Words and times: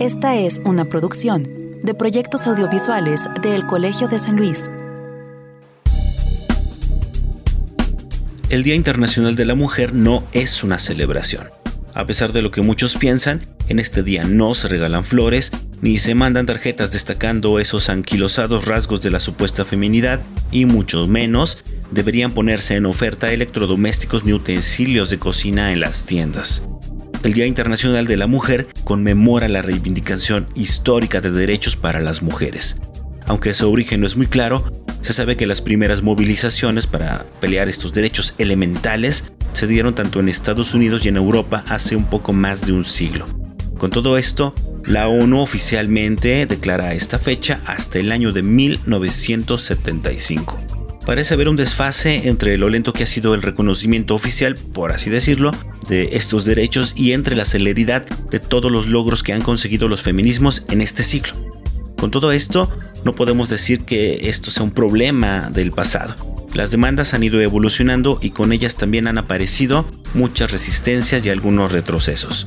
Esta 0.00 0.34
es 0.34 0.62
una 0.64 0.86
producción 0.86 1.46
de 1.82 1.92
proyectos 1.92 2.46
audiovisuales 2.46 3.28
del 3.42 3.66
Colegio 3.66 4.08
de 4.08 4.18
San 4.18 4.34
Luis. 4.34 4.70
El 8.48 8.62
Día 8.62 8.76
Internacional 8.76 9.36
de 9.36 9.44
la 9.44 9.54
Mujer 9.54 9.92
no 9.92 10.24
es 10.32 10.64
una 10.64 10.78
celebración. 10.78 11.50
A 11.92 12.06
pesar 12.06 12.32
de 12.32 12.40
lo 12.40 12.50
que 12.50 12.62
muchos 12.62 12.96
piensan, 12.96 13.44
en 13.68 13.78
este 13.78 14.02
día 14.02 14.24
no 14.24 14.54
se 14.54 14.68
regalan 14.68 15.04
flores 15.04 15.52
ni 15.82 15.98
se 15.98 16.14
mandan 16.14 16.46
tarjetas 16.46 16.92
destacando 16.92 17.58
esos 17.58 17.90
anquilosados 17.90 18.64
rasgos 18.64 19.02
de 19.02 19.10
la 19.10 19.20
supuesta 19.20 19.66
feminidad 19.66 20.20
y 20.50 20.64
mucho 20.64 21.06
menos 21.08 21.62
deberían 21.90 22.32
ponerse 22.32 22.76
en 22.76 22.86
oferta 22.86 23.34
electrodomésticos 23.34 24.24
ni 24.24 24.32
utensilios 24.32 25.10
de 25.10 25.18
cocina 25.18 25.72
en 25.74 25.80
las 25.80 26.06
tiendas. 26.06 26.62
El 27.22 27.34
Día 27.34 27.46
Internacional 27.46 28.06
de 28.06 28.16
la 28.16 28.26
Mujer 28.26 28.66
conmemora 28.82 29.46
la 29.48 29.60
reivindicación 29.60 30.48
histórica 30.54 31.20
de 31.20 31.30
derechos 31.30 31.76
para 31.76 32.00
las 32.00 32.22
mujeres. 32.22 32.76
Aunque 33.26 33.52
su 33.52 33.70
origen 33.70 34.00
no 34.00 34.06
es 34.06 34.16
muy 34.16 34.26
claro, 34.26 34.64
se 35.02 35.12
sabe 35.12 35.36
que 35.36 35.46
las 35.46 35.60
primeras 35.60 36.02
movilizaciones 36.02 36.86
para 36.86 37.26
pelear 37.38 37.68
estos 37.68 37.92
derechos 37.92 38.34
elementales 38.38 39.32
se 39.52 39.66
dieron 39.66 39.94
tanto 39.94 40.20
en 40.20 40.30
Estados 40.30 40.72
Unidos 40.72 41.04
y 41.04 41.08
en 41.08 41.18
Europa 41.18 41.62
hace 41.68 41.94
un 41.94 42.06
poco 42.06 42.32
más 42.32 42.64
de 42.64 42.72
un 42.72 42.86
siglo. 42.86 43.26
Con 43.76 43.90
todo 43.90 44.16
esto, 44.16 44.54
la 44.86 45.08
ONU 45.08 45.40
oficialmente 45.40 46.46
declara 46.46 46.94
esta 46.94 47.18
fecha 47.18 47.60
hasta 47.66 47.98
el 47.98 48.12
año 48.12 48.32
de 48.32 48.42
1975. 48.42 50.69
Parece 51.06 51.34
haber 51.34 51.48
un 51.48 51.56
desfase 51.56 52.28
entre 52.28 52.58
lo 52.58 52.68
lento 52.68 52.92
que 52.92 53.04
ha 53.04 53.06
sido 53.06 53.34
el 53.34 53.42
reconocimiento 53.42 54.14
oficial, 54.14 54.54
por 54.54 54.92
así 54.92 55.10
decirlo, 55.10 55.50
de 55.88 56.10
estos 56.12 56.44
derechos 56.44 56.94
y 56.96 57.12
entre 57.12 57.34
la 57.34 57.44
celeridad 57.44 58.06
de 58.06 58.38
todos 58.38 58.70
los 58.70 58.86
logros 58.86 59.22
que 59.22 59.32
han 59.32 59.42
conseguido 59.42 59.88
los 59.88 60.02
feminismos 60.02 60.64
en 60.68 60.80
este 60.80 61.02
siglo. 61.02 61.34
Con 61.98 62.10
todo 62.10 62.32
esto, 62.32 62.70
no 63.04 63.14
podemos 63.14 63.48
decir 63.48 63.84
que 63.84 64.28
esto 64.28 64.50
sea 64.50 64.62
un 64.62 64.70
problema 64.70 65.50
del 65.50 65.72
pasado. 65.72 66.14
Las 66.54 66.70
demandas 66.70 67.14
han 67.14 67.22
ido 67.22 67.40
evolucionando 67.40 68.18
y 68.20 68.30
con 68.30 68.52
ellas 68.52 68.76
también 68.76 69.06
han 69.06 69.18
aparecido 69.18 69.86
muchas 70.14 70.50
resistencias 70.50 71.24
y 71.24 71.30
algunos 71.30 71.72
retrocesos. 71.72 72.46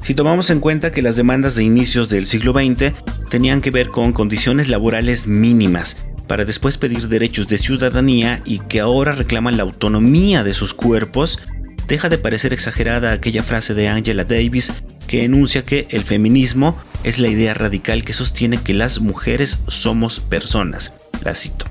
Si 0.00 0.14
tomamos 0.14 0.50
en 0.50 0.60
cuenta 0.60 0.92
que 0.92 1.02
las 1.02 1.16
demandas 1.16 1.54
de 1.56 1.64
inicios 1.64 2.08
del 2.08 2.26
siglo 2.26 2.52
XX 2.52 2.92
tenían 3.28 3.60
que 3.60 3.70
ver 3.70 3.90
con 3.90 4.12
condiciones 4.12 4.68
laborales 4.68 5.26
mínimas, 5.26 5.98
para 6.30 6.44
después 6.44 6.78
pedir 6.78 7.08
derechos 7.08 7.48
de 7.48 7.58
ciudadanía 7.58 8.40
y 8.44 8.60
que 8.60 8.78
ahora 8.78 9.10
reclaman 9.10 9.56
la 9.56 9.64
autonomía 9.64 10.44
de 10.44 10.54
sus 10.54 10.74
cuerpos, 10.74 11.40
deja 11.88 12.08
de 12.08 12.18
parecer 12.18 12.52
exagerada 12.52 13.10
aquella 13.10 13.42
frase 13.42 13.74
de 13.74 13.88
Angela 13.88 14.22
Davis 14.22 14.72
que 15.08 15.24
enuncia 15.24 15.64
que 15.64 15.88
el 15.90 16.04
feminismo 16.04 16.78
es 17.02 17.18
la 17.18 17.26
idea 17.26 17.52
radical 17.52 18.04
que 18.04 18.12
sostiene 18.12 18.58
que 18.58 18.74
las 18.74 19.00
mujeres 19.00 19.58
somos 19.66 20.20
personas. 20.20 20.92
La 21.24 21.34
cito. 21.34 21.64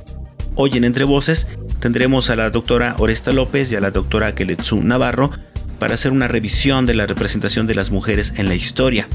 Hoy 0.55 0.71
en 0.73 0.83
Entre 0.83 1.05
Voces 1.05 1.47
tendremos 1.79 2.29
a 2.29 2.35
la 2.35 2.49
doctora 2.49 2.97
Oresta 2.97 3.31
López 3.31 3.71
y 3.71 3.77
a 3.77 3.79
la 3.79 3.91
doctora 3.91 4.35
Keletsu 4.35 4.83
Navarro 4.83 5.31
para 5.79 5.93
hacer 5.93 6.11
una 6.11 6.27
revisión 6.27 6.85
de 6.85 6.95
la 6.95 7.07
representación 7.07 7.65
de 7.65 7.75
las 7.75 7.91
mujeres 7.91 8.33
en 8.35 8.49
la 8.49 8.55
historia 8.55 9.07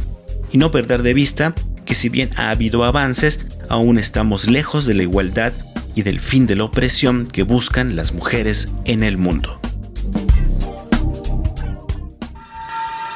y 0.53 0.57
no 0.57 0.71
perder 0.71 1.03
de 1.03 1.13
vista 1.13 1.55
que 1.85 1.95
si 1.95 2.09
bien 2.09 2.31
ha 2.37 2.49
habido 2.49 2.83
avances, 2.85 3.41
aún 3.69 3.99
estamos 3.99 4.49
lejos 4.49 4.87
de 4.87 4.95
la 4.95 5.03
igualdad 5.03 5.53
y 5.95 6.03
del 6.03 6.21
fin 6.21 6.47
de 6.47 6.57
la 6.57 6.65
opresión 6.65 7.27
que 7.27 7.43
buscan 7.43 7.97
las 7.97 8.13
mujeres 8.13 8.71
en 8.85 9.03
el 9.03 9.17
mundo. 9.17 9.61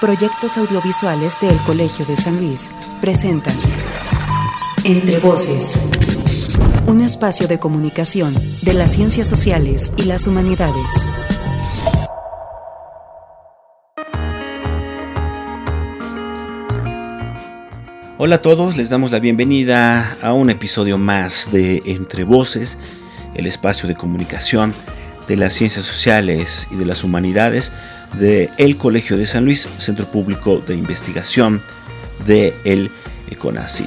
Proyectos 0.00 0.56
audiovisuales 0.56 1.34
del 1.40 1.56
Colegio 1.58 2.06
de 2.06 2.16
San 2.16 2.36
Luis 2.36 2.70
presentan 3.00 3.56
Entre 4.84 5.18
Voces, 5.18 5.90
un 6.86 7.00
espacio 7.00 7.48
de 7.48 7.58
comunicación 7.58 8.34
de 8.62 8.74
las 8.74 8.92
ciencias 8.92 9.26
sociales 9.26 9.92
y 9.96 10.04
las 10.04 10.28
humanidades. 10.28 11.04
Hola 18.20 18.34
a 18.34 18.42
todos, 18.42 18.76
les 18.76 18.90
damos 18.90 19.12
la 19.12 19.20
bienvenida 19.20 20.16
a 20.22 20.32
un 20.32 20.50
episodio 20.50 20.98
más 20.98 21.52
de 21.52 21.84
Entre 21.86 22.24
Voces, 22.24 22.76
el 23.36 23.46
espacio 23.46 23.88
de 23.88 23.94
comunicación 23.94 24.74
de 25.28 25.36
las 25.36 25.54
ciencias 25.54 25.84
sociales 25.84 26.66
y 26.72 26.74
de 26.74 26.84
las 26.84 27.04
humanidades 27.04 27.72
de 28.18 28.50
el 28.58 28.76
Colegio 28.76 29.16
de 29.16 29.24
San 29.24 29.44
Luis, 29.44 29.68
Centro 29.78 30.04
Público 30.06 30.58
de 30.58 30.74
Investigación 30.74 31.62
de 32.26 32.54
el 32.64 32.90
CONACYT. 33.38 33.86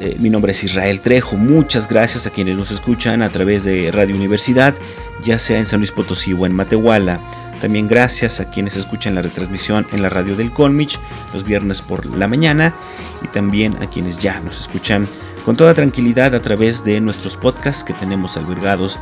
Eh, 0.00 0.16
mi 0.18 0.28
nombre 0.28 0.50
es 0.50 0.64
Israel 0.64 1.00
Trejo, 1.00 1.36
muchas 1.36 1.88
gracias 1.88 2.26
a 2.26 2.30
quienes 2.30 2.56
nos 2.56 2.72
escuchan 2.72 3.22
a 3.22 3.28
través 3.28 3.62
de 3.62 3.92
Radio 3.92 4.16
Universidad, 4.16 4.74
ya 5.22 5.38
sea 5.38 5.60
en 5.60 5.66
San 5.66 5.78
Luis 5.78 5.92
Potosí 5.92 6.32
o 6.32 6.46
en 6.46 6.52
Matehuala. 6.52 7.20
También 7.62 7.86
gracias 7.86 8.40
a 8.40 8.50
quienes 8.50 8.74
escuchan 8.74 9.14
la 9.14 9.22
retransmisión 9.22 9.86
en 9.92 10.02
la 10.02 10.08
radio 10.08 10.34
del 10.34 10.50
Colmich 10.50 10.98
los 11.32 11.44
viernes 11.44 11.80
por 11.80 12.04
la 12.06 12.26
mañana 12.26 12.74
y 13.22 13.28
también 13.28 13.80
a 13.80 13.86
quienes 13.86 14.18
ya 14.18 14.40
nos 14.40 14.60
escuchan 14.60 15.06
con 15.44 15.56
toda 15.56 15.72
tranquilidad 15.72 16.34
a 16.34 16.42
través 16.42 16.82
de 16.82 17.00
nuestros 17.00 17.36
podcasts 17.36 17.84
que 17.84 17.92
tenemos 17.92 18.36
albergados 18.36 18.98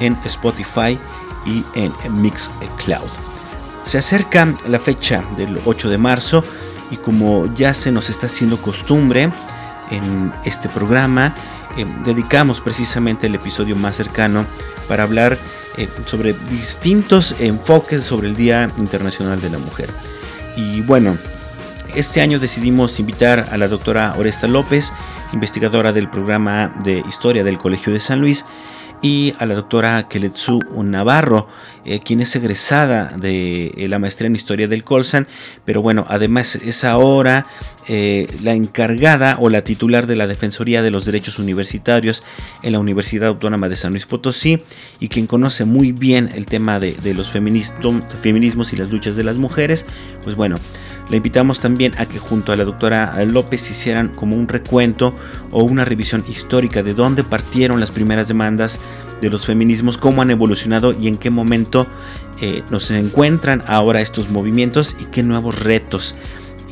en 0.00 0.18
Spotify 0.24 0.98
y 1.46 1.64
en 1.76 1.92
Mixcloud. 2.20 3.08
Se 3.84 3.98
acerca 3.98 4.52
la 4.66 4.80
fecha 4.80 5.22
del 5.36 5.60
8 5.64 5.88
de 5.88 5.98
marzo 5.98 6.44
y 6.90 6.96
como 6.96 7.46
ya 7.54 7.72
se 7.72 7.92
nos 7.92 8.10
está 8.10 8.26
haciendo 8.26 8.60
costumbre 8.60 9.30
en 9.92 10.32
este 10.44 10.68
programa, 10.68 11.36
eh, 11.76 11.86
dedicamos 12.04 12.60
precisamente 12.60 13.28
el 13.28 13.36
episodio 13.36 13.76
más 13.76 13.94
cercano 13.94 14.46
para 14.88 15.04
hablar 15.04 15.38
eh, 15.80 15.88
sobre 16.04 16.34
distintos 16.50 17.34
enfoques 17.40 18.04
sobre 18.04 18.28
el 18.28 18.36
Día 18.36 18.70
Internacional 18.76 19.40
de 19.40 19.48
la 19.48 19.58
Mujer. 19.58 19.88
Y 20.54 20.82
bueno, 20.82 21.16
este 21.94 22.20
año 22.20 22.38
decidimos 22.38 23.00
invitar 23.00 23.48
a 23.50 23.56
la 23.56 23.66
doctora 23.66 24.14
Oresta 24.18 24.46
López, 24.46 24.92
investigadora 25.32 25.94
del 25.94 26.10
programa 26.10 26.70
de 26.84 27.02
Historia 27.08 27.44
del 27.44 27.56
Colegio 27.56 27.92
de 27.94 28.00
San 28.00 28.20
Luis, 28.20 28.44
y 29.02 29.34
a 29.38 29.46
la 29.46 29.54
doctora 29.54 30.08
Keletsu 30.08 30.60
Navarro, 30.82 31.48
eh, 31.84 32.00
quien 32.00 32.20
es 32.20 32.34
egresada 32.36 33.14
de 33.16 33.72
eh, 33.76 33.88
la 33.88 33.98
maestría 33.98 34.26
en 34.26 34.36
historia 34.36 34.68
del 34.68 34.84
Colsan, 34.84 35.26
pero 35.64 35.82
bueno, 35.82 36.04
además 36.08 36.56
es 36.56 36.84
ahora 36.84 37.46
eh, 37.88 38.28
la 38.42 38.52
encargada 38.52 39.36
o 39.40 39.48
la 39.48 39.64
titular 39.64 40.06
de 40.06 40.16
la 40.16 40.26
Defensoría 40.26 40.82
de 40.82 40.90
los 40.90 41.04
Derechos 41.04 41.38
Universitarios 41.38 42.22
en 42.62 42.72
la 42.72 42.78
Universidad 42.78 43.28
Autónoma 43.28 43.68
de 43.68 43.76
San 43.76 43.92
Luis 43.92 44.06
Potosí 44.06 44.62
y 45.00 45.08
quien 45.08 45.26
conoce 45.26 45.64
muy 45.64 45.92
bien 45.92 46.30
el 46.34 46.46
tema 46.46 46.78
de, 46.78 46.92
de 46.92 47.14
los 47.14 47.30
feminismos 47.30 48.72
y 48.72 48.76
las 48.76 48.90
luchas 48.90 49.16
de 49.16 49.24
las 49.24 49.38
mujeres, 49.38 49.86
pues 50.22 50.36
bueno, 50.36 50.56
le 51.10 51.16
invitamos 51.16 51.60
también 51.60 51.92
a 51.98 52.06
que 52.06 52.18
junto 52.18 52.52
a 52.52 52.56
la 52.56 52.64
doctora 52.64 53.22
López 53.24 53.70
hicieran 53.70 54.08
como 54.08 54.36
un 54.36 54.48
recuento 54.48 55.14
o 55.50 55.64
una 55.64 55.84
revisión 55.84 56.24
histórica 56.28 56.82
de 56.82 56.94
dónde 56.94 57.24
partieron 57.24 57.80
las 57.80 57.90
primeras 57.90 58.28
demandas 58.28 58.80
de 59.20 59.28
los 59.28 59.44
feminismos, 59.44 59.98
cómo 59.98 60.22
han 60.22 60.30
evolucionado 60.30 60.94
y 60.98 61.08
en 61.08 61.18
qué 61.18 61.30
momento 61.30 61.86
eh, 62.40 62.62
nos 62.70 62.90
encuentran 62.90 63.62
ahora 63.66 64.00
estos 64.00 64.30
movimientos 64.30 64.96
y 64.98 65.04
qué 65.06 65.22
nuevos 65.22 65.62
retos 65.62 66.14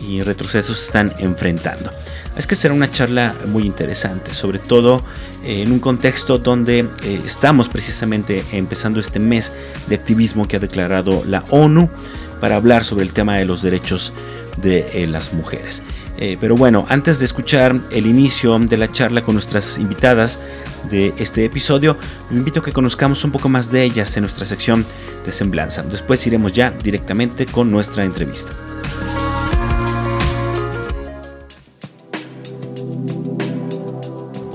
y 0.00 0.22
retrocesos 0.22 0.82
están 0.82 1.12
enfrentando. 1.19 1.91
Es 2.36 2.47
que 2.47 2.54
será 2.54 2.72
una 2.72 2.91
charla 2.91 3.34
muy 3.47 3.64
interesante, 3.64 4.32
sobre 4.32 4.59
todo 4.60 5.03
eh, 5.44 5.62
en 5.62 5.72
un 5.72 5.81
contexto 5.81 6.38
donde 6.38 6.86
eh, 7.03 7.20
estamos 7.25 7.69
precisamente 7.69 8.44
empezando 8.53 9.00
este 9.00 9.19
mes 9.19 9.53
de 9.88 9.97
activismo 9.97 10.47
que 10.47 10.56
ha 10.56 10.60
declarado 10.60 11.25
la 11.26 11.44
ONU 11.50 11.91
para 12.41 12.56
hablar 12.56 12.84
sobre 12.84 13.04
el 13.04 13.12
tema 13.12 13.37
de 13.37 13.44
los 13.44 13.62
derechos 13.62 14.12
de 14.56 14.87
eh, 14.92 15.06
las 15.06 15.32
mujeres. 15.32 15.82
Eh, 16.19 16.37
pero 16.41 16.56
bueno, 16.56 16.84
antes 16.88 17.20
de 17.20 17.25
escuchar 17.25 17.81
el 17.90 18.06
inicio 18.06 18.58
de 18.58 18.76
la 18.76 18.90
charla 18.90 19.23
con 19.23 19.34
nuestras 19.34 19.78
invitadas 19.78 20.40
de 20.90 21.14
este 21.19 21.44
episodio, 21.44 21.96
me 22.31 22.38
invito 22.38 22.61
a 22.61 22.62
que 22.62 22.73
conozcamos 22.73 23.25
un 23.25 23.31
poco 23.31 23.49
más 23.49 23.70
de 23.70 23.84
ellas 23.84 24.17
en 24.17 24.23
nuestra 24.23 24.44
sección 24.44 24.84
de 25.25 25.32
semblanza. 25.32 25.82
Después 25.82 26.26
iremos 26.26 26.52
ya 26.52 26.70
directamente 26.70 27.46
con 27.46 27.70
nuestra 27.70 28.05
entrevista. 28.05 28.52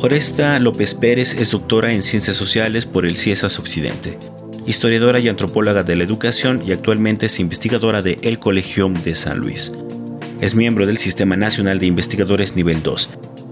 Oresta 0.06 0.60
López 0.60 0.96
Pérez 0.96 1.34
es 1.40 1.52
doctora 1.52 1.94
en 1.94 2.04
Ciencias 2.04 2.36
Sociales 2.36 2.86
por 2.86 3.06
el 3.06 3.16
CIESAS 3.16 3.58
Occidente 3.58 4.20
historiadora 4.66 5.22
y 5.22 5.30
antropóloga 5.30 5.84
de 5.84 5.96
la 5.96 6.04
educación 6.04 6.62
y 6.68 6.74
actualmente 6.74 7.28
es 7.28 7.40
investigadora 7.40 8.02
de 8.02 8.20
El 8.22 8.38
Colegio 8.38 8.90
de 8.90 9.16
San 9.16 9.38
Luis. 9.38 9.72
Es 10.42 10.56
miembro 10.56 10.86
del 10.86 10.98
Sistema 10.98 11.38
Nacional 11.38 11.80
de 11.80 11.86
Investigadores 11.86 12.58
Nivel 12.58 12.84
2, 12.84 13.12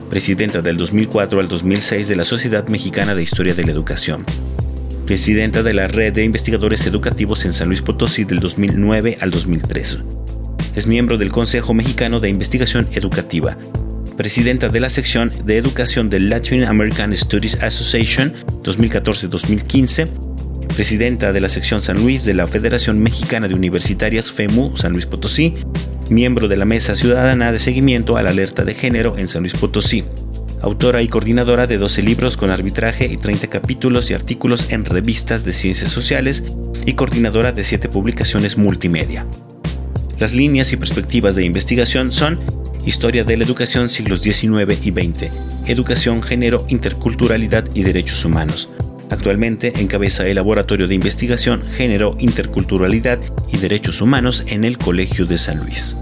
presidenta 0.09 0.61
del 0.61 0.75
2004 0.75 1.39
al 1.39 1.47
2006 1.47 2.09
de 2.09 2.15
la 2.17 2.25
Sociedad 2.25 2.67
Mexicana 2.67 3.15
de 3.15 3.23
Historia 3.23 3.53
de 3.53 3.63
la 3.63 3.71
Educación, 3.71 4.25
presidenta 5.05 5.63
de 5.63 5.73
la 5.73 5.87
Red 5.87 6.13
de 6.15 6.25
Investigadores 6.25 6.85
Educativos 6.85 7.45
en 7.45 7.53
San 7.53 7.69
Luis 7.69 7.81
Potosí 7.81 8.25
del 8.25 8.41
2009 8.41 9.19
al 9.21 9.31
2013. 9.31 9.99
Es 10.75 10.85
miembro 10.85 11.17
del 11.17 11.31
Consejo 11.31 11.73
Mexicano 11.73 12.19
de 12.19 12.27
Investigación 12.27 12.89
Educativa, 12.91 13.57
presidenta 14.21 14.69
de 14.69 14.79
la 14.79 14.91
sección 14.91 15.33
de 15.45 15.57
educación 15.57 16.11
del 16.11 16.29
Latin 16.29 16.65
American 16.65 17.15
Studies 17.15 17.57
Association 17.63 18.31
2014-2015, 18.61 20.07
presidenta 20.75 21.33
de 21.33 21.39
la 21.39 21.49
sección 21.49 21.81
San 21.81 21.97
Luis 21.99 22.23
de 22.23 22.35
la 22.35 22.47
Federación 22.47 22.99
Mexicana 22.99 23.47
de 23.47 23.55
Universitarias 23.55 24.31
FEMU 24.31 24.77
San 24.77 24.91
Luis 24.91 25.07
Potosí, 25.07 25.55
miembro 26.11 26.47
de 26.47 26.55
la 26.55 26.65
Mesa 26.65 26.93
Ciudadana 26.93 27.51
de 27.51 27.57
Seguimiento 27.57 28.15
a 28.15 28.21
la 28.21 28.29
Alerta 28.29 28.63
de 28.63 28.75
Género 28.75 29.17
en 29.17 29.27
San 29.27 29.41
Luis 29.41 29.53
Potosí, 29.53 30.03
autora 30.61 31.01
y 31.01 31.07
coordinadora 31.07 31.65
de 31.65 31.79
12 31.79 32.03
libros 32.03 32.37
con 32.37 32.51
arbitraje 32.51 33.07
y 33.07 33.17
30 33.17 33.47
capítulos 33.47 34.11
y 34.11 34.13
artículos 34.13 34.71
en 34.71 34.85
revistas 34.85 35.43
de 35.45 35.53
ciencias 35.53 35.89
sociales 35.89 36.43
y 36.85 36.93
coordinadora 36.93 37.53
de 37.53 37.63
7 37.63 37.89
publicaciones 37.89 38.55
multimedia. 38.55 39.25
Las 40.19 40.35
líneas 40.35 40.71
y 40.73 40.77
perspectivas 40.77 41.33
de 41.33 41.43
investigación 41.43 42.11
son 42.11 42.60
Historia 42.85 43.23
de 43.23 43.37
la 43.37 43.43
Educación 43.43 43.89
siglos 43.89 44.21
XIX 44.21 44.77
y 44.83 44.91
XX, 44.91 45.31
Educación, 45.67 46.23
Género, 46.23 46.65
Interculturalidad 46.67 47.65
y 47.75 47.83
Derechos 47.83 48.25
Humanos. 48.25 48.69
Actualmente 49.11 49.73
encabeza 49.81 50.25
el 50.25 50.35
Laboratorio 50.35 50.87
de 50.87 50.95
Investigación, 50.95 51.61
Género, 51.61 52.15
Interculturalidad 52.17 53.19
y 53.51 53.57
Derechos 53.57 54.01
Humanos 54.01 54.45
en 54.47 54.63
el 54.63 54.79
Colegio 54.79 55.25
de 55.25 55.37
San 55.37 55.59
Luis. 55.59 55.97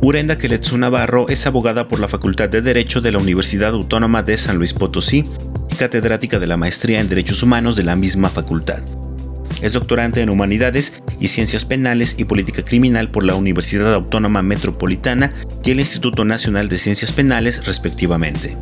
Urenda 0.00 0.38
Keletsu 0.38 0.78
Navarro 0.78 1.28
es 1.28 1.46
abogada 1.46 1.86
por 1.86 2.00
la 2.00 2.08
Facultad 2.08 2.48
de 2.48 2.62
Derecho 2.62 3.02
de 3.02 3.12
la 3.12 3.18
Universidad 3.18 3.74
Autónoma 3.74 4.22
de 4.22 4.38
San 4.38 4.56
Luis 4.56 4.72
Potosí 4.72 5.26
y 5.70 5.74
catedrática 5.74 6.38
de 6.38 6.46
la 6.46 6.56
Maestría 6.56 7.00
en 7.00 7.08
Derechos 7.08 7.42
Humanos 7.42 7.76
de 7.76 7.84
la 7.84 7.96
misma 7.96 8.30
facultad. 8.30 8.82
Es 9.62 9.72
doctorante 9.72 10.20
en 10.20 10.30
Humanidades 10.30 11.02
y 11.20 11.28
Ciencias 11.28 11.64
Penales 11.64 12.14
y 12.18 12.24
Política 12.24 12.62
Criminal 12.62 13.10
por 13.10 13.24
la 13.24 13.34
Universidad 13.34 13.92
Autónoma 13.94 14.42
Metropolitana 14.42 15.32
y 15.64 15.70
el 15.72 15.80
Instituto 15.80 16.24
Nacional 16.24 16.68
de 16.68 16.78
Ciencias 16.78 17.12
Penales, 17.12 17.66
respectivamente. 17.66 18.56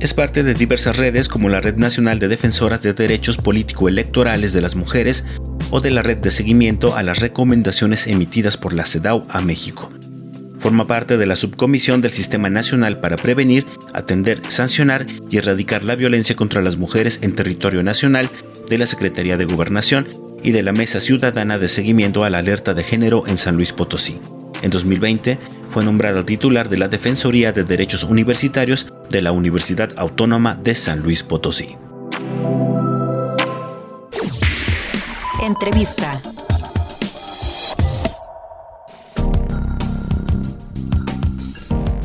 Es 0.00 0.14
parte 0.14 0.42
de 0.42 0.54
diversas 0.54 0.96
redes 0.96 1.28
como 1.28 1.48
la 1.48 1.60
Red 1.60 1.76
Nacional 1.76 2.18
de 2.18 2.26
Defensoras 2.26 2.82
de 2.82 2.92
Derechos 2.92 3.36
Político-Electorales 3.36 4.52
de 4.52 4.60
las 4.60 4.74
Mujeres 4.74 5.24
o 5.70 5.80
de 5.80 5.92
la 5.92 6.02
Red 6.02 6.18
de 6.18 6.32
Seguimiento 6.32 6.96
a 6.96 7.02
las 7.02 7.20
Recomendaciones 7.20 8.08
emitidas 8.08 8.56
por 8.56 8.72
la 8.72 8.84
CEDAW 8.84 9.24
a 9.30 9.40
México. 9.40 9.90
Forma 10.58 10.86
parte 10.86 11.16
de 11.16 11.26
la 11.26 11.36
Subcomisión 11.36 12.02
del 12.02 12.12
Sistema 12.12 12.50
Nacional 12.50 13.00
para 13.00 13.16
Prevenir, 13.16 13.64
Atender, 13.94 14.40
Sancionar 14.48 15.06
y 15.30 15.36
Erradicar 15.36 15.82
la 15.82 15.96
Violencia 15.96 16.36
contra 16.36 16.62
las 16.62 16.76
Mujeres 16.76 17.20
en 17.22 17.34
Territorio 17.34 17.82
Nacional 17.82 18.28
de 18.68 18.78
la 18.78 18.86
Secretaría 18.86 19.36
de 19.36 19.44
Gobernación 19.44 20.06
y 20.42 20.52
de 20.52 20.62
la 20.62 20.72
Mesa 20.72 21.00
Ciudadana 21.00 21.58
de 21.58 21.68
Seguimiento 21.68 22.24
a 22.24 22.30
la 22.30 22.38
Alerta 22.38 22.74
de 22.74 22.84
Género 22.84 23.24
en 23.26 23.38
San 23.38 23.56
Luis 23.56 23.72
Potosí. 23.72 24.18
En 24.62 24.70
2020 24.70 25.38
fue 25.70 25.84
nombrado 25.84 26.24
titular 26.24 26.68
de 26.68 26.78
la 26.78 26.88
Defensoría 26.88 27.52
de 27.52 27.64
Derechos 27.64 28.04
Universitarios 28.04 28.92
de 29.10 29.22
la 29.22 29.32
Universidad 29.32 29.92
Autónoma 29.96 30.54
de 30.54 30.74
San 30.74 31.00
Luis 31.00 31.22
Potosí. 31.22 31.76
Entrevista. 35.42 36.20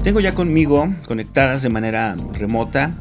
Tengo 0.03 0.21
ya 0.21 0.33
conmigo, 0.33 0.87
conectadas 1.05 1.63
de 1.63 1.69
manera 1.69 2.15
remota, 2.33 2.95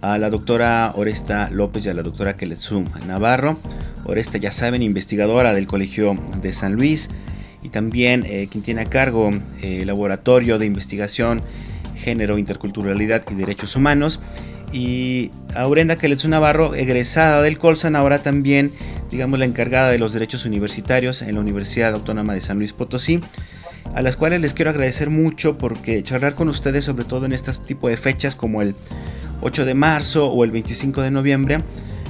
a 0.00 0.18
la 0.18 0.30
doctora 0.30 0.92
Oresta 0.94 1.50
López 1.50 1.86
y 1.86 1.88
a 1.88 1.94
la 1.94 2.02
doctora 2.02 2.36
Keletsum 2.36 2.84
Navarro. 3.06 3.58
Oresta, 4.04 4.38
ya 4.38 4.52
saben, 4.52 4.82
investigadora 4.82 5.54
del 5.54 5.66
Colegio 5.66 6.16
de 6.40 6.52
San 6.52 6.74
Luis 6.74 7.10
y 7.62 7.70
también 7.70 8.24
eh, 8.26 8.48
quien 8.50 8.62
tiene 8.62 8.82
a 8.82 8.84
cargo 8.86 9.30
el 9.30 9.42
eh, 9.62 9.84
Laboratorio 9.84 10.58
de 10.58 10.66
Investigación, 10.66 11.42
Género, 11.96 12.38
Interculturalidad 12.38 13.22
y 13.30 13.34
Derechos 13.34 13.76
Humanos. 13.76 14.20
Y 14.70 15.30
Aurenda 15.54 15.96
Keletsu 15.96 16.28
Navarro, 16.28 16.74
egresada 16.74 17.40
del 17.40 17.58
Colsan, 17.58 17.96
ahora 17.96 18.18
también, 18.18 18.70
digamos, 19.10 19.38
la 19.38 19.46
encargada 19.46 19.90
de 19.90 19.98
los 19.98 20.12
derechos 20.12 20.44
universitarios 20.44 21.22
en 21.22 21.36
la 21.36 21.40
Universidad 21.40 21.94
Autónoma 21.94 22.34
de 22.34 22.42
San 22.42 22.58
Luis 22.58 22.74
Potosí, 22.74 23.20
a 23.94 24.02
las 24.02 24.16
cuales 24.16 24.42
les 24.42 24.52
quiero 24.52 24.70
agradecer 24.70 25.08
mucho 25.08 25.56
porque 25.56 26.02
charlar 26.02 26.34
con 26.34 26.50
ustedes, 26.50 26.84
sobre 26.84 27.06
todo 27.06 27.24
en 27.24 27.32
este 27.32 27.50
tipo 27.66 27.88
de 27.88 27.96
fechas 27.96 28.36
como 28.36 28.60
el 28.60 28.74
8 29.40 29.64
de 29.64 29.74
marzo 29.74 30.30
o 30.30 30.44
el 30.44 30.50
25 30.50 31.02
de 31.02 31.10
noviembre, 31.10 31.58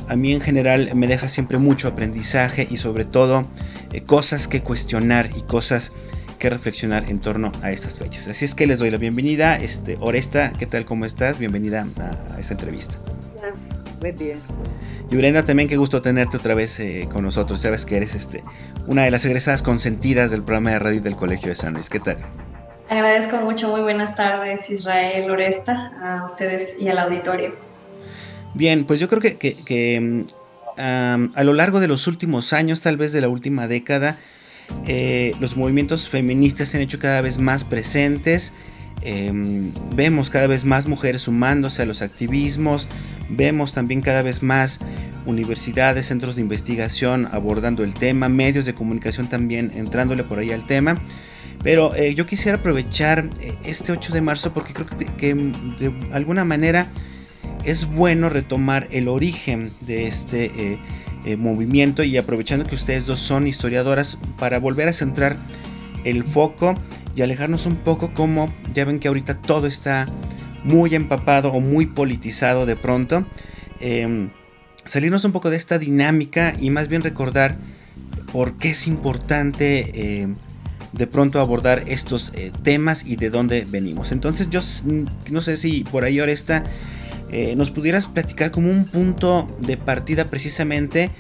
a 0.09 0.17
mí 0.17 0.33
en 0.33 0.41
general 0.41 0.91
me 0.95 1.07
deja 1.07 1.29
siempre 1.29 1.59
mucho 1.59 1.89
aprendizaje 1.89 2.67
y 2.71 2.79
sobre 2.79 3.05
todo 3.05 3.45
eh, 3.93 4.03
cosas 4.03 4.49
que 4.49 4.63
cuestionar 4.63 5.31
y 5.37 5.43
cosas 5.43 5.93
que 6.39 6.49
reflexionar 6.51 7.11
en 7.11 7.19
torno 7.19 7.53
a 7.63 7.73
estas 7.73 7.99
fechas. 7.99 8.29
Así 8.29 8.45
es 8.45 8.55
que 8.55 8.67
les 8.67 8.79
doy 8.79 8.91
la 8.91 8.97
bienvenida. 8.97 9.59
Este, 9.59 9.99
Oresta, 10.01 10.53
¿qué 10.59 10.67
tal? 10.67 10.85
¿Cómo 10.85 11.05
estás? 11.05 11.39
Bienvenida 11.39 11.87
a, 12.35 12.41
esta 12.41 12.55
entrevista. 12.55 12.97
Buen 14.01 14.17
día. 14.17 14.37
Y 15.11 15.17
Brenda, 15.17 15.45
también 15.45 15.69
qué 15.69 15.77
gusto 15.77 16.01
tenerte 16.01 16.37
otra 16.37 16.55
vez 16.55 16.79
eh, 16.81 17.09
con 17.13 17.25
nosotros. 17.25 17.61
Sabes 17.61 17.85
que 17.85 17.97
eres 17.97 18.15
este, 18.15 18.45
una 18.87 19.03
de 19.03 19.11
las 19.11 19.25
egresadas 19.25 19.63
consentidas 19.63 20.31
del 20.31 20.43
programa 20.43 20.71
de 20.71 20.79
radio 20.79 21.01
del 21.01 21.17
Colegio 21.17 21.49
de 21.49 21.57
San 21.57 21.75
Luis. 21.75 21.91
¿Qué 21.91 21.99
tal? 21.99 22.19
Agradezco 22.91 23.37
mucho. 23.39 23.69
Muy 23.69 23.83
buenas 23.83 24.15
tardes, 24.15 24.71
Israel, 24.71 25.31
Oresta, 25.31 25.93
a 26.01 26.27
ustedes 26.27 26.77
y 26.81 26.89
al 26.89 26.99
auditorio. 26.99 27.55
Bien, 28.55 28.85
pues 28.87 28.99
yo 28.99 29.09
creo 29.09 29.21
que, 29.21 30.01
mm, 30.01 31.33
a 31.35 31.45
lo 31.45 31.53
largo 31.53 31.81
de 31.81 31.89
los 31.89 32.07
últimos 32.07 32.53
años, 32.53 32.81
tal 32.81 32.97
vez 32.97 33.13
de 33.13 33.21
la 33.21 33.29
última 33.29 33.69
década, 33.69 34.17
eh, 34.87 35.33
los 35.41 35.57
movimientos 35.57 36.09
feministas 36.09 36.69
se 36.69 36.79
han 36.79 36.83
hecho 36.83 36.99
cada 36.99 37.21
vez 37.21 37.39
más 37.39 37.65
presentes. 37.65 38.55
Em, 39.03 39.73
vemos 39.95 40.31
cada 40.31 40.47
vez 40.47 40.65
más 40.65 40.87
mujeres 40.87 41.23
sumándose 41.23 41.83
a 41.83 41.87
los 41.87 42.03
activismos, 42.03 42.89
vemos 43.29 43.73
también 43.73 44.01
cada 44.01 44.23
vez 44.23 44.43
más 44.43 44.81
universidades, 45.25 46.07
centros 46.07 46.35
de 46.37 46.43
investigación 46.43 47.29
abordando 47.31 47.85
el 47.85 47.95
tema, 47.95 48.29
medios 48.29 48.65
de 48.65 48.75
comunicación 48.75 49.29
también 49.29 49.71
entrándole 49.77 50.25
por 50.25 50.39
ahí 50.39 50.51
al 50.51 50.67
tema. 50.67 51.01
Pero 51.63 51.95
eh, 51.95 52.15
yo 52.15 52.27
quisiera 52.27 52.59
aprovechar 52.59 53.29
eh, 53.41 53.55
este 53.65 53.93
8 53.93 54.13
de 54.13 54.21
marzo 54.21 54.53
porque 54.53 54.73
creo 54.73 54.87
que 55.17 55.35
de 55.35 55.93
alguna 56.13 56.45
manera 56.45 56.87
es 57.65 57.85
bueno 57.87 58.29
retomar 58.29 58.89
el 58.91 59.09
origen 59.09 59.71
de 59.81 60.07
este 60.07 60.79
eh, 61.25 61.37
movimiento 61.37 62.03
y 62.05 62.17
aprovechando 62.17 62.67
que 62.67 62.75
ustedes 62.75 63.07
dos 63.07 63.19
son 63.19 63.47
historiadoras 63.47 64.19
para 64.39 64.59
volver 64.59 64.89
a 64.89 64.93
centrar 64.93 65.37
el 66.05 66.25
foco 66.25 66.75
y 67.17 67.23
alejarnos 67.23 67.67
un 67.67 67.77
poco 67.77 68.15
como 68.15 68.53
ya 68.73 68.85
ven 68.85 69.01
que 69.01 69.09
ahorita 69.09 69.35
todo 69.39 69.67
está 69.67 70.07
muy 70.65 70.95
empapado 70.95 71.53
o 71.53 71.61
muy 71.61 71.87
politizado 71.87 72.65
de 72.65 72.77
pronto. 72.77 73.27
Em, 73.81 74.31
salirnos 74.85 75.25
un 75.25 75.33
poco 75.33 75.51
de 75.51 75.57
esta 75.57 75.79
dinámica 75.79 76.55
y 76.59 76.71
más 76.71 76.89
bien 76.89 77.03
recordar 77.03 77.57
por 78.33 78.57
qué 78.57 78.71
es 78.71 78.87
importante 78.87 80.23
em, 80.23 80.37
de 80.93 81.07
pronto 81.07 81.41
abordar 81.41 81.85
estos 81.87 82.33
eh, 82.35 82.53
temas 82.63 83.05
y 83.05 83.17
de 83.17 83.31
dónde 83.31 83.67
venimos. 83.69 84.13
Entonces 84.13 84.49
yo 84.51 84.61
no 85.31 85.41
sé 85.41 85.57
si 85.57 85.85
por 85.85 86.05
ahí 86.05 86.19
ahora 86.19 86.33
está 86.33 86.65
eh, 87.31 87.55
nos 87.57 87.71
pudieras 87.71 88.07
platicar 88.07 88.51
como 88.51 88.71
un 88.71 88.87
punto 88.87 89.55
de 89.61 89.77
partida 89.77 90.25
precisamente 90.27 91.11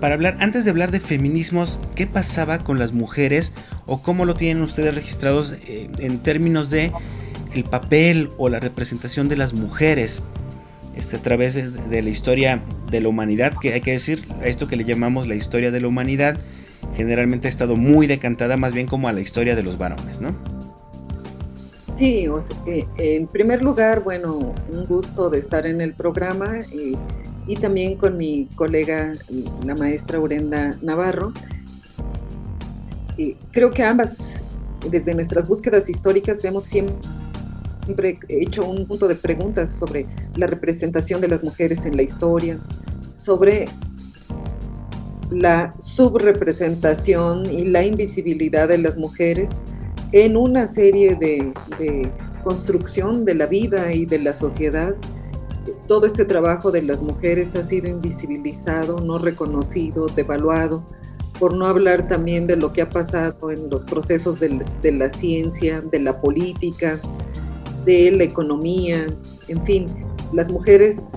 para 0.00 0.14
hablar, 0.14 0.36
antes 0.40 0.64
de 0.64 0.70
hablar 0.70 0.90
de 0.90 1.00
feminismos, 1.00 1.78
¿qué 1.94 2.06
pasaba 2.06 2.58
con 2.58 2.78
las 2.78 2.92
mujeres 2.92 3.52
o 3.86 4.00
cómo 4.02 4.24
lo 4.24 4.34
tienen 4.34 4.62
ustedes 4.62 4.94
registrados 4.94 5.54
eh, 5.66 5.88
en 5.98 6.18
términos 6.20 6.70
de 6.70 6.92
el 7.54 7.64
papel 7.64 8.28
o 8.38 8.48
la 8.48 8.60
representación 8.60 9.28
de 9.28 9.36
las 9.36 9.54
mujeres 9.54 10.22
este, 10.94 11.16
a 11.16 11.20
través 11.20 11.54
de, 11.54 12.02
la 12.02 12.08
historia 12.08 12.62
de 12.90 13.00
la 13.00 13.08
humanidad, 13.08 13.54
que 13.60 13.72
hay 13.72 13.80
que 13.80 13.92
decir, 13.92 14.24
a 14.42 14.46
esto 14.46 14.68
que 14.68 14.76
le 14.76 14.84
llamamos 14.84 15.26
la 15.26 15.34
historia 15.34 15.70
de 15.70 15.80
la 15.80 15.88
humanidad, 15.88 16.38
generalmente 16.94 17.48
ha 17.48 17.50
estado 17.50 17.76
muy 17.76 18.06
decantada 18.06 18.56
más 18.56 18.72
bien 18.72 18.86
como 18.86 19.08
a 19.08 19.12
la 19.12 19.20
historia 19.20 19.54
de 19.54 19.62
los 19.62 19.78
varones, 19.78 20.20
¿no? 20.20 20.34
Sí, 21.96 22.28
en 22.96 23.26
primer 23.26 23.60
lugar, 23.60 24.04
bueno, 24.04 24.54
un 24.70 24.84
gusto 24.84 25.30
de 25.30 25.40
estar 25.40 25.66
en 25.66 25.80
el 25.80 25.94
programa 25.94 26.60
eh, 26.60 26.92
y 27.48 27.56
también 27.56 27.96
con 27.96 28.16
mi 28.16 28.46
colega, 28.54 29.12
la 29.64 29.74
maestra 29.74 30.20
Urenda 30.20 30.76
Navarro. 30.80 31.32
creo 33.50 33.72
que 33.72 33.82
ambas, 33.82 34.40
desde 34.88 35.12
nuestras 35.12 35.48
búsquedas 35.48 35.90
históricas, 35.90 36.44
hemos 36.44 36.64
siempre 36.64 38.18
hecho 38.28 38.64
un 38.64 38.86
punto 38.86 39.08
de 39.08 39.16
preguntas 39.16 39.72
sobre 39.72 40.06
la 40.36 40.46
representación 40.46 41.20
de 41.20 41.26
las 41.26 41.42
mujeres 41.42 41.84
en 41.84 41.96
la 41.96 42.02
historia, 42.02 42.60
sobre 43.12 43.66
la 45.30 45.70
subrepresentación 45.78 47.46
y 47.46 47.64
la 47.64 47.84
invisibilidad 47.84 48.68
de 48.68 48.78
las 48.78 48.96
mujeres 48.96 49.62
en 50.12 50.36
una 50.36 50.66
serie 50.66 51.16
de, 51.16 51.52
construcción 52.44 53.24
de 53.24 53.34
la 53.34 53.46
vida 53.46 53.92
y 53.92 54.06
de 54.06 54.18
la 54.20 54.32
sociedad. 54.32 54.94
Todo 55.86 56.06
este 56.06 56.24
trabajo 56.24 56.70
de 56.70 56.82
las 56.82 57.02
mujeres 57.02 57.54
ha 57.56 57.62
sido 57.62 57.88
invisibilizado, 57.88 59.00
no 59.00 59.18
reconocido, 59.18 60.06
devaluado, 60.06 60.84
por 61.38 61.54
no 61.54 61.66
hablar 61.66 62.08
también 62.08 62.46
de 62.46 62.56
lo 62.56 62.72
que 62.72 62.82
ha 62.82 62.88
pasado 62.88 63.50
en 63.50 63.68
los 63.68 63.84
procesos 63.84 64.40
de, 64.40 64.92
la 64.92 65.10
ciencia, 65.10 65.80
de 65.80 66.00
la 66.00 66.20
política, 66.20 66.98
de 67.84 68.10
la 68.12 68.24
economía, 68.24 69.06
en 69.48 69.64
fin, 69.64 69.86
las 70.32 70.50
mujeres, 70.50 71.12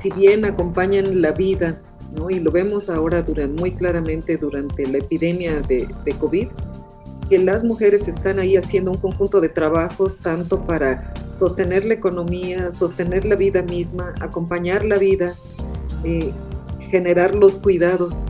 si 0.00 0.10
bien 0.10 0.44
acompañan 0.44 1.22
la 1.22 1.32
vida, 1.32 1.80
y 2.30 2.40
lo 2.40 2.50
vemos 2.50 2.88
ahora 2.88 3.24
muy 3.58 3.72
claramente 3.72 4.36
durante 4.36 4.86
la 4.86 4.98
epidemia 4.98 5.60
de, 5.60 5.88
de 6.04 6.12
COVID, 6.12 6.48
que 7.28 7.38
las 7.38 7.64
mujeres 7.64 8.08
están 8.08 8.38
ahí 8.38 8.56
haciendo 8.56 8.90
un 8.90 8.98
conjunto 8.98 9.40
de 9.40 9.48
trabajos 9.48 10.18
tanto 10.18 10.66
para 10.66 11.14
sostener 11.32 11.84
la 11.84 11.94
economía, 11.94 12.70
sostener 12.72 13.24
la 13.24 13.36
vida 13.36 13.62
misma, 13.62 14.14
acompañar 14.20 14.84
la 14.84 14.98
vida, 14.98 15.34
eh, 16.04 16.32
generar 16.90 17.34
los 17.34 17.58
cuidados, 17.58 18.26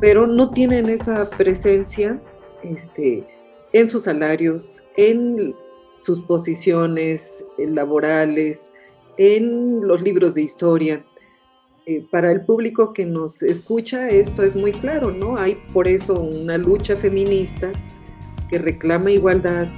pero 0.00 0.26
no 0.26 0.50
tienen 0.50 0.88
esa 0.88 1.28
presencia 1.30 2.20
este, 2.62 3.26
en 3.72 3.88
sus 3.88 4.04
salarios, 4.04 4.82
en 4.96 5.54
sus 5.94 6.20
posiciones 6.20 7.44
laborales, 7.58 8.72
en 9.18 9.86
los 9.86 10.00
libros 10.00 10.34
de 10.34 10.42
historia. 10.42 11.04
Eh, 11.88 12.04
para 12.10 12.32
el 12.32 12.40
público 12.40 12.92
que 12.92 13.06
nos 13.06 13.44
escucha 13.44 14.08
esto 14.08 14.42
es 14.42 14.56
muy 14.56 14.72
claro, 14.72 15.12
¿no? 15.12 15.36
Hay 15.36 15.54
por 15.72 15.86
eso 15.86 16.18
una 16.18 16.58
lucha 16.58 16.96
feminista 16.96 17.70
que 18.50 18.58
reclama 18.58 19.12
igualdad, 19.12 19.68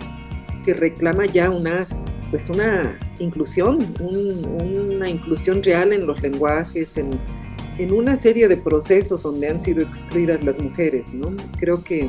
que 0.64 0.72
reclama 0.72 1.26
ya 1.26 1.50
una, 1.50 1.86
pues 2.30 2.48
una 2.48 2.98
inclusión, 3.18 3.80
una 4.00 5.10
inclusión 5.10 5.62
real 5.62 5.92
en 5.92 6.06
los 6.06 6.22
lenguajes, 6.22 6.96
en, 6.96 7.10
en, 7.76 7.92
una 7.92 8.16
serie 8.16 8.48
de 8.48 8.56
procesos 8.56 9.22
donde 9.22 9.50
han 9.50 9.60
sido 9.60 9.82
excluidas 9.82 10.42
las 10.42 10.58
mujeres, 10.58 11.12
¿no? 11.12 11.36
Creo 11.58 11.84
que 11.84 12.08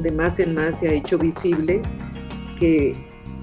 de 0.00 0.10
más 0.10 0.40
en 0.40 0.52
más 0.52 0.80
se 0.80 0.88
ha 0.88 0.92
hecho 0.94 1.16
visible 1.16 1.80
que 2.58 2.92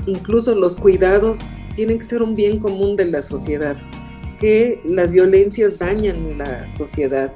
incluso 0.07 0.53
los 0.55 0.75
cuidados 0.75 1.39
tienen 1.73 1.99
que 1.99 2.03
ser 2.03 2.21
un 2.21 2.35
bien 2.35 2.59
común 2.59 2.97
de 2.97 3.05
la 3.05 3.23
sociedad, 3.23 3.77
que 4.39 4.81
las 4.85 5.11
violencias 5.11 5.77
dañan 5.77 6.37
la 6.37 6.67
sociedad, 6.69 7.33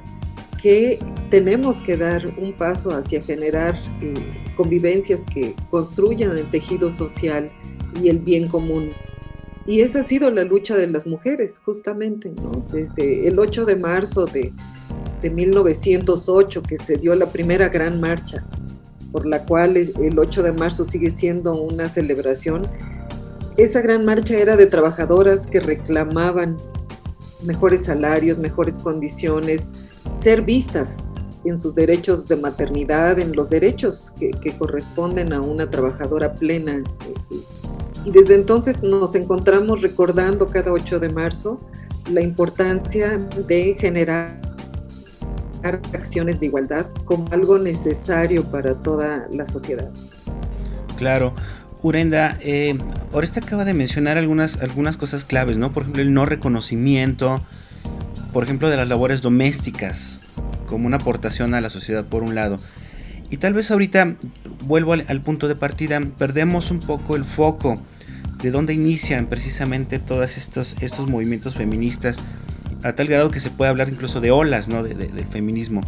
que 0.60 0.98
tenemos 1.30 1.80
que 1.80 1.96
dar 1.96 2.24
un 2.38 2.52
paso 2.54 2.90
hacia 2.90 3.22
generar 3.22 3.80
eh, 4.00 4.14
convivencias 4.56 5.24
que 5.24 5.54
construyan 5.70 6.36
el 6.36 6.48
tejido 6.50 6.90
social 6.90 7.50
y 8.00 8.08
el 8.08 8.18
bien 8.18 8.48
común. 8.48 8.92
Y 9.66 9.80
esa 9.80 10.00
ha 10.00 10.02
sido 10.02 10.30
la 10.30 10.44
lucha 10.44 10.76
de 10.76 10.86
las 10.86 11.06
mujeres, 11.06 11.58
justamente. 11.64 12.32
Desde 12.72 13.28
el 13.28 13.38
8 13.38 13.64
de 13.64 13.76
marzo 13.76 14.26
de, 14.26 14.52
de 15.22 15.30
1908, 15.30 16.62
que 16.62 16.76
se 16.78 16.96
dio 16.96 17.14
la 17.14 17.26
primera 17.26 17.68
gran 17.68 18.00
marcha, 18.00 18.46
por 19.10 19.26
la 19.26 19.44
cual 19.44 19.76
el 19.76 20.18
8 20.18 20.42
de 20.42 20.52
marzo 20.52 20.84
sigue 20.84 21.10
siendo 21.10 21.54
una 21.54 21.88
celebración. 21.88 22.66
Esa 23.56 23.80
gran 23.80 24.04
marcha 24.04 24.36
era 24.36 24.56
de 24.56 24.66
trabajadoras 24.66 25.46
que 25.46 25.60
reclamaban 25.60 26.56
mejores 27.44 27.84
salarios, 27.84 28.38
mejores 28.38 28.78
condiciones, 28.78 29.70
ser 30.20 30.42
vistas 30.42 31.04
en 31.44 31.58
sus 31.58 31.74
derechos 31.74 32.26
de 32.28 32.36
maternidad, 32.36 33.18
en 33.18 33.32
los 33.32 33.50
derechos 33.50 34.12
que, 34.18 34.32
corresponden 34.58 35.32
a 35.32 35.40
una 35.40 35.70
trabajadora 35.70 36.34
plena. 36.34 36.82
Y 38.04 38.10
desde 38.10 38.34
entonces 38.34 38.82
nos 38.82 39.14
encontramos 39.14 39.82
recordando 39.82 40.46
cada 40.46 40.72
8 40.72 41.00
de 41.00 41.08
marzo 41.08 41.60
la 42.10 42.20
importancia 42.20 43.18
de 43.46 43.76
generar 43.78 44.40
acciones 45.94 46.40
de 46.40 46.46
igualdad 46.46 46.86
como 47.06 47.26
algo 47.32 47.58
necesario 47.58 48.44
para 48.44 48.74
toda 48.74 49.26
la 49.30 49.46
sociedad. 49.46 49.90
Claro. 50.96 51.32
Urenda, 51.84 52.38
eh, 52.40 52.78
Oresta 53.12 53.40
acaba 53.40 53.66
de 53.66 53.74
mencionar 53.74 54.16
algunas, 54.16 54.56
algunas 54.62 54.96
cosas 54.96 55.26
claves, 55.26 55.58
¿no? 55.58 55.70
Por 55.70 55.82
ejemplo, 55.82 56.00
el 56.00 56.14
no 56.14 56.24
reconocimiento, 56.24 57.44
por 58.32 58.42
ejemplo, 58.42 58.70
de 58.70 58.78
las 58.78 58.88
labores 58.88 59.20
domésticas 59.20 60.20
como 60.64 60.86
una 60.86 60.96
aportación 60.96 61.52
a 61.52 61.60
la 61.60 61.68
sociedad 61.68 62.06
por 62.06 62.22
un 62.22 62.34
lado. 62.34 62.56
Y 63.28 63.36
tal 63.36 63.52
vez 63.52 63.70
ahorita 63.70 64.14
vuelvo 64.62 64.94
al, 64.94 65.20
punto 65.20 65.46
de 65.46 65.56
partida, 65.56 66.00
perdemos 66.16 66.70
un 66.70 66.80
poco 66.80 67.16
el 67.16 67.24
foco 67.24 67.78
de 68.42 68.50
dónde 68.50 68.72
inician 68.72 69.26
precisamente 69.26 69.98
todos 69.98 70.38
estos, 70.38 70.76
estos 70.80 71.06
movimientos 71.06 71.54
feministas, 71.54 72.18
a 72.82 72.94
tal 72.94 73.08
grado 73.08 73.30
que 73.30 73.40
se 73.40 73.50
puede 73.50 73.68
hablar 73.68 73.90
incluso 73.90 74.22
de 74.22 74.30
olas 74.30 74.68
¿no? 74.68 74.82
de, 74.82 74.94
del 74.94 75.26
feminismo. 75.26 75.82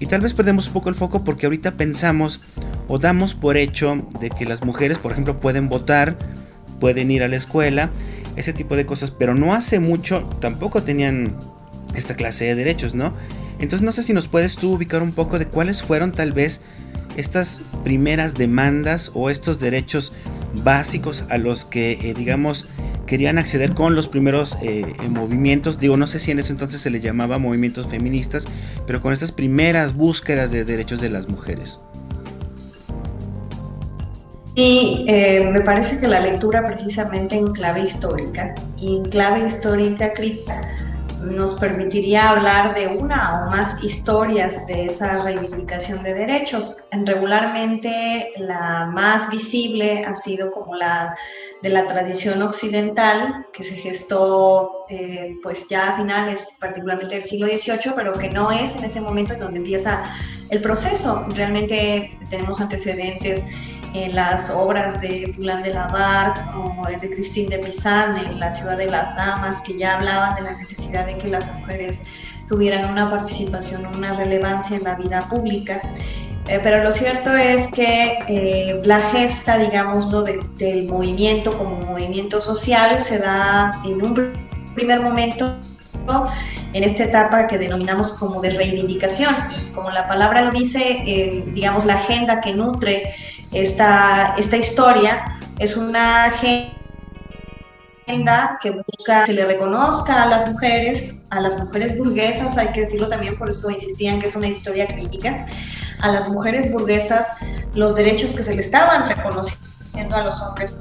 Y 0.00 0.06
tal 0.06 0.20
vez 0.20 0.32
perdemos 0.34 0.68
un 0.68 0.74
poco 0.74 0.88
el 0.88 0.94
foco 0.94 1.24
porque 1.24 1.46
ahorita 1.46 1.76
pensamos 1.76 2.40
o 2.86 2.98
damos 2.98 3.34
por 3.34 3.56
hecho 3.56 4.06
de 4.20 4.30
que 4.30 4.44
las 4.44 4.62
mujeres, 4.62 4.98
por 4.98 5.12
ejemplo, 5.12 5.40
pueden 5.40 5.68
votar, 5.68 6.16
pueden 6.80 7.10
ir 7.10 7.22
a 7.22 7.28
la 7.28 7.36
escuela, 7.36 7.90
ese 8.36 8.52
tipo 8.52 8.76
de 8.76 8.86
cosas, 8.86 9.10
pero 9.10 9.34
no 9.34 9.54
hace 9.54 9.80
mucho 9.80 10.28
tampoco 10.40 10.82
tenían 10.82 11.36
esta 11.94 12.14
clase 12.14 12.44
de 12.44 12.54
derechos, 12.54 12.94
¿no? 12.94 13.12
Entonces 13.58 13.82
no 13.82 13.90
sé 13.90 14.04
si 14.04 14.12
nos 14.12 14.28
puedes 14.28 14.56
tú 14.56 14.74
ubicar 14.74 15.02
un 15.02 15.12
poco 15.12 15.38
de 15.38 15.46
cuáles 15.46 15.82
fueron 15.82 16.12
tal 16.12 16.32
vez 16.32 16.60
estas 17.16 17.62
primeras 17.82 18.34
demandas 18.34 19.10
o 19.14 19.30
estos 19.30 19.58
derechos 19.58 20.12
básicos 20.62 21.24
a 21.28 21.38
los 21.38 21.64
que, 21.64 21.92
eh, 21.92 22.14
digamos, 22.16 22.66
querían 23.08 23.38
acceder 23.38 23.72
con 23.72 23.96
los 23.96 24.06
primeros 24.06 24.56
eh, 24.62 24.84
movimientos. 25.08 25.80
Digo, 25.80 25.96
no 25.96 26.06
sé 26.06 26.20
si 26.20 26.30
en 26.30 26.38
ese 26.38 26.52
entonces 26.52 26.80
se 26.80 26.90
le 26.90 27.00
llamaba 27.00 27.38
movimientos 27.38 27.88
feministas, 27.88 28.46
pero 28.86 29.00
con 29.00 29.12
estas 29.12 29.32
primeras 29.32 29.94
búsquedas 29.94 30.52
de 30.52 30.64
derechos 30.64 31.00
de 31.00 31.10
las 31.10 31.28
mujeres. 31.28 31.80
Sí, 34.54 35.04
eh, 35.08 35.48
me 35.52 35.60
parece 35.60 36.00
que 36.00 36.08
la 36.08 36.20
lectura 36.20 36.64
precisamente 36.64 37.36
en 37.36 37.52
clave 37.52 37.82
histórica, 37.82 38.54
y 38.76 38.96
en 38.96 39.04
clave 39.08 39.46
histórica 39.46 40.12
crítica, 40.12 40.60
nos 41.22 41.54
permitiría 41.54 42.30
hablar 42.30 42.74
de 42.74 42.86
una 42.86 43.44
o 43.44 43.50
más 43.50 43.82
historias 43.82 44.66
de 44.66 44.86
esa 44.86 45.18
reivindicación 45.18 46.02
de 46.02 46.14
derechos. 46.14 46.86
Regularmente 46.92 48.30
la 48.38 48.90
más 48.92 49.30
visible 49.30 50.04
ha 50.04 50.14
sido 50.14 50.50
como 50.50 50.76
la 50.76 51.16
de 51.62 51.68
la 51.70 51.86
tradición 51.86 52.40
occidental 52.42 53.46
que 53.52 53.64
se 53.64 53.74
gestó 53.76 54.84
eh, 54.88 55.36
pues 55.42 55.68
ya 55.68 55.90
a 55.90 55.96
finales 55.96 56.56
particularmente 56.60 57.16
del 57.16 57.24
siglo 57.24 57.46
XVIII, 57.46 57.92
pero 57.96 58.12
que 58.12 58.28
no 58.30 58.52
es 58.52 58.76
en 58.76 58.84
ese 58.84 59.00
momento 59.00 59.34
en 59.34 59.40
donde 59.40 59.58
empieza 59.58 60.04
el 60.50 60.60
proceso. 60.60 61.26
Realmente 61.34 62.16
tenemos 62.30 62.60
antecedentes 62.60 63.46
en 63.94 64.14
las 64.14 64.50
obras 64.50 65.00
de 65.00 65.32
Poulain 65.34 65.62
de 65.62 65.74
Lavar 65.74 66.34
o 66.56 66.86
de 66.86 67.10
Christine 67.10 67.56
de 67.56 67.58
Pizan 67.64 68.16
en 68.18 68.38
La 68.38 68.52
ciudad 68.52 68.76
de 68.76 68.86
las 68.86 69.16
damas, 69.16 69.60
que 69.62 69.78
ya 69.78 69.96
hablaban 69.96 70.36
de 70.36 70.42
la 70.42 70.56
necesidad 70.56 71.06
de 71.06 71.16
que 71.18 71.28
las 71.28 71.52
mujeres 71.54 72.04
tuvieran 72.48 72.90
una 72.90 73.10
participación, 73.10 73.86
una 73.86 74.14
relevancia 74.14 74.76
en 74.76 74.84
la 74.84 74.94
vida 74.94 75.26
pública. 75.28 75.80
Eh, 76.48 76.60
pero 76.62 76.82
lo 76.82 76.90
cierto 76.90 77.34
es 77.34 77.68
que 77.68 78.18
eh, 78.26 78.80
la 78.82 79.00
gesta, 79.10 79.58
digámoslo, 79.58 80.22
del 80.22 80.86
movimiento 80.88 81.56
como 81.56 81.76
movimiento 81.76 82.40
social 82.40 82.98
se 82.98 83.18
da 83.18 83.82
en 83.84 84.04
un 84.04 84.32
primer 84.74 85.00
momento 85.00 85.58
en 86.72 86.84
esta 86.84 87.04
etapa 87.04 87.46
que 87.46 87.58
denominamos 87.58 88.12
como 88.12 88.40
de 88.40 88.50
reivindicación. 88.50 89.34
Y 89.60 89.70
como 89.72 89.90
la 89.90 90.08
palabra 90.08 90.42
lo 90.42 90.50
dice, 90.52 91.02
eh, 91.06 91.44
digamos, 91.48 91.84
la 91.84 91.96
agenda 91.96 92.40
que 92.40 92.54
nutre 92.54 93.14
esta, 93.52 94.34
esta 94.38 94.56
historia 94.56 95.38
es 95.58 95.76
una 95.76 96.26
agenda 96.26 96.72
que 98.62 98.70
busca 98.70 99.24
que 99.24 99.26
se 99.26 99.34
le 99.34 99.44
reconozca 99.44 100.22
a 100.22 100.26
las 100.26 100.50
mujeres, 100.50 101.24
a 101.28 101.40
las 101.40 101.58
mujeres 101.58 101.98
burguesas, 101.98 102.56
hay 102.56 102.68
que 102.68 102.80
decirlo 102.82 103.08
también, 103.08 103.36
por 103.36 103.50
eso 103.50 103.70
insistían 103.70 104.18
que 104.18 104.28
es 104.28 104.36
una 104.36 104.48
historia 104.48 104.86
crítica, 104.86 105.44
a 106.00 106.08
las 106.08 106.28
mujeres 106.30 106.70
burguesas 106.72 107.36
los 107.74 107.96
derechos 107.96 108.34
que 108.34 108.42
se 108.42 108.54
le 108.54 108.62
estaban 108.62 109.08
reconociendo 109.08 110.14
a 110.14 110.24
los 110.24 110.40
hombres 110.42 110.74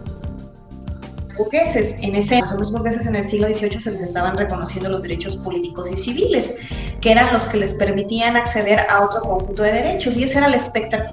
burgueses. 1.38 1.98
En 2.02 2.16
ese, 2.16 2.40
los 2.40 2.52
hombres 2.52 2.72
burgueses 2.72 3.06
en 3.06 3.16
el 3.16 3.26
siglo 3.26 3.48
XVIII 3.48 3.80
se 3.80 3.92
les 3.92 4.02
estaban 4.02 4.36
reconociendo 4.38 4.90
los 4.90 5.04
derechos 5.04 5.36
políticos 5.38 5.92
y 5.92 5.98
civiles, 5.98 6.58
que 7.02 7.12
eran 7.12 7.32
los 7.32 7.48
que 7.48 7.58
les 7.58 7.74
permitían 7.76 8.36
acceder 8.36 8.80
a 8.90 9.06
otro 9.06 9.22
conjunto 9.22 9.64
de 9.64 9.74
derechos, 9.74 10.18
y 10.18 10.24
esa 10.24 10.40
era 10.40 10.50
la 10.50 10.58
expectativa 10.58 11.12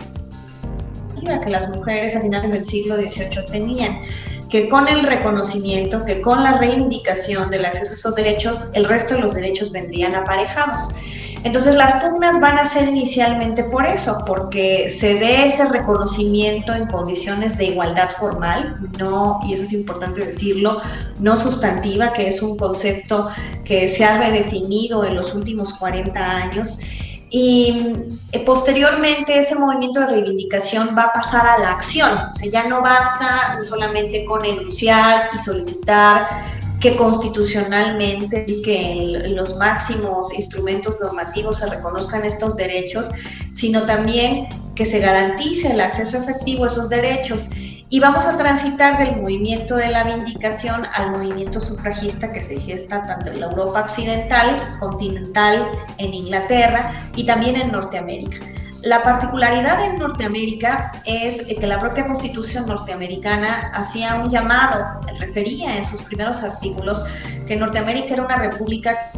que 1.43 1.51
las 1.51 1.69
mujeres 1.71 2.17
a 2.17 2.21
finales 2.21 2.53
del 2.53 2.65
siglo 2.65 2.97
XVIII 2.97 3.47
tenían, 3.51 4.03
que 4.51 4.69
con 4.69 4.89
el 4.89 5.05
reconocimiento, 5.05 6.05
que 6.05 6.21
con 6.21 6.45
la 6.45 6.59
reivindicación 6.59 7.51
del 7.51 7.65
acceso 7.65 7.93
a 7.93 7.95
esos 7.95 8.15
derechos, 8.15 8.71
el 8.75 8.85
resto 8.85 9.15
de 9.15 9.21
los 9.21 9.35
derechos 9.35 9.73
vendrían 9.73 10.15
aparejados. 10.15 10.95
Entonces 11.45 11.77
las 11.77 12.03
pugnas 12.03 12.41
van 12.41 12.59
a 12.59 12.65
ser 12.65 12.89
inicialmente 12.89 13.65
por 13.65 13.87
eso, 13.87 14.25
porque 14.27 14.89
se 14.89 15.15
dé 15.15 15.47
ese 15.47 15.69
reconocimiento 15.69 16.75
en 16.75 16.87
condiciones 16.87 17.59
de 17.59 17.67
igualdad 17.67 18.11
formal, 18.19 18.77
no, 18.99 19.41
y 19.47 19.53
eso 19.53 19.65
es 19.65 19.75
importante 19.75 20.25
decirlo, 20.25 20.81
no 21.21 21.37
sustantiva, 21.37 22.15
que 22.15 22.29
es 22.29 22.43
un 22.43 22.57
concepto 22.57 23.29
que 23.65 23.89
se 23.89 24.07
ha 24.07 24.19
redefinido 24.19 25.05
en 25.05 25.17
los 25.17 25.35
últimos 25.35 25.75
40 25.75 26.19
años 26.19 26.81
y 27.37 27.77
eh, 28.33 28.45
posteriormente 28.45 29.37
ese 29.37 29.57
movimiento 29.57 29.99
de 30.01 30.07
reivindicación 30.07 30.95
va 30.97 31.03
a 31.03 31.13
pasar 31.13 31.45
a 31.45 31.59
la 31.59 31.73
acción. 31.73 32.17
O 32.33 32.35
sea, 32.35 32.49
ya 32.49 32.69
no 32.69 32.81
basta 32.81 33.59
solamente 33.63 34.25
con 34.25 34.45
enunciar 34.45 35.31
y 35.35 35.39
solicitar 35.41 36.29
que 36.85 36.97
constitucionalmente 36.97 38.45
y 38.47 38.61
que 38.61 39.31
los 39.31 39.57
máximos 39.57 40.35
instrumentos 40.35 41.01
normativos 41.01 41.57
se 41.57 41.67
reconozcan 41.71 42.27
estos 42.27 42.57
derechos, 42.57 43.11
sino 43.53 43.85
también 43.85 44.49
que 44.75 44.85
se 44.85 44.99
garantice 44.99 45.73
el 45.73 45.81
acceso 45.81 46.19
efectivo 46.19 46.65
a 46.65 46.67
esos 46.67 46.91
derechos. 46.91 47.49
Y 47.89 48.01
vamos 48.01 48.27
a 48.27 48.37
transitar 48.37 48.99
del 48.99 49.19
movimiento 49.19 49.77
de 49.77 49.89
la 49.89 50.05
vindicación 50.05 50.83
al 50.93 51.13
movimiento 51.13 51.59
sufragista 51.59 52.31
que 52.31 52.43
se 52.43 52.61
gesta 52.61 53.03
tanto 53.03 53.31
en 53.31 53.41
la 53.41 53.47
Europa 53.47 53.81
occidental, 53.81 54.61
continental, 54.79 55.71
en 55.97 56.13
Inglaterra 56.13 57.11
y 57.17 57.25
también 57.25 57.57
en 57.57 57.73
Norteamérica. 57.73 58.37
La 58.85 59.03
particularidad 59.03 59.83
en 59.83 59.99
Norteamérica 59.99 60.93
es 61.07 61.47
que 61.47 61.67
la 61.67 61.79
propia 61.79 62.07
constitución 62.07 62.67
norteamericana 62.67 63.73
hacía 63.73 64.17
un 64.17 64.29
llamado, 64.29 65.01
refería 65.19 65.79
en 65.79 65.83
sus 65.83 66.03
primeros 66.03 66.43
artículos 66.43 67.03
que 67.47 67.57
Norteamérica 67.57 68.13
era 68.13 68.25
una 68.25 68.37
república 68.37 69.11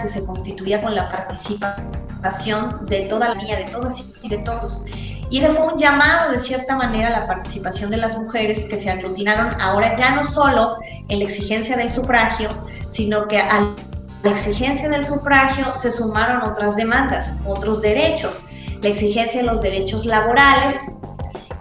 que 0.00 0.08
se 0.08 0.24
constituía 0.24 0.80
con 0.80 0.94
la 0.94 1.10
participación 1.10 2.86
de 2.86 3.06
toda 3.06 3.30
la 3.30 3.34
niña, 3.34 3.56
de 3.56 3.64
todas 3.64 4.04
y 4.22 4.28
de 4.28 4.38
todos. 4.38 4.84
Y 5.28 5.38
ese 5.38 5.48
fue 5.48 5.72
un 5.72 5.76
llamado, 5.76 6.30
de 6.30 6.38
cierta 6.38 6.76
manera, 6.76 7.08
a 7.08 7.20
la 7.20 7.26
participación 7.26 7.90
de 7.90 7.96
las 7.96 8.16
mujeres 8.16 8.66
que 8.66 8.78
se 8.78 8.90
aglutinaron 8.90 9.60
ahora 9.60 9.96
ya 9.96 10.14
no 10.14 10.22
solo 10.22 10.76
en 11.08 11.18
la 11.18 11.24
exigencia 11.24 11.76
del 11.76 11.90
sufragio, 11.90 12.48
sino 12.90 13.26
que 13.26 13.40
a 13.40 13.74
la 14.22 14.30
exigencia 14.30 14.88
del 14.88 15.04
sufragio 15.04 15.76
se 15.76 15.90
sumaron 15.90 16.42
otras 16.42 16.76
demandas, 16.76 17.40
otros 17.44 17.82
derechos 17.82 18.46
la 18.84 18.90
exigencia 18.90 19.40
de 19.40 19.46
los 19.46 19.62
derechos 19.62 20.04
laborales, 20.04 20.94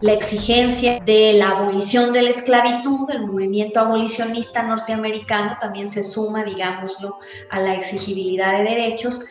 la 0.01 0.11
exigencia 0.11 0.99
de 0.99 1.31
la 1.31 1.51
abolición 1.51 2.11
de 2.11 2.21
la 2.21 2.31
esclavitud, 2.31 3.09
el 3.09 3.25
movimiento 3.25 3.79
abolicionista 3.79 4.63
norteamericano 4.63 5.55
también 5.57 5.87
se 5.87 6.03
suma, 6.03 6.43
digámoslo, 6.43 7.15
a 7.49 7.61
la 7.61 7.75
exigibilidad 7.75 8.57
de 8.57 8.63
derechos. 8.65 9.23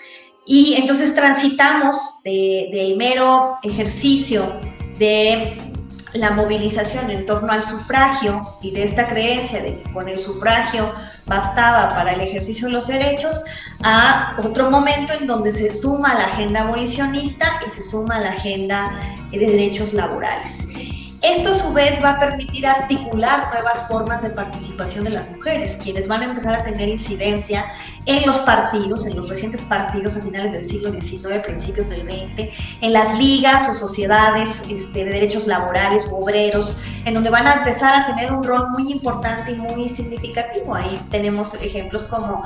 Y 0.47 0.75
entonces 0.77 1.15
transitamos 1.15 2.23
del 2.25 2.97
mero 2.97 3.59
ejercicio 3.63 4.59
de 4.99 5.59
la 6.15 6.31
movilización 6.31 7.11
en 7.11 7.27
torno 7.27 7.53
al 7.53 7.63
sufragio 7.63 8.43
y 8.61 8.71
de 8.73 8.85
esta 8.85 9.07
creencia 9.07 9.63
de 9.63 9.81
que 9.81 9.93
con 9.93 10.09
el 10.09 10.19
sufragio 10.19 10.93
bastaba 11.27 11.89
para 11.91 12.13
el 12.13 12.21
ejercicio 12.21 12.67
de 12.67 12.73
los 12.75 12.87
derechos, 12.87 13.43
a 13.83 14.37
otro 14.43 14.71
momento 14.71 15.13
en 15.15 15.27
donde 15.27 15.53
se 15.53 15.71
suma 15.71 16.15
la 16.15 16.27
agenda 16.27 16.63
abolicionista 16.63 17.61
y 17.67 17.71
se 17.71 17.83
suma 17.83 18.21
la 18.21 18.31
agenda 18.31 19.01
de 19.31 19.39
derechos 19.39 19.95
laborales. 19.95 20.69
Esto 21.23 21.51
a 21.51 21.55
su 21.55 21.73
vez 21.73 22.03
va 22.03 22.11
a 22.11 22.21
permitir 22.21 22.67
articular 22.67 23.49
nuevas 23.53 23.87
formas 23.87 24.23
de 24.23 24.31
participación 24.31 25.05
de 25.05 25.11
las 25.11 25.31
mujeres, 25.31 25.79
quienes 25.81 26.09
van 26.09 26.23
a 26.23 26.25
empezar 26.25 26.55
a 26.55 26.65
tener 26.65 26.89
incidencia 26.89 27.65
en 28.07 28.27
los 28.27 28.39
partidos, 28.41 29.07
en 29.07 29.15
los 29.15 29.29
recientes 29.29 29.63
partidos 29.63 30.17
a 30.17 30.21
finales 30.21 30.51
del 30.51 30.65
siglo 30.65 30.91
XIX, 30.91 31.39
principios 31.45 31.91
del 31.91 32.03
XX, 32.11 32.53
en 32.81 32.93
las 32.93 33.17
ligas 33.17 33.69
o 33.69 33.75
sociedades 33.75 34.65
este, 34.69 35.05
de 35.05 35.13
derechos 35.13 35.47
laborales 35.47 36.05
u 36.11 36.17
obreros, 36.17 36.83
en 37.05 37.15
donde 37.15 37.31
van 37.31 37.47
a 37.47 37.55
empezar 37.55 37.95
a 37.95 38.07
tener 38.07 38.33
un 38.33 38.43
rol 38.43 38.71
muy 38.71 38.91
importante 38.91 39.53
y 39.53 39.57
muy 39.57 39.89
significativo. 39.89 40.75
Ahí 40.75 41.01
tenemos 41.13 41.55
ejemplos 41.55 42.07
como 42.07 42.43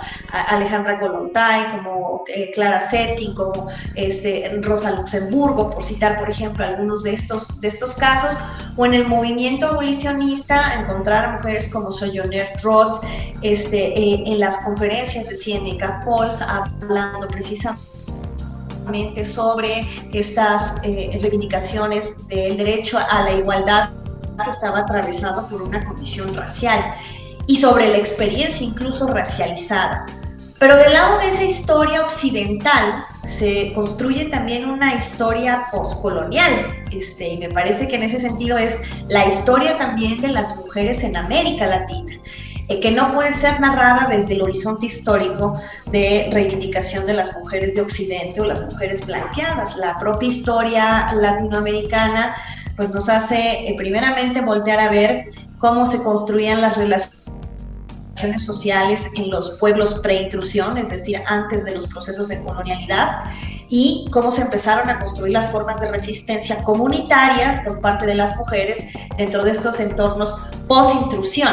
Alejandra 0.48 0.98
Golontay, 1.00 1.64
como 1.76 2.24
eh, 2.26 2.50
Clara 2.54 2.82
Zetkin, 2.82 3.34
como 3.34 3.68
este, 3.94 4.50
Rosa 4.60 4.90
Luxemburgo, 4.90 5.72
por 5.72 5.82
citar, 5.82 6.18
por 6.18 6.28
ejemplo, 6.28 6.62
algunos 6.62 7.04
de 7.04 7.14
estos, 7.14 7.58
de 7.62 7.68
estos 7.68 7.94
casos 7.94 8.38
o 8.76 8.86
en 8.86 8.94
el 8.94 9.06
movimiento 9.06 9.66
abolicionista 9.66 10.74
encontrar 10.74 11.24
a 11.24 11.32
mujeres 11.32 11.68
como 11.72 11.90
Sojourner 11.90 12.52
Trot 12.60 13.02
este, 13.42 13.98
eh, 13.98 14.22
en 14.26 14.40
las 14.40 14.58
conferencias 14.58 15.28
de 15.28 15.36
Cienega 15.36 16.02
Falls 16.04 16.42
hablando 16.42 17.26
precisamente 17.28 19.24
sobre 19.24 19.86
estas 20.12 20.78
eh, 20.84 21.18
reivindicaciones 21.20 22.26
del 22.28 22.56
derecho 22.56 22.98
a 22.98 23.22
la 23.22 23.32
igualdad 23.32 23.90
que 24.44 24.50
estaba 24.50 24.80
atravesado 24.80 25.48
por 25.48 25.62
una 25.62 25.84
condición 25.84 26.34
racial 26.34 26.94
y 27.46 27.56
sobre 27.56 27.88
la 27.88 27.96
experiencia 27.96 28.66
incluso 28.66 29.06
racializada. 29.06 30.06
Pero 30.58 30.76
del 30.76 30.92
lado 30.94 31.18
de 31.18 31.28
esa 31.28 31.44
historia 31.44 32.02
occidental 32.02 33.04
se 33.26 33.72
construye 33.74 34.26
también 34.26 34.68
una 34.68 34.94
historia 34.94 35.66
postcolonial, 35.70 36.68
este, 36.90 37.28
y 37.28 37.38
me 37.38 37.50
parece 37.50 37.88
que 37.88 37.96
en 37.96 38.04
ese 38.04 38.20
sentido 38.20 38.56
es 38.56 38.80
la 39.08 39.26
historia 39.26 39.76
también 39.76 40.20
de 40.20 40.28
las 40.28 40.56
mujeres 40.56 41.02
en 41.04 41.16
América 41.16 41.66
Latina, 41.66 42.14
eh, 42.68 42.80
que 42.80 42.90
no 42.90 43.12
puede 43.12 43.32
ser 43.32 43.60
narrada 43.60 44.08
desde 44.08 44.34
el 44.34 44.42
horizonte 44.42 44.86
histórico 44.86 45.60
de 45.86 46.30
reivindicación 46.32 47.04
de 47.06 47.14
las 47.14 47.36
mujeres 47.38 47.74
de 47.74 47.82
Occidente 47.82 48.40
o 48.40 48.44
las 48.44 48.64
mujeres 48.64 49.04
blanqueadas. 49.04 49.76
La 49.76 49.98
propia 49.98 50.28
historia 50.28 51.12
latinoamericana 51.12 52.34
pues 52.76 52.90
nos 52.90 53.08
hace 53.08 53.68
eh, 53.68 53.74
primeramente 53.76 54.40
voltear 54.40 54.80
a 54.80 54.88
ver 54.88 55.28
cómo 55.58 55.86
se 55.86 56.02
construían 56.02 56.60
las 56.60 56.76
relaciones 56.76 57.15
sociales 58.44 59.10
en 59.16 59.30
los 59.30 59.50
pueblos 59.58 60.00
pre-intrusión, 60.00 60.78
es 60.78 60.90
decir, 60.90 61.20
antes 61.26 61.64
de 61.64 61.74
los 61.74 61.86
procesos 61.86 62.28
de 62.28 62.42
colonialidad, 62.42 63.24
y 63.68 64.08
cómo 64.12 64.30
se 64.30 64.42
empezaron 64.42 64.88
a 64.88 64.98
construir 64.98 65.32
las 65.32 65.50
formas 65.50 65.80
de 65.80 65.90
resistencia 65.90 66.62
comunitaria 66.62 67.62
por 67.66 67.80
parte 67.80 68.06
de 68.06 68.14
las 68.14 68.36
mujeres 68.36 68.84
dentro 69.16 69.44
de 69.44 69.50
estos 69.50 69.80
entornos 69.80 70.38
post-intrusión. 70.68 71.52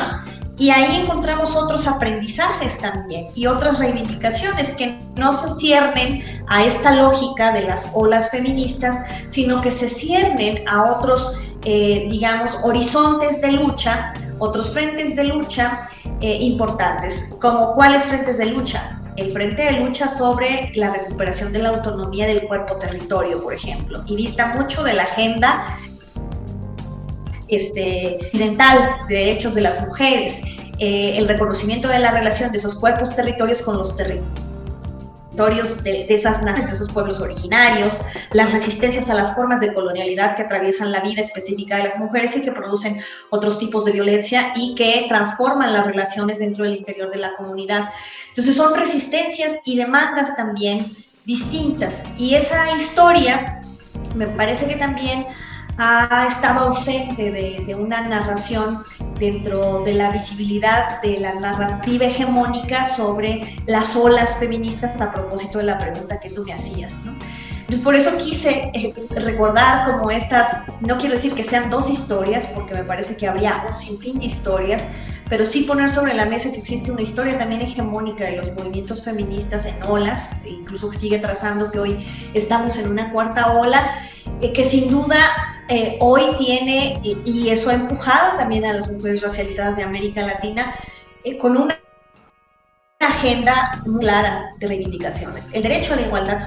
Y 0.57 0.69
ahí 0.69 1.01
encontramos 1.01 1.55
otros 1.55 1.87
aprendizajes 1.87 2.77
también 2.77 3.25
y 3.33 3.47
otras 3.47 3.79
reivindicaciones 3.79 4.69
que 4.75 4.99
no 5.15 5.33
se 5.33 5.49
ciernen 5.49 6.23
a 6.47 6.63
esta 6.63 6.93
lógica 6.93 7.51
de 7.51 7.63
las 7.63 7.91
olas 7.95 8.29
feministas, 8.29 9.03
sino 9.29 9.61
que 9.61 9.71
se 9.71 9.89
ciernen 9.89 10.63
a 10.67 10.91
otros, 10.91 11.33
eh, 11.65 12.05
digamos, 12.09 12.59
horizontes 12.63 13.41
de 13.41 13.53
lucha, 13.53 14.13
otros 14.37 14.71
frentes 14.71 15.15
de 15.15 15.23
lucha 15.23 15.89
eh, 16.23 16.37
importantes, 16.39 17.35
como 17.41 17.73
cuáles 17.73 18.05
frentes 18.05 18.37
de 18.37 18.45
lucha. 18.45 18.97
El 19.17 19.33
frente 19.33 19.61
de 19.61 19.71
lucha 19.73 20.07
sobre 20.07 20.71
la 20.73 20.93
recuperación 20.93 21.51
de 21.51 21.59
la 21.59 21.69
autonomía 21.69 22.25
del 22.25 22.43
cuerpo 22.47 22.77
territorio, 22.77 23.43
por 23.43 23.53
ejemplo, 23.53 24.01
y 24.07 24.15
dista 24.15 24.55
mucho 24.55 24.85
de 24.85 24.93
la 24.93 25.03
agenda 25.03 25.77
este, 27.49 28.19
occidental 28.21 28.95
de 29.09 29.15
derechos 29.15 29.53
de 29.53 29.61
las 29.61 29.85
mujeres, 29.85 30.43
eh, 30.79 31.17
el 31.17 31.27
reconocimiento 31.27 31.89
de 31.89 31.99
la 31.99 32.11
relación 32.11 32.53
de 32.53 32.57
esos 32.57 32.75
cuerpos 32.75 33.13
territorios 33.13 33.61
con 33.61 33.77
los 33.77 33.97
territorios 33.97 34.52
de, 35.35 36.05
esas 36.09 36.43
naciones, 36.43 36.71
esos 36.71 36.91
pueblos 36.91 37.19
originarios, 37.19 38.01
las 38.31 38.51
resistencias 38.51 39.09
a 39.09 39.15
las 39.15 39.35
formas 39.35 39.59
de 39.59 39.73
colonialidad 39.73 40.35
que 40.35 40.43
atraviesan 40.43 40.91
la 40.91 41.01
vida 41.01 41.21
específica 41.21 41.77
de 41.77 41.83
las 41.83 41.97
mujeres 41.97 42.35
y 42.35 42.41
que 42.41 42.51
producen 42.51 43.01
otros 43.31 43.59
tipos 43.59 43.85
de 43.85 43.93
violencia 43.93 44.53
y 44.55 44.75
que 44.75 45.05
transforman 45.09 45.73
las 45.73 45.85
relaciones 45.85 46.39
dentro 46.39 46.63
del 46.65 46.77
interior 46.77 47.09
de 47.11 47.17
la 47.17 47.35
comunidad. 47.35 47.89
Entonces 48.29 48.55
son 48.55 48.75
resistencias 48.75 49.57
y 49.65 49.77
demandas 49.77 50.35
también 50.35 50.95
distintas 51.25 52.05
y 52.17 52.35
esa 52.35 52.75
historia 52.75 53.61
me 54.15 54.27
parece 54.27 54.67
que 54.67 54.75
también 54.75 55.25
ha 55.77 56.27
estado 56.27 56.67
ausente 56.67 57.31
de 57.31 57.75
una 57.75 58.01
narración 58.01 58.83
dentro 59.19 59.83
de 59.83 59.93
la 59.93 60.11
visibilidad 60.11 61.01
de 61.01 61.19
la 61.19 61.33
narrativa 61.35 62.05
hegemónica 62.05 62.85
sobre 62.85 63.57
las 63.67 63.95
olas 63.95 64.37
feministas 64.37 65.01
a 65.01 65.11
propósito 65.11 65.59
de 65.59 65.65
la 65.65 65.77
pregunta 65.77 66.19
que 66.19 66.29
tú 66.29 66.43
me 66.43 66.53
hacías. 66.53 67.01
¿no? 67.03 67.13
por 67.81 67.95
eso 67.95 68.15
quise 68.17 68.71
eh, 68.73 68.93
recordar 69.15 69.85
como 69.89 70.11
estas, 70.11 70.63
no 70.81 70.97
quiero 70.97 71.15
decir 71.15 71.33
que 71.33 71.43
sean 71.43 71.69
dos 71.69 71.89
historias, 71.89 72.47
porque 72.47 72.73
me 72.73 72.83
parece 72.83 73.15
que 73.15 73.27
habría 73.27 73.65
un 73.67 73.75
sinfín 73.75 74.19
de 74.19 74.25
historias, 74.25 74.87
pero 75.29 75.45
sí 75.45 75.61
poner 75.61 75.89
sobre 75.89 76.13
la 76.13 76.25
mesa 76.25 76.51
que 76.51 76.59
existe 76.59 76.91
una 76.91 77.01
historia 77.01 77.37
también 77.37 77.61
hegemónica 77.61 78.25
de 78.25 78.37
los 78.37 78.53
movimientos 78.53 79.03
feministas 79.03 79.65
en 79.65 79.75
olas, 79.87 80.43
e 80.45 80.49
incluso 80.49 80.91
sigue 80.93 81.19
trazando 81.19 81.71
que 81.71 81.79
hoy 81.79 82.05
estamos 82.33 82.77
en 82.77 82.89
una 82.89 83.11
cuarta 83.11 83.53
ola, 83.53 83.95
que 84.51 84.65
sin 84.65 84.89
duda 84.89 85.17
eh, 85.69 85.97
hoy 86.01 86.35
tiene, 86.37 86.99
y, 87.03 87.49
eso 87.49 87.69
ha 87.69 87.75
empujado 87.75 88.35
también 88.37 88.65
a 88.65 88.73
las 88.73 88.91
mujeres 88.91 89.21
racializadas 89.21 89.77
de 89.77 89.83
América 89.83 90.23
Latina, 90.23 90.75
eh, 91.23 91.37
con 91.37 91.55
una 91.55 91.79
agenda 92.99 93.81
muy 93.85 93.99
clara 93.99 94.49
de 94.59 94.67
reivindicaciones. 94.67 95.49
El 95.53 95.63
derecho 95.63 95.93
a 95.93 95.97
la 95.97 96.03
igualdad 96.03 96.39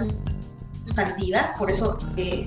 sustantiva, 0.85 1.54
por 1.59 1.70
eso, 1.70 1.98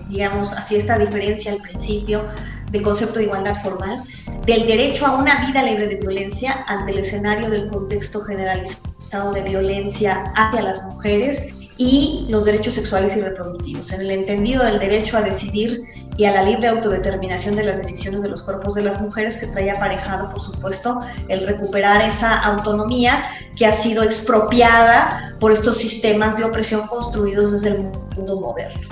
digamos, 0.09 0.53
así 0.53 0.75
esta 0.75 0.97
diferencia 0.97 1.53
al 1.53 1.59
principio 1.59 2.23
del 2.71 2.81
concepto 2.81 3.19
de 3.19 3.25
igualdad 3.25 3.55
formal, 3.63 4.03
del 4.45 4.67
derecho 4.67 5.05
a 5.05 5.15
una 5.17 5.45
vida 5.47 5.63
libre 5.63 5.87
de 5.87 5.95
violencia 5.95 6.63
ante 6.67 6.91
el 6.91 6.99
escenario 6.99 7.49
del 7.49 7.69
contexto 7.69 8.21
generalizado 8.21 9.33
de 9.33 9.41
violencia 9.41 10.31
hacia 10.35 10.61
las 10.61 10.83
mujeres 10.85 11.53
y 11.79 12.25
los 12.27 12.43
derechos 12.43 12.73
sexuales 12.73 13.15
y 13.15 13.21
reproductivos, 13.21 13.93
en 13.93 14.01
el 14.01 14.11
entendido 14.11 14.65
del 14.65 14.79
derecho 14.79 15.15
a 15.17 15.21
decidir 15.21 15.81
y 16.17 16.25
a 16.25 16.33
la 16.33 16.43
libre 16.43 16.67
autodeterminación 16.67 17.55
de 17.55 17.63
las 17.63 17.77
decisiones 17.77 18.21
de 18.21 18.27
los 18.27 18.43
cuerpos 18.43 18.75
de 18.75 18.83
las 18.83 19.01
mujeres, 19.01 19.37
que 19.37 19.47
trae 19.47 19.71
aparejado, 19.71 20.29
por 20.29 20.41
supuesto, 20.41 20.99
el 21.29 21.47
recuperar 21.47 22.01
esa 22.01 22.37
autonomía 22.37 23.23
que 23.55 23.65
ha 23.65 23.71
sido 23.71 24.03
expropiada 24.03 25.37
por 25.39 25.53
estos 25.53 25.77
sistemas 25.77 26.37
de 26.37 26.43
opresión 26.43 26.85
construidos 26.85 27.53
desde 27.53 27.69
el 27.69 27.89
mundo 28.13 28.41
moderno. 28.41 28.89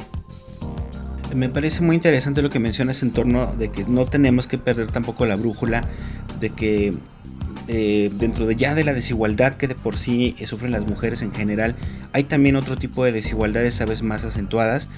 Me 1.35 1.49
parece 1.49 1.81
muy 1.81 1.97
interesante 1.97 2.41
lo 2.41 2.49
que 2.49 2.59
mencionas 2.59 3.03
en 3.03 3.11
torno 3.11 3.47
de 3.57 3.69
que 3.69 3.83
no 3.83 4.05
tenemos 4.05 4.47
que 4.47 4.57
perder 4.57 4.87
tampoco 4.87 5.25
la 5.25 5.35
brújula, 5.35 5.83
de 6.39 6.51
que 6.51 6.93
eh, 7.67 8.09
dentro 8.13 8.45
de 8.45 8.55
ya 8.55 8.75
de 8.75 8.83
la 8.83 8.93
desigualdad 8.93 9.57
que 9.57 9.67
de 9.67 9.75
por 9.75 9.97
sí 9.97 10.35
sufren 10.45 10.71
las 10.71 10.85
mujeres 10.85 11.21
en 11.21 11.33
general, 11.33 11.75
hay 12.13 12.23
también 12.23 12.55
otro 12.55 12.77
tipo 12.77 13.03
de 13.03 13.11
desigualdades 13.11 13.81
a 13.81 13.85
veces 13.85 14.03
más 14.03 14.23
acentuadas. 14.23 14.89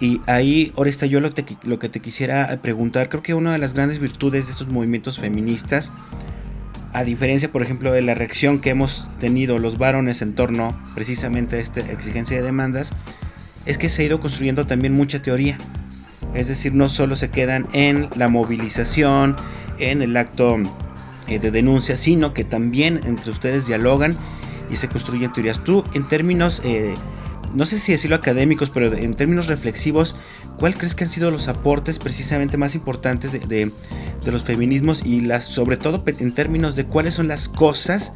Y 0.00 0.20
ahí, 0.26 0.72
Oresta, 0.74 1.06
yo 1.06 1.20
lo, 1.20 1.30
lo 1.62 1.78
que 1.78 1.88
te 1.88 2.00
quisiera 2.00 2.60
preguntar, 2.60 3.08
creo 3.08 3.22
que 3.22 3.34
una 3.34 3.52
de 3.52 3.58
las 3.58 3.72
grandes 3.72 4.00
virtudes 4.00 4.46
de 4.46 4.52
estos 4.52 4.66
movimientos 4.66 5.20
feministas, 5.20 5.92
a 6.92 7.04
diferencia, 7.04 7.52
por 7.52 7.62
ejemplo, 7.62 7.92
de 7.92 8.02
la 8.02 8.14
reacción 8.14 8.60
que 8.60 8.70
hemos 8.70 9.08
tenido 9.20 9.58
los 9.58 9.78
varones 9.78 10.20
en 10.20 10.34
torno 10.34 10.76
precisamente 10.94 11.56
a 11.56 11.60
esta 11.60 11.80
exigencia 11.80 12.36
de 12.36 12.42
demandas, 12.42 12.92
es 13.64 13.78
que 13.78 13.88
se 13.88 14.02
ha 14.02 14.06
ido 14.06 14.20
construyendo 14.20 14.66
también 14.66 14.92
mucha 14.92 15.22
teoría. 15.22 15.56
Es 16.34 16.48
decir, 16.48 16.74
no 16.74 16.88
solo 16.88 17.14
se 17.14 17.30
quedan 17.30 17.68
en 17.72 18.08
la 18.16 18.28
movilización, 18.28 19.36
en 19.78 20.02
el 20.02 20.16
acto 20.16 20.58
eh, 21.28 21.38
de 21.38 21.50
denuncia, 21.50 21.96
sino 21.96 22.34
que 22.34 22.44
también 22.44 23.00
entre 23.04 23.30
ustedes 23.30 23.66
dialogan 23.66 24.16
y 24.70 24.76
se 24.76 24.88
construyen 24.88 25.32
teorías. 25.32 25.62
Tú, 25.62 25.84
en 25.94 26.08
términos, 26.08 26.62
eh, 26.64 26.94
no 27.54 27.66
sé 27.66 27.78
si 27.78 27.92
decirlo 27.92 28.16
académicos, 28.16 28.70
pero 28.70 28.92
en 28.92 29.14
términos 29.14 29.46
reflexivos, 29.46 30.16
¿cuál 30.58 30.74
crees 30.74 30.94
que 30.94 31.04
han 31.04 31.10
sido 31.10 31.30
los 31.30 31.48
aportes 31.48 31.98
precisamente 31.98 32.56
más 32.56 32.74
importantes 32.74 33.32
de, 33.32 33.70
los 34.24 34.44
feminismos 34.44 35.04
y 35.04 35.20
las, 35.20 35.44
sobre 35.44 35.76
todo 35.76 36.02
en 36.06 36.32
términos 36.32 36.76
de 36.76 36.86
cuáles 36.86 37.14
son 37.14 37.28
las 37.28 37.48
cosas 37.48 38.12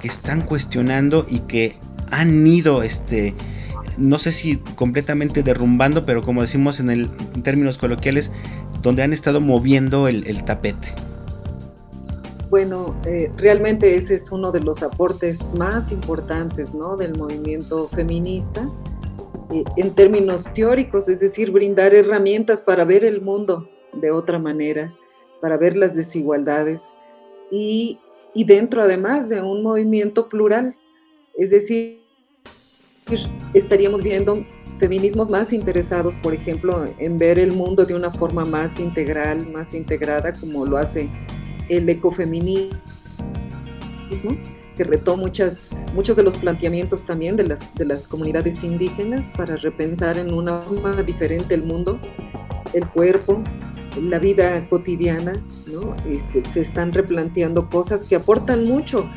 que 0.00 0.08
están 0.08 0.42
cuestionando 0.42 1.26
y 1.28 1.40
que 1.40 1.76
han 2.10 2.46
ido, 2.46 2.82
este, 2.82 3.34
no 3.96 4.18
sé 4.18 4.32
si 4.32 4.56
completamente 4.76 5.42
derrumbando, 5.42 6.06
pero 6.06 6.22
como 6.22 6.42
decimos 6.42 6.80
en, 6.80 7.10
términos 7.42 7.78
coloquiales, 7.78 8.32
donde 8.82 9.02
han 9.02 9.12
estado 9.12 9.40
moviendo 9.40 10.08
el 10.08 10.44
tapete? 10.44 10.94
Bueno, 12.50 12.96
eh, 13.06 13.30
realmente 13.36 13.94
ese 13.94 14.16
es 14.16 14.32
uno 14.32 14.50
de 14.50 14.58
los 14.58 14.82
aportes 14.82 15.54
más 15.56 15.92
importantes 15.92 16.74
¿no? 16.74 16.96
del 16.96 17.16
movimiento 17.16 17.86
feminista 17.86 18.68
eh, 19.52 19.62
en 19.76 19.94
términos 19.94 20.52
teóricos, 20.52 21.08
es 21.08 21.20
decir, 21.20 21.52
brindar 21.52 21.94
herramientas 21.94 22.60
para 22.60 22.84
ver 22.84 23.04
el 23.04 23.22
mundo 23.22 23.70
de 23.92 24.10
otra 24.10 24.40
manera, 24.40 24.92
para 25.40 25.56
ver 25.58 25.76
las 25.76 25.94
desigualdades 25.94 26.92
y, 27.52 28.00
y 28.34 28.42
dentro 28.42 28.82
además 28.82 29.28
de 29.28 29.40
un 29.40 29.62
movimiento 29.62 30.28
plural, 30.28 30.74
es 31.36 31.50
decir, 31.50 32.00
estaríamos 33.54 34.02
viendo 34.02 34.44
feminismos 34.80 35.30
más 35.30 35.52
interesados, 35.52 36.16
por 36.16 36.34
ejemplo, 36.34 36.84
en 36.98 37.16
ver 37.16 37.38
el 37.38 37.52
mundo 37.52 37.84
de 37.84 37.94
una 37.94 38.10
forma 38.10 38.44
más 38.44 38.80
integral, 38.80 39.46
más 39.52 39.72
integrada, 39.72 40.32
como 40.32 40.66
lo 40.66 40.78
hace 40.78 41.08
el 41.70 41.88
ecofeminismo, 41.88 42.76
que 44.76 44.84
retó 44.84 45.16
muchas, 45.16 45.68
muchos 45.94 46.16
de 46.16 46.22
los 46.22 46.36
planteamientos 46.36 47.04
también 47.04 47.36
de 47.36 47.44
las, 47.44 47.74
de 47.74 47.84
las 47.84 48.08
comunidades 48.08 48.62
indígenas 48.64 49.30
para 49.36 49.56
repensar 49.56 50.18
en 50.18 50.34
una 50.34 50.58
forma 50.58 51.02
diferente 51.02 51.54
el 51.54 51.62
mundo, 51.62 51.98
el 52.74 52.86
cuerpo, 52.86 53.42
la 54.02 54.18
vida 54.18 54.68
cotidiana, 54.68 55.34
¿no? 55.66 55.94
Este, 56.08 56.42
se 56.42 56.60
están 56.60 56.92
replanteando 56.92 57.68
cosas 57.68 58.04
que 58.04 58.16
aportan 58.16 58.64
mucho 58.64 59.08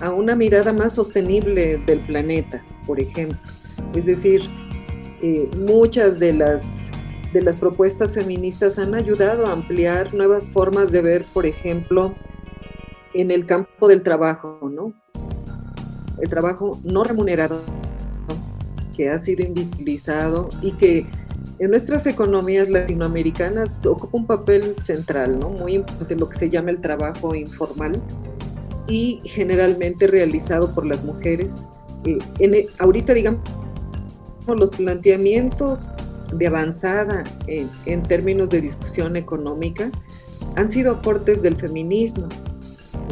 a 0.00 0.10
una 0.10 0.34
mirada 0.34 0.72
más 0.72 0.94
sostenible 0.94 1.78
del 1.86 2.00
planeta, 2.00 2.64
por 2.86 3.00
ejemplo. 3.00 3.38
Es 3.94 4.06
decir, 4.06 4.42
eh, 5.20 5.48
muchas 5.66 6.18
de 6.18 6.32
las 6.32 6.87
de 7.32 7.42
las 7.42 7.56
propuestas 7.56 8.12
feministas 8.12 8.78
han 8.78 8.94
ayudado 8.94 9.46
a 9.46 9.52
ampliar 9.52 10.14
nuevas 10.14 10.48
formas 10.48 10.90
de 10.90 11.02
ver, 11.02 11.24
por 11.34 11.46
ejemplo, 11.46 12.14
en 13.14 13.30
el 13.30 13.46
campo 13.46 13.88
del 13.88 14.02
trabajo, 14.02 14.58
¿no? 14.70 14.94
El 16.20 16.28
trabajo 16.28 16.80
no 16.84 17.04
remunerado, 17.04 17.60
que 18.96 19.10
ha 19.10 19.18
sido 19.18 19.44
invisibilizado 19.44 20.48
y 20.62 20.72
que 20.72 21.06
en 21.58 21.70
nuestras 21.70 22.06
economías 22.06 22.68
latinoamericanas 22.68 23.84
ocupa 23.86 24.16
un 24.16 24.26
papel 24.26 24.76
central, 24.82 25.38
¿no? 25.38 25.50
Muy 25.50 25.74
importante 25.74 26.16
lo 26.16 26.28
que 26.28 26.38
se 26.38 26.48
llama 26.48 26.70
el 26.70 26.80
trabajo 26.80 27.34
informal 27.34 28.00
y 28.88 29.20
generalmente 29.24 30.06
realizado 30.06 30.74
por 30.74 30.86
las 30.86 31.04
mujeres. 31.04 31.64
Eh, 32.04 32.18
en, 32.38 32.54
ahorita, 32.78 33.12
digamos, 33.12 33.40
los 34.46 34.70
planteamientos 34.70 35.88
de 36.32 36.46
avanzada 36.46 37.24
en, 37.46 38.02
términos 38.02 38.50
de 38.50 38.60
discusión 38.60 39.16
económica 39.16 39.90
han 40.56 40.70
sido 40.70 40.92
aportes 40.92 41.42
del 41.42 41.56
feminismo, 41.56 42.28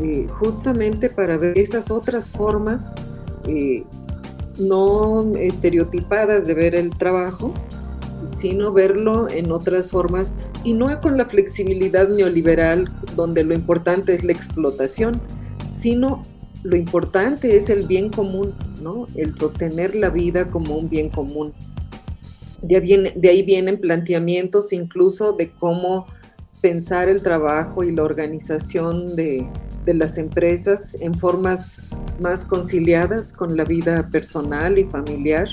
eh, 0.02 0.26
justamente 0.28 1.08
para 1.08 1.36
ver 1.36 1.58
esas 1.58 1.90
otras 1.90 2.28
formas 2.28 2.94
eh, 3.46 3.84
no 4.58 5.32
estereotipadas 5.36 6.46
de 6.46 6.54
ver 6.54 6.74
el 6.74 6.90
trabajo, 6.90 7.52
sino 8.38 8.72
verlo 8.72 9.28
en 9.28 9.52
otras 9.52 9.86
formas 9.86 10.34
y 10.64 10.72
no 10.72 10.98
con 11.00 11.16
la 11.16 11.26
flexibilidad 11.26 12.08
neoliberal 12.08 12.88
donde 13.14 13.44
lo 13.44 13.54
importante 13.54 14.14
es 14.14 14.24
la 14.24 14.32
explotación, 14.32 15.20
sino 15.68 16.22
lo 16.62 16.76
importante 16.76 17.56
es 17.56 17.70
el 17.70 17.86
bien 17.86 18.10
común, 18.10 18.54
¿no? 18.82 19.06
El 19.14 19.36
sostener 19.38 19.94
la 19.94 20.10
vida 20.10 20.48
como 20.48 20.76
un 20.76 20.88
bien 20.88 21.10
común. 21.10 21.52
De 22.62 23.28
ahí, 23.28 23.42
vienen 23.42 23.80
planteamientos 23.80 24.72
incluso 24.72 25.32
de 25.32 25.50
cómo 25.50 26.06
pensar 26.60 27.08
el 27.08 27.22
trabajo 27.22 27.84
y 27.84 27.94
la 27.94 28.02
organización 28.02 29.14
de, 29.14 29.48
las 29.86 30.18
empresas 30.18 30.96
en 31.00 31.14
formas 31.14 31.78
más 32.20 32.44
conciliadas 32.44 33.32
con 33.32 33.56
la 33.56 33.64
vida 33.64 34.08
personal 34.10 34.78
y 34.78 34.84
familiar 34.84 35.46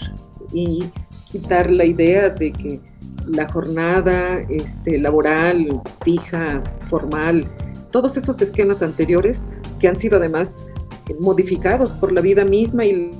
y 0.51 0.85
quitar 1.31 1.69
la 1.69 1.85
idea 1.85 2.29
de 2.29 2.51
que 2.51 2.79
la 3.27 3.47
jornada 3.47 4.39
este, 4.49 4.97
laboral 4.97 5.81
fija, 6.03 6.63
formal, 6.89 7.45
todos 7.91 8.17
esos 8.17 8.41
esquemas 8.41 8.81
anteriores 8.81 9.45
que 9.79 9.87
han 9.87 9.97
sido 9.97 10.17
además 10.17 10.65
modificados 11.19 11.93
por 11.93 12.11
la 12.11 12.21
vida 12.21 12.43
misma 12.43 12.85
y 12.85 13.11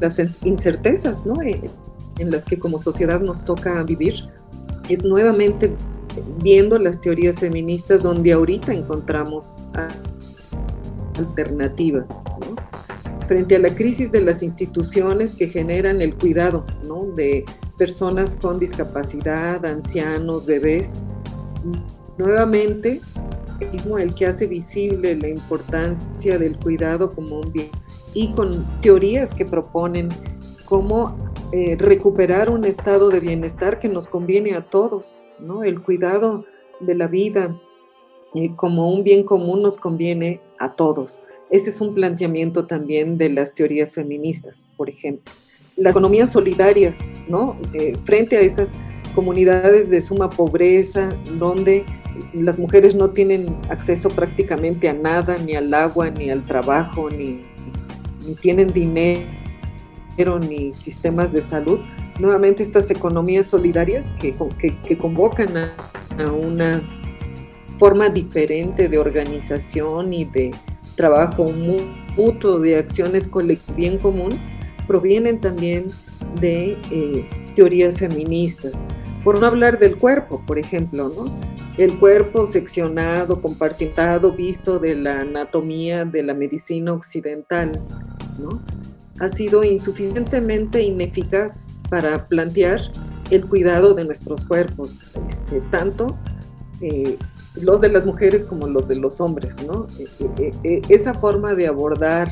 las 0.00 0.18
incertezas 0.44 1.24
¿no? 1.24 1.34
En 2.18 2.30
las 2.30 2.44
que 2.44 2.58
como 2.58 2.78
sociedad 2.78 3.20
nos 3.20 3.44
toca 3.44 3.82
vivir, 3.82 4.24
es 4.88 5.04
nuevamente 5.04 5.74
viendo 6.42 6.78
las 6.78 7.00
teorías 7.00 7.36
feministas 7.36 8.02
donde 8.02 8.32
ahorita 8.32 8.72
encontramos 8.72 9.58
alternativas. 11.16 12.18
Frente 13.26 13.56
a 13.56 13.58
la 13.58 13.74
crisis 13.74 14.10
de 14.10 14.22
las 14.22 14.42
instituciones 14.42 15.34
que 15.34 15.48
generan 15.48 16.00
el 16.00 16.16
cuidado 16.16 16.64
de 17.14 17.44
personas 17.76 18.36
con 18.36 18.58
discapacidad, 18.58 19.64
ancianos, 19.66 20.46
bebés, 20.46 20.98
nuevamente 22.16 23.00
el 23.60 24.14
que 24.14 24.26
hace 24.26 24.46
visible 24.46 25.16
la 25.16 25.28
importancia 25.28 26.38
del 26.38 26.56
cuidado 26.58 27.10
como 27.10 27.40
un 27.40 27.52
bien 27.52 27.70
y 28.14 28.32
con 28.32 28.64
teorías 28.80 29.34
que 29.34 29.44
proponen 29.44 30.08
cómo 30.64 31.16
eh, 31.50 31.76
recuperar 31.78 32.50
un 32.50 32.66
estado 32.66 33.08
de 33.08 33.20
bienestar 33.20 33.78
que 33.78 33.88
nos 33.88 34.06
conviene 34.06 34.54
a 34.54 34.68
todos, 34.68 35.22
¿no? 35.40 35.64
El 35.64 35.80
cuidado 35.80 36.44
de 36.80 36.94
la 36.94 37.06
vida 37.06 37.58
eh, 38.34 38.54
como 38.54 38.92
un 38.92 39.02
bien 39.02 39.22
común 39.22 39.62
nos 39.62 39.78
conviene 39.78 40.42
a 40.58 40.74
todos. 40.74 41.22
Ese 41.48 41.70
es 41.70 41.80
un 41.80 41.94
planteamiento 41.94 42.66
también 42.66 43.16
de 43.16 43.30
las 43.30 43.54
teorías 43.54 43.94
feministas, 43.94 44.66
por 44.76 44.90
ejemplo. 44.90 45.32
Las 45.76 45.92
economías 45.92 46.30
solidarias, 46.30 46.98
¿no? 47.28 47.56
Eh, 47.72 47.96
frente 48.04 48.36
a 48.36 48.40
estas 48.40 48.72
comunidades 49.14 49.88
de 49.88 50.02
suma 50.02 50.28
pobreza, 50.28 51.14
donde 51.38 51.86
las 52.34 52.58
mujeres 52.58 52.94
no 52.94 53.08
tienen 53.08 53.56
acceso 53.70 54.10
prácticamente 54.10 54.86
a 54.90 54.92
nada, 54.92 55.38
ni 55.38 55.54
al 55.54 55.72
agua, 55.72 56.10
ni 56.10 56.30
al 56.30 56.44
trabajo, 56.44 57.08
ni, 57.08 57.40
ni 58.26 58.34
tienen 58.34 58.70
dinero 58.70 59.37
ni 60.24 60.74
sistemas 60.74 61.32
de 61.32 61.42
salud, 61.42 61.78
nuevamente 62.18 62.62
estas 62.62 62.90
economías 62.90 63.46
solidarias 63.46 64.12
que, 64.14 64.34
que, 64.86 64.98
convocan 64.98 65.56
a, 65.56 66.32
una 66.32 66.82
forma 67.78 68.08
diferente 68.08 68.88
de 68.88 68.98
organización 68.98 70.12
y 70.12 70.24
de 70.24 70.50
trabajo 70.96 71.44
mutuo, 72.16 72.58
de 72.58 72.76
acciones 72.76 73.30
bien 73.76 73.98
común, 73.98 74.30
provienen 74.88 75.40
también 75.40 75.86
de 76.40 76.76
eh, 76.90 77.28
teorías 77.54 77.98
feministas. 77.98 78.72
Por 79.22 79.38
no 79.40 79.46
hablar 79.46 79.78
del 79.78 79.96
cuerpo, 79.96 80.42
por 80.44 80.58
ejemplo, 80.58 81.12
¿no? 81.14 81.38
El 81.76 81.96
cuerpo 81.98 82.44
seccionado, 82.46 83.40
compartimentado, 83.40 84.32
visto 84.32 84.80
de 84.80 84.96
la 84.96 85.20
anatomía 85.20 86.04
de 86.04 86.24
la 86.24 86.34
medicina 86.34 86.92
occidental, 86.92 87.80
¿no? 88.40 88.60
Ha 89.20 89.28
sido 89.28 89.64
insuficientemente 89.64 90.82
ineficaz 90.82 91.80
para 91.90 92.28
plantear 92.28 92.80
el 93.30 93.46
cuidado 93.46 93.94
de 93.94 94.04
nuestros 94.04 94.44
cuerpos, 94.44 95.12
este, 95.28 95.60
tanto 95.70 96.16
eh, 96.80 97.16
los 97.60 97.80
de 97.80 97.88
las 97.88 98.06
mujeres 98.06 98.44
como 98.44 98.66
los 98.68 98.88
de 98.88 98.96
los 98.96 99.20
hombres. 99.20 99.56
Eh, 99.58 100.52
eh, 100.64 100.82
esa 100.88 101.14
forma 101.14 101.54
de 101.54 101.66
abordar 101.66 102.30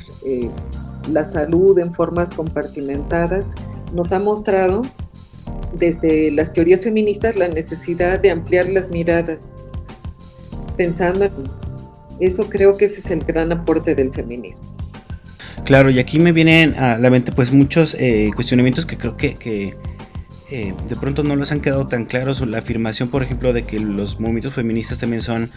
la 1.10 1.24
salud 1.24 1.78
en 1.78 1.92
formas 1.92 2.32
compartimentadas 2.32 3.52
nos 3.92 4.12
ha 4.12 4.18
mostrado 4.18 4.82
desde 5.76 6.30
las 6.30 6.52
teorías 6.52 6.82
feministas 6.82 7.36
la 7.36 7.48
necesidad 7.48 8.18
de 8.20 8.30
ampliar 8.30 8.68
las 8.68 8.88
miradas, 8.90 9.38
pensando 10.76 11.24
en 11.24 11.32
eso 12.18 12.48
creo 12.48 12.76
que 12.76 12.86
ese 12.86 13.00
es 13.00 13.10
el 13.10 13.24
gran 13.24 13.52
aporte 13.52 13.94
del 13.94 14.12
feminismo. 14.12 14.66
Claro, 15.66 15.90
y 15.90 15.98
aquí 15.98 16.18
me 16.18 16.32
vienen 16.32 16.74
a 16.78 16.96
la 16.96 17.10
mente 17.10 17.32
pues 17.32 17.52
muchos 17.52 17.96
cuestionamientos 18.34 18.86
que 18.86 18.96
creo 18.96 19.16
que 19.16 19.74
eh, 20.48 20.74
de 20.88 20.94
pronto 20.94 21.24
no 21.24 21.34
les 21.34 21.50
han 21.50 21.60
quedado 21.60 21.86
tan 21.86 22.04
claros 22.04 22.40
la 22.46 22.58
afirmación, 22.58 23.08
por 23.08 23.24
ejemplo, 23.24 23.52
de 23.52 23.64
que 23.64 23.80
los 23.80 24.20
movimientos 24.20 24.54
feministas 24.54 25.00
también 25.00 25.20
son 25.20 25.50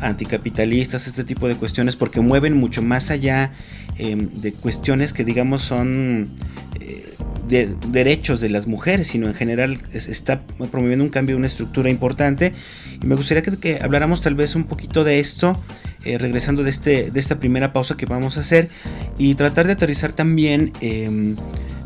anticapitalistas, 0.00 1.06
este 1.06 1.24
tipo 1.24 1.46
de 1.46 1.56
cuestiones, 1.56 1.94
porque 1.94 2.20
mueven 2.20 2.56
mucho 2.56 2.80
más 2.80 3.10
allá 3.10 3.52
em, 3.98 4.30
de 4.30 4.52
cuestiones 4.52 5.12
que 5.12 5.24
digamos 5.24 5.60
son 5.60 6.26
eh, 6.80 6.89
de 7.50 7.74
derechos 7.88 8.40
de 8.40 8.48
las 8.48 8.66
mujeres, 8.66 9.08
sino 9.08 9.26
en 9.26 9.34
general 9.34 9.78
está 9.92 10.40
promoviendo 10.70 11.04
un 11.04 11.10
cambio 11.10 11.36
una 11.36 11.46
estructura 11.46 11.90
importante. 11.90 12.52
Y 13.02 13.06
me 13.06 13.16
gustaría 13.16 13.42
que, 13.42 13.80
habláramos 13.82 14.22
tal 14.22 14.34
vez 14.34 14.54
un 14.54 14.64
poquito 14.64 15.04
de 15.04 15.20
esto, 15.20 15.60
eh, 16.04 16.16
regresando 16.16 16.62
de, 16.62 16.70
este, 16.70 17.10
de 17.10 17.20
esta 17.20 17.40
primera 17.40 17.72
pausa 17.72 17.96
que 17.96 18.06
vamos 18.06 18.38
a 18.38 18.40
hacer, 18.40 18.68
y 19.18 19.34
tratar 19.34 19.66
de 19.66 19.72
aterrizar 19.72 20.12
también 20.12 20.72
em, 20.80 21.36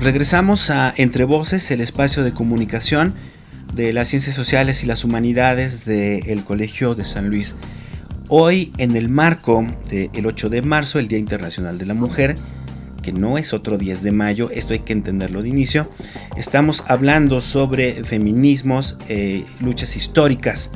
Regresamos 0.00 0.70
a 0.70 0.94
Entre 0.96 1.24
Voces, 1.24 1.70
el 1.70 1.82
espacio 1.82 2.24
de 2.24 2.32
comunicación 2.32 3.14
de 3.72 3.92
las 3.92 4.08
ciencias 4.08 4.36
sociales 4.36 4.82
y 4.82 4.86
las 4.86 5.04
humanidades 5.04 5.84
del 5.84 6.44
Colegio 6.44 6.94
de 6.94 7.04
San 7.04 7.28
Luis. 7.30 7.54
Hoy, 8.28 8.72
en 8.78 8.96
el 8.96 9.08
marco 9.08 9.66
del 9.90 10.26
8 10.26 10.48
de 10.48 10.62
marzo, 10.62 10.98
el 10.98 11.08
Día 11.08 11.18
Internacional 11.18 11.78
de 11.78 11.86
la 11.86 11.94
Mujer, 11.94 12.36
que 13.02 13.12
no 13.12 13.36
es 13.36 13.52
otro 13.52 13.78
10 13.78 14.02
de 14.02 14.12
mayo, 14.12 14.50
esto 14.50 14.72
hay 14.74 14.80
que 14.80 14.92
entenderlo 14.92 15.42
de 15.42 15.48
inicio. 15.48 15.90
Estamos 16.36 16.84
hablando 16.86 17.40
sobre 17.40 18.04
feminismos, 18.04 18.96
eh, 19.08 19.44
luchas 19.60 19.96
históricas 19.96 20.70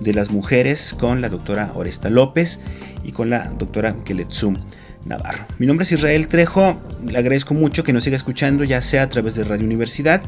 de 0.00 0.14
las 0.14 0.30
mujeres 0.30 0.94
con 0.98 1.20
la 1.20 1.28
doctora 1.28 1.72
Oresta 1.74 2.10
López 2.10 2.60
y 3.04 3.12
con 3.12 3.30
la 3.30 3.48
doctora 3.50 3.94
Keletsum 4.04 4.58
Navarro. 5.04 5.44
Mi 5.58 5.66
nombre 5.66 5.84
es 5.84 5.92
Israel 5.92 6.28
Trejo, 6.28 6.80
le 7.04 7.18
agradezco 7.18 7.54
mucho 7.54 7.84
que 7.84 7.92
nos 7.92 8.04
siga 8.04 8.16
escuchando 8.16 8.64
ya 8.64 8.82
sea 8.82 9.02
a 9.02 9.08
través 9.08 9.34
de 9.34 9.44
Radio 9.44 9.64
Universidad 9.64 10.22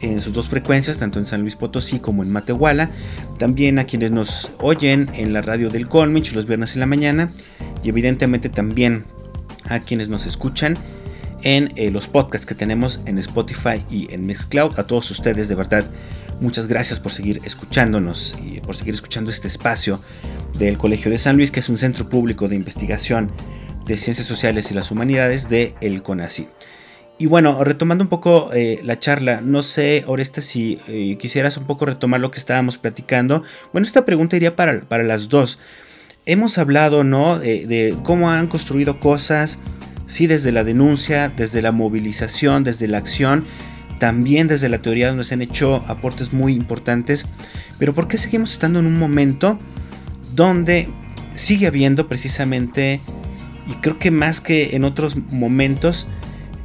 en 0.00 0.20
sus 0.20 0.32
dos 0.32 0.48
frecuencias, 0.48 0.98
tanto 0.98 1.18
en 1.18 1.26
San 1.26 1.42
Luis 1.42 1.56
Potosí 1.56 1.98
como 1.98 2.22
en 2.22 2.30
Matehuala. 2.30 2.90
También 3.38 3.78
a 3.78 3.84
quienes 3.84 4.10
nos 4.10 4.50
oyen 4.60 5.08
en 5.14 5.32
la 5.32 5.42
radio 5.42 5.70
del 5.70 5.88
Colmich 5.88 6.32
los 6.32 6.46
viernes 6.46 6.74
en 6.74 6.80
la 6.80 6.86
mañana. 6.86 7.30
Y 7.82 7.88
evidentemente 7.88 8.48
también 8.48 9.04
a 9.64 9.80
quienes 9.80 10.08
nos 10.08 10.26
escuchan 10.26 10.76
en 11.42 11.72
eh, 11.76 11.90
los 11.90 12.06
podcasts 12.06 12.46
que 12.46 12.54
tenemos 12.54 13.00
en 13.06 13.18
Spotify 13.18 13.84
y 13.90 14.12
en 14.12 14.26
Mixcloud. 14.26 14.78
A 14.78 14.84
todos 14.84 15.10
ustedes, 15.10 15.48
de 15.48 15.54
verdad, 15.54 15.84
muchas 16.40 16.66
gracias 16.66 17.00
por 17.00 17.12
seguir 17.12 17.40
escuchándonos 17.44 18.36
y 18.44 18.60
por 18.60 18.76
seguir 18.76 18.94
escuchando 18.94 19.30
este 19.30 19.46
espacio 19.46 20.00
del 20.58 20.78
Colegio 20.78 21.10
de 21.10 21.18
San 21.18 21.36
Luis, 21.36 21.50
que 21.50 21.60
es 21.60 21.68
un 21.68 21.78
centro 21.78 22.08
público 22.08 22.48
de 22.48 22.56
investigación 22.56 23.30
de 23.86 23.96
ciencias 23.96 24.26
sociales 24.26 24.70
y 24.70 24.74
las 24.74 24.90
humanidades 24.90 25.48
de 25.48 25.74
el 25.80 26.02
CONACYT. 26.02 26.57
Y 27.18 27.26
bueno, 27.26 27.62
retomando 27.64 28.04
un 28.04 28.08
poco 28.08 28.50
eh, 28.52 28.80
la 28.84 28.98
charla, 28.98 29.40
no 29.40 29.62
sé, 29.62 30.04
Oresta, 30.06 30.40
si 30.40 30.78
eh, 30.86 31.16
quisieras 31.18 31.56
un 31.56 31.64
poco 31.64 31.84
retomar 31.84 32.20
lo 32.20 32.30
que 32.30 32.38
estábamos 32.38 32.78
platicando. 32.78 33.42
Bueno, 33.72 33.86
esta 33.86 34.04
pregunta 34.04 34.36
iría 34.36 34.54
para, 34.54 34.80
para 34.80 35.02
las 35.02 35.28
dos 35.28 35.58
hemos 36.28 36.58
hablado, 36.58 37.04
¿no? 37.04 37.38
De, 37.38 37.96
cómo 38.04 38.30
han 38.30 38.48
construido 38.48 39.00
cosas, 39.00 39.58
sí, 40.06 40.26
desde 40.26 40.52
la 40.52 40.62
denuncia, 40.62 41.32
desde 41.34 41.62
la 41.62 41.72
movilización, 41.72 42.64
desde 42.64 42.86
la 42.86 42.98
acción, 42.98 43.46
también 43.98 44.46
desde 44.46 44.68
la 44.68 44.82
teoría 44.82 45.08
donde 45.08 45.24
se 45.24 45.34
han 45.34 45.42
hecho 45.42 45.76
aportes 45.88 46.34
muy 46.34 46.54
importantes. 46.54 47.24
Pero 47.78 47.94
¿por 47.94 48.08
qué 48.08 48.18
seguimos 48.18 48.52
estando 48.52 48.78
en 48.78 48.86
un 48.86 48.98
momento 48.98 49.58
donde 50.34 50.86
sigue 51.34 51.66
habiendo 51.66 52.08
precisamente, 52.08 53.00
y 53.66 53.72
creo 53.80 53.98
que 53.98 54.10
más 54.10 54.42
que 54.42 54.76
en 54.76 54.84
otros 54.84 55.16
momentos, 55.16 56.06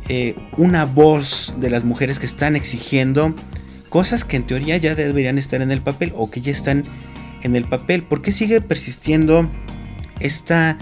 eh, 0.09 0.35
una 0.57 0.85
voz 0.85 1.53
de 1.57 1.69
las 1.69 1.83
mujeres 1.83 2.19
que 2.19 2.25
están 2.25 2.55
exigiendo 2.55 3.33
cosas 3.89 4.25
que 4.25 4.37
en 4.37 4.43
teoría 4.43 4.75
ya 4.77 4.95
deberían 4.95 5.37
estar 5.37 5.61
en 5.61 5.71
el 5.71 5.81
papel 5.81 6.13
o 6.15 6.31
que 6.31 6.41
ya 6.41 6.51
están 6.51 6.83
en 7.43 7.55
el 7.55 7.65
papel? 7.65 8.03
¿Por 8.03 8.21
qué 8.21 8.31
sigue 8.31 8.59
persistiendo 8.59 9.47
esta 10.19 10.77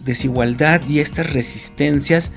desigualdad 0.00 0.82
y 0.88 1.00
estas 1.00 1.32
resistencias 1.32 2.32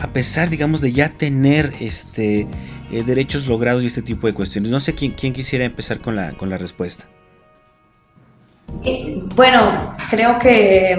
a 0.00 0.12
pesar, 0.12 0.50
digamos, 0.50 0.80
de 0.80 0.92
ya 0.92 1.08
tener 1.08 1.72
este, 1.80 2.46
eh, 2.92 3.02
derechos 3.04 3.46
logrados 3.46 3.82
y 3.82 3.86
este 3.86 4.02
tipo 4.02 4.26
de 4.26 4.34
cuestiones? 4.34 4.70
No 4.70 4.80
sé 4.80 4.94
quién, 4.94 5.14
quisiera 5.14 5.64
empezar 5.64 6.00
con 6.00 6.16
la, 6.16 6.32
con 6.32 6.50
la 6.50 6.58
respuesta. 6.58 7.06
Eh, 8.84 9.22
bueno, 9.34 9.92
creo 10.10 10.38
que 10.38 10.96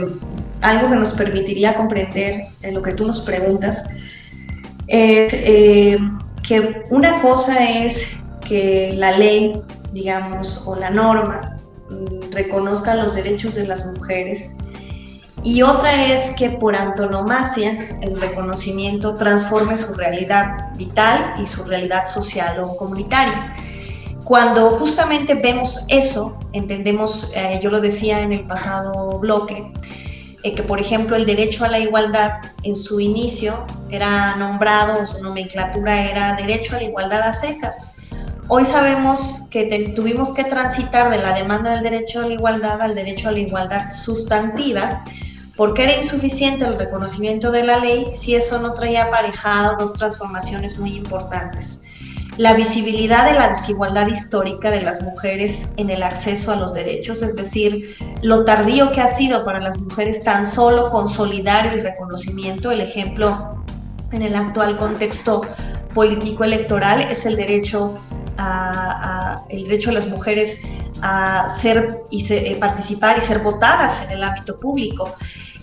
algo 0.61 0.89
que 0.89 0.95
nos 0.95 1.11
permitiría 1.11 1.75
comprender 1.75 2.41
en 2.63 2.73
lo 2.73 2.81
que 2.81 2.93
tú 2.93 3.05
nos 3.05 3.21
preguntas 3.21 3.85
es 4.87 5.33
eh, 5.33 5.97
que 6.47 6.83
una 6.89 7.21
cosa 7.21 7.67
es 7.67 8.13
que 8.47 8.93
la 8.95 9.17
ley, 9.17 9.61
digamos, 9.91 10.63
o 10.65 10.75
la 10.75 10.89
norma 10.89 11.57
reconozcan 12.31 12.97
los 12.97 13.15
derechos 13.15 13.55
de 13.55 13.67
las 13.67 13.85
mujeres. 13.85 14.55
Y 15.43 15.61
otra 15.61 16.13
es 16.13 16.31
que 16.31 16.49
por 16.49 16.75
antonomasia 16.75 17.99
el 18.01 18.19
reconocimiento 18.19 19.15
transforme 19.15 19.77
su 19.77 19.93
realidad 19.93 20.73
vital 20.75 21.35
y 21.41 21.47
su 21.47 21.63
realidad 21.63 22.07
social 22.07 22.59
o 22.61 22.75
comunitaria. 22.75 23.55
Cuando 24.23 24.69
justamente 24.71 25.35
vemos 25.35 25.85
eso, 25.87 26.37
entendemos, 26.51 27.31
eh, 27.33 27.59
yo 27.63 27.69
lo 27.69 27.79
decía 27.79 28.21
en 28.21 28.33
el 28.33 28.43
pasado 28.43 29.19
bloque, 29.19 29.71
eh, 30.47 30.55
que 30.55 30.63
por 30.63 30.79
ejemplo 30.79 31.17
el 31.17 31.25
derecho 31.25 31.65
a 31.65 31.67
la 31.67 31.79
igualdad 31.79 32.31
en 32.63 32.73
su 32.73 33.01
inicio 33.01 33.65
era 33.89 34.35
nombrado, 34.37 35.05
su 35.05 35.21
nomenclatura 35.21 36.09
era 36.09 36.35
derecho 36.35 36.75
a 36.75 36.79
la 36.79 36.85
igualdad 36.85 37.21
a 37.23 37.33
secas. 37.33 37.89
Hoy 38.47 38.63
sabemos 38.63 39.43
que 39.51 39.65
tuvimos 39.93 40.33
que 40.33 40.45
transitar 40.45 41.09
de 41.09 41.17
la 41.17 41.33
demanda 41.33 41.71
del 41.71 41.83
derecho 41.83 42.21
a 42.21 42.27
la 42.27 42.33
igualdad 42.33 42.81
al 42.81 42.95
derecho 42.95 43.27
a 43.27 43.33
la 43.33 43.39
igualdad 43.39 43.91
sustantiva, 43.91 45.03
porque 45.57 45.83
era 45.83 45.97
insuficiente 45.97 46.63
el 46.63 46.79
reconocimiento 46.79 47.51
de 47.51 47.63
la 47.63 47.79
ley 47.79 48.05
si 48.15 48.35
eso 48.35 48.59
no 48.59 48.73
traía 48.73 49.03
aparejado 49.03 49.75
dos 49.77 49.95
transformaciones 49.95 50.79
muy 50.79 50.95
importantes 50.95 51.81
la 52.37 52.53
visibilidad 52.53 53.25
de 53.25 53.33
la 53.33 53.49
desigualdad 53.49 54.07
histórica 54.07 54.69
de 54.69 54.81
las 54.81 55.01
mujeres 55.01 55.73
en 55.77 55.89
el 55.89 56.03
acceso 56.03 56.51
a 56.51 56.55
los 56.55 56.73
derechos, 56.73 57.23
es 57.23 57.35
decir, 57.35 57.95
lo 58.21 58.45
tardío 58.45 58.91
que 58.91 59.01
ha 59.01 59.07
sido 59.07 59.43
para 59.43 59.59
las 59.59 59.77
mujeres 59.79 60.23
tan 60.23 60.47
solo 60.47 60.91
consolidar 60.91 61.65
el 61.67 61.81
reconocimiento. 61.81 62.69
El 62.69 62.81
ejemplo 62.81 63.49
en 64.11 64.21
el 64.21 64.35
actual 64.35 64.77
contexto 64.77 65.41
político 65.95 66.43
electoral 66.43 67.01
es 67.09 67.25
el 67.25 67.35
derecho 67.35 67.97
a, 68.37 69.41
el 69.49 69.63
derecho 69.63 69.89
de 69.89 69.95
las 69.95 70.07
mujeres 70.09 70.61
a 71.01 71.49
ser 71.59 72.01
y 72.11 72.23
eh, 72.31 72.55
participar 72.59 73.17
y 73.17 73.21
ser 73.21 73.39
votadas 73.39 74.05
en 74.05 74.11
el 74.11 74.23
ámbito 74.23 74.57
público 74.57 75.15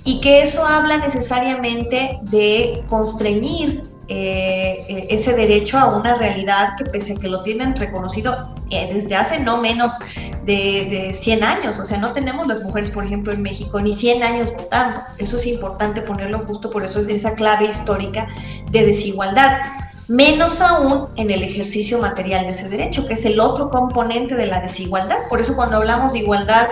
y 0.04 0.20
que 0.20 0.42
eso 0.42 0.66
habla 0.66 0.98
necesariamente 0.98 2.18
de 2.22 2.84
constreñir 2.88 3.82
eh, 4.08 4.84
eh, 4.86 5.06
ese 5.08 5.32
derecho 5.32 5.78
a 5.78 5.96
una 5.96 6.16
realidad 6.16 6.76
que 6.76 6.84
pese 6.84 7.14
a 7.14 7.16
que 7.16 7.26
lo 7.26 7.42
tienen 7.42 7.74
reconocido 7.74 8.54
eh, 8.70 8.90
desde 8.92 9.14
hace 9.14 9.40
no 9.40 9.62
menos 9.62 9.98
de, 10.44 10.88
de, 10.90 11.14
100 11.14 11.42
años, 11.42 11.78
o 11.78 11.86
sea, 11.86 11.96
no 11.96 12.12
tenemos 12.12 12.46
las 12.46 12.62
mujeres, 12.62 12.90
por 12.90 13.04
ejemplo, 13.04 13.32
en 13.32 13.40
México 13.40 13.80
ni 13.80 13.94
100 13.94 14.22
años 14.22 14.52
votando, 14.52 15.00
eso 15.16 15.38
es 15.38 15.46
importante 15.46 16.02
ponerlo 16.02 16.40
justo, 16.46 16.70
por 16.70 16.84
eso 16.84 17.00
es 17.00 17.08
esa 17.08 17.34
clave 17.34 17.64
histórica 17.64 18.28
de 18.70 18.84
desigualdad, 18.84 19.62
menos 20.06 20.60
aún 20.60 21.08
en 21.16 21.30
el 21.30 21.42
ejercicio 21.42 21.98
material 21.98 22.44
de 22.44 22.50
ese 22.50 22.68
derecho, 22.68 23.06
que 23.06 23.14
es 23.14 23.24
el 23.24 23.40
otro 23.40 23.70
componente 23.70 24.34
de 24.34 24.46
la 24.46 24.60
desigualdad, 24.60 25.16
por 25.30 25.40
eso 25.40 25.56
cuando 25.56 25.76
hablamos 25.78 26.12
de 26.12 26.18
igualdad 26.18 26.68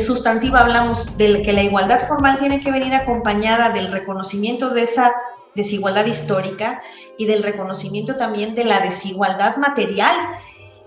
sustantiva 0.00 0.60
hablamos 0.60 1.18
de 1.18 1.42
que 1.42 1.52
la 1.52 1.62
igualdad 1.62 2.08
formal 2.08 2.38
tiene 2.38 2.58
que 2.60 2.70
venir 2.70 2.94
acompañada 2.94 3.68
del 3.68 3.92
reconocimiento 3.92 4.70
de 4.70 4.84
esa 4.84 5.12
desigualdad 5.54 6.06
histórica 6.06 6.82
y 7.18 7.26
del 7.26 7.42
reconocimiento 7.42 8.16
también 8.16 8.54
de 8.54 8.64
la 8.64 8.80
desigualdad 8.80 9.56
material. 9.56 10.16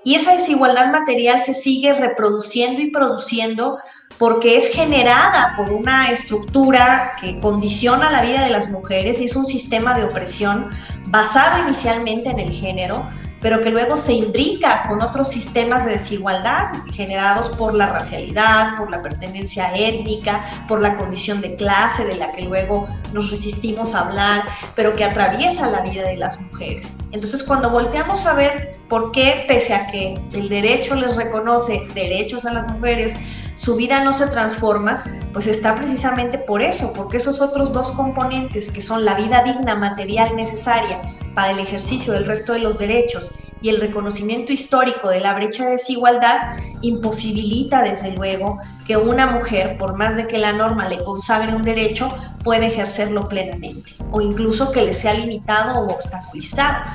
Y 0.03 0.15
esa 0.15 0.34
desigualdad 0.36 0.91
material 0.91 1.41
se 1.41 1.53
sigue 1.53 1.93
reproduciendo 1.93 2.82
y 2.82 2.91
produciendo 2.91 3.77
porque 4.17 4.56
es 4.56 4.69
generada 4.73 5.53
por 5.58 5.71
una 5.71 6.10
estructura 6.10 7.12
que 7.19 7.39
condiciona 7.39 8.10
la 8.12 8.21
vida 8.21 8.43
de 8.43 8.49
las 8.49 8.69
mujeres 8.69 9.19
y 9.19 9.25
es 9.25 9.36
un 9.36 9.45
sistema 9.45 9.97
de 9.97 10.06
opresión 10.06 10.69
basado 11.08 11.63
inicialmente 11.63 12.30
en 12.30 12.39
el 12.39 12.51
género, 12.51 13.08
pero 13.47 13.63
que 13.63 13.69
luego 13.69 13.97
se 13.97 14.12
imbrica 14.12 14.83
con 14.89 15.01
otros 15.01 15.29
sistemas 15.29 15.86
de 15.86 15.91
desigualdad 15.91 16.67
generados 16.91 17.47
por 17.47 17.73
la 17.73 17.88
racialidad, 17.88 18.75
por 18.77 18.91
la 18.91 19.01
pertenencia 19.01 19.73
étnica, 19.73 20.43
por 20.67 20.81
la 20.81 20.97
condición 20.97 21.39
de 21.39 21.55
clase 21.55 22.03
de 22.03 22.15
la 22.15 22.33
que 22.33 22.41
luego 22.41 22.89
nos 23.13 23.31
resistimos 23.31 23.95
a 23.95 24.10
hablar, 24.10 24.43
pero 24.75 24.97
que 24.97 25.05
atraviesa 25.05 25.71
la 25.71 25.79
vida 25.79 26.05
de 26.05 26.17
las 26.17 26.41
mujeres. 26.41 26.97
Entonces, 27.13 27.41
cuando 27.41 27.69
volteamos 27.69 28.25
a 28.25 28.33
ver 28.33 28.75
por 28.89 29.13
qué, 29.13 29.45
pese 29.47 29.73
a 29.73 29.88
que 29.88 30.19
el 30.33 30.49
derecho 30.49 30.95
les 30.95 31.15
reconoce 31.15 31.88
derechos 31.93 32.45
a 32.45 32.51
las 32.51 32.67
mujeres, 32.67 33.15
su 33.57 33.75
vida 33.75 34.03
no 34.03 34.13
se 34.13 34.27
transforma, 34.27 35.03
pues 35.33 35.47
está 35.47 35.75
precisamente 35.75 36.37
por 36.37 36.61
eso, 36.61 36.93
porque 36.93 37.17
esos 37.17 37.41
otros 37.41 37.73
dos 37.73 37.91
componentes 37.91 38.71
que 38.71 38.81
son 38.81 39.03
la 39.03 39.15
vida 39.15 39.43
digna 39.43 39.75
material 39.75 40.35
necesaria 40.35 41.01
para 41.33 41.51
el 41.51 41.59
ejercicio 41.59 42.13
del 42.13 42.25
resto 42.25 42.53
de 42.53 42.59
los 42.59 42.77
derechos 42.77 43.33
y 43.61 43.69
el 43.69 43.81
reconocimiento 43.81 44.53
histórico 44.53 45.09
de 45.09 45.19
la 45.19 45.33
brecha 45.33 45.65
de 45.65 45.71
desigualdad 45.71 46.57
imposibilita 46.81 47.81
desde 47.81 48.11
luego 48.11 48.59
que 48.85 48.95
una 48.95 49.25
mujer, 49.25 49.77
por 49.79 49.97
más 49.97 50.15
de 50.15 50.27
que 50.27 50.37
la 50.37 50.53
norma 50.53 50.87
le 50.87 51.03
consagre 51.03 51.55
un 51.55 51.63
derecho, 51.63 52.09
pueda 52.43 52.67
ejercerlo 52.67 53.27
plenamente 53.27 53.91
o 54.11 54.21
incluso 54.21 54.71
que 54.71 54.83
le 54.83 54.93
sea 54.93 55.15
limitado 55.15 55.79
o 55.79 55.87
obstaculizado. 55.87 56.85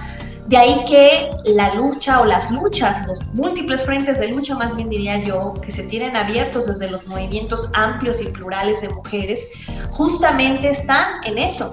De 0.53 0.59
ahí 0.59 0.85
que 0.85 1.31
la 1.47 1.75
lucha 1.77 2.21
o 2.21 2.27
las 2.27 2.51
luchas, 2.51 3.07
los 3.07 3.25
múltiples 3.33 3.83
frentes 3.85 4.21
de 4.21 4.29
lucha, 4.29 4.55
más 4.55 4.77
bien 4.77 4.91
diría 4.91 5.17
yo, 5.25 5.55
que 5.55 5.73
se 5.73 5.85
tienen 5.85 6.15
abiertos 6.15 6.67
desde 6.67 6.91
los 6.91 7.07
movimientos 7.07 7.71
amplios 7.73 8.21
y 8.21 8.27
plurales 8.27 8.83
de 8.83 8.91
mujeres, 8.91 9.49
justamente 9.93 10.69
están 10.69 11.25
en 11.25 11.39
eso, 11.39 11.73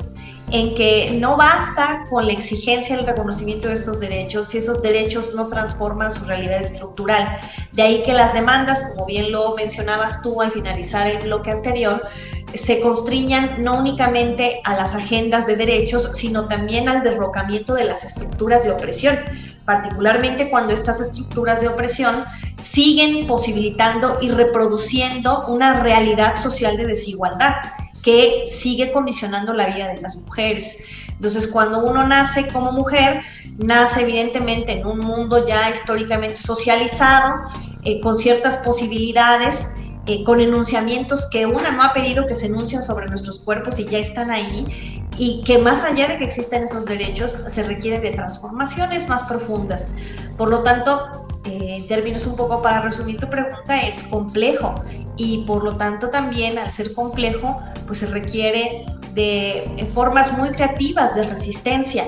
en 0.52 0.76
que 0.76 1.12
no 1.20 1.36
basta 1.36 2.06
con 2.10 2.26
la 2.26 2.32
exigencia 2.32 2.96
del 2.96 3.06
reconocimiento 3.06 3.68
de 3.68 3.74
estos 3.74 4.00
derechos 4.00 4.48
si 4.48 4.60
esos 4.60 4.82
derechos 4.82 5.36
no 5.36 5.50
transforman 5.50 6.10
su 6.10 6.24
realidad 6.24 6.62
estructural. 6.62 7.38
De 7.74 7.82
ahí 7.82 8.04
que 8.06 8.14
las 8.14 8.34
demandas, 8.34 8.94
como 8.94 9.08
bien 9.08 9.30
lo 9.30 9.56
mencionabas 9.56 10.22
tú 10.22 10.42
al 10.42 10.52
finalizar 10.52 11.06
el 11.06 11.18
bloque 11.18 11.52
anterior, 11.52 12.02
se 12.56 12.82
constriñan 12.82 13.64
no 13.64 13.78
únicamente 13.78 14.62
a 14.64 14.76
las 14.76 14.96
agendas 14.96 15.46
de 15.48 15.56
derechos, 15.56 16.12
sino 16.16 16.48
también 16.48 16.90
al 16.90 17.04
derrocamiento 17.04 17.74
de 17.74 17.84
las 17.84 18.04
estructuras 18.04 18.64
de 18.64 18.72
opresión, 18.72 19.18
particularmente 19.66 20.50
cuando 20.50 20.74
estas 20.74 21.00
estructuras 21.00 21.62
de 21.62 21.68
opresión 21.68 22.26
siguen 22.62 23.28
posibilitando 23.28 24.18
y 24.22 24.30
reproduciendo 24.30 25.46
una 25.48 25.82
realidad 25.82 26.36
social 26.36 26.78
de 26.78 26.88
desigualdad 26.88 27.56
que 28.04 28.46
sigue 28.48 28.92
condicionando 28.92 29.54
la 29.54 29.68
vida 29.68 29.90
de 29.90 30.02
las 30.02 30.16
mujeres. 30.18 30.78
Entonces, 31.10 31.48
cuando 31.48 31.84
uno 31.84 32.08
nace 32.08 32.48
como 32.48 32.72
mujer, 32.72 33.22
nace 33.58 34.02
evidentemente 34.02 34.72
en 34.72 34.88
un 34.88 35.00
mundo 35.00 35.46
ya 35.46 35.70
históricamente 35.70 36.38
socializado, 36.38 37.36
eh, 37.84 38.00
con 38.00 38.18
ciertas 38.18 38.58
posibilidades 38.58 39.76
eh, 40.08 40.24
con 40.24 40.40
enunciamientos 40.40 41.30
que 41.30 41.46
una 41.46 41.72
no 41.72 41.84
ha 41.84 41.94
pedido 41.94 42.26
que 42.26 42.36
se 42.36 42.48
enuncien 42.48 42.82
sobre 42.84 43.08
nuestros 43.08 43.40
cuerpos 43.40 43.80
y 43.80 43.86
ya 43.86 44.00
están 44.00 44.32
ahí, 44.32 45.04
y 45.18 45.44
que 45.44 45.58
más 45.58 45.84
allá 45.84 46.08
de 46.08 46.18
que 46.18 46.24
existan 46.24 46.64
esos 46.64 46.86
derechos, 46.86 47.32
se 47.32 47.64
requiere 47.64 48.00
de 48.00 48.12
transformaciones 48.12 49.08
más 49.10 49.24
profundas. 49.24 49.92
Por 50.38 50.50
lo 50.50 50.64
tanto, 50.64 51.28
eh, 51.46 51.76
en 51.78 51.88
términos 51.88 52.26
un 52.26 52.36
poco 52.36 52.62
para 52.62 52.82
resumir 52.82 53.20
tu 53.20 53.30
pregunta, 53.30 53.82
es 53.82 54.04
complejo 54.04 54.76
y 55.18 55.44
por 55.46 55.64
lo 55.64 55.76
tanto 55.76 56.10
también 56.10 56.58
al 56.58 56.72
ser 56.72 56.94
complejo, 56.94 57.58
pues 57.86 58.00
se 58.00 58.08
requiere 58.08 58.86
de 59.14 59.88
formas 59.94 60.38
muy 60.38 60.50
creativas 60.52 61.16
de 61.16 61.24
resistencia 61.24 62.06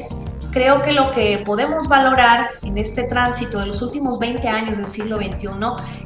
creo 0.52 0.82
que 0.84 0.92
lo 0.92 1.12
que 1.12 1.42
podemos 1.46 1.88
valorar 1.88 2.50
en 2.64 2.78
este 2.78 3.04
tránsito 3.04 3.60
de 3.60 3.68
los 3.68 3.82
últimos 3.82 4.20
20 4.20 4.48
años 4.48 4.78
del 4.78 4.88
siglo 4.88 5.18
XXI 5.18 5.48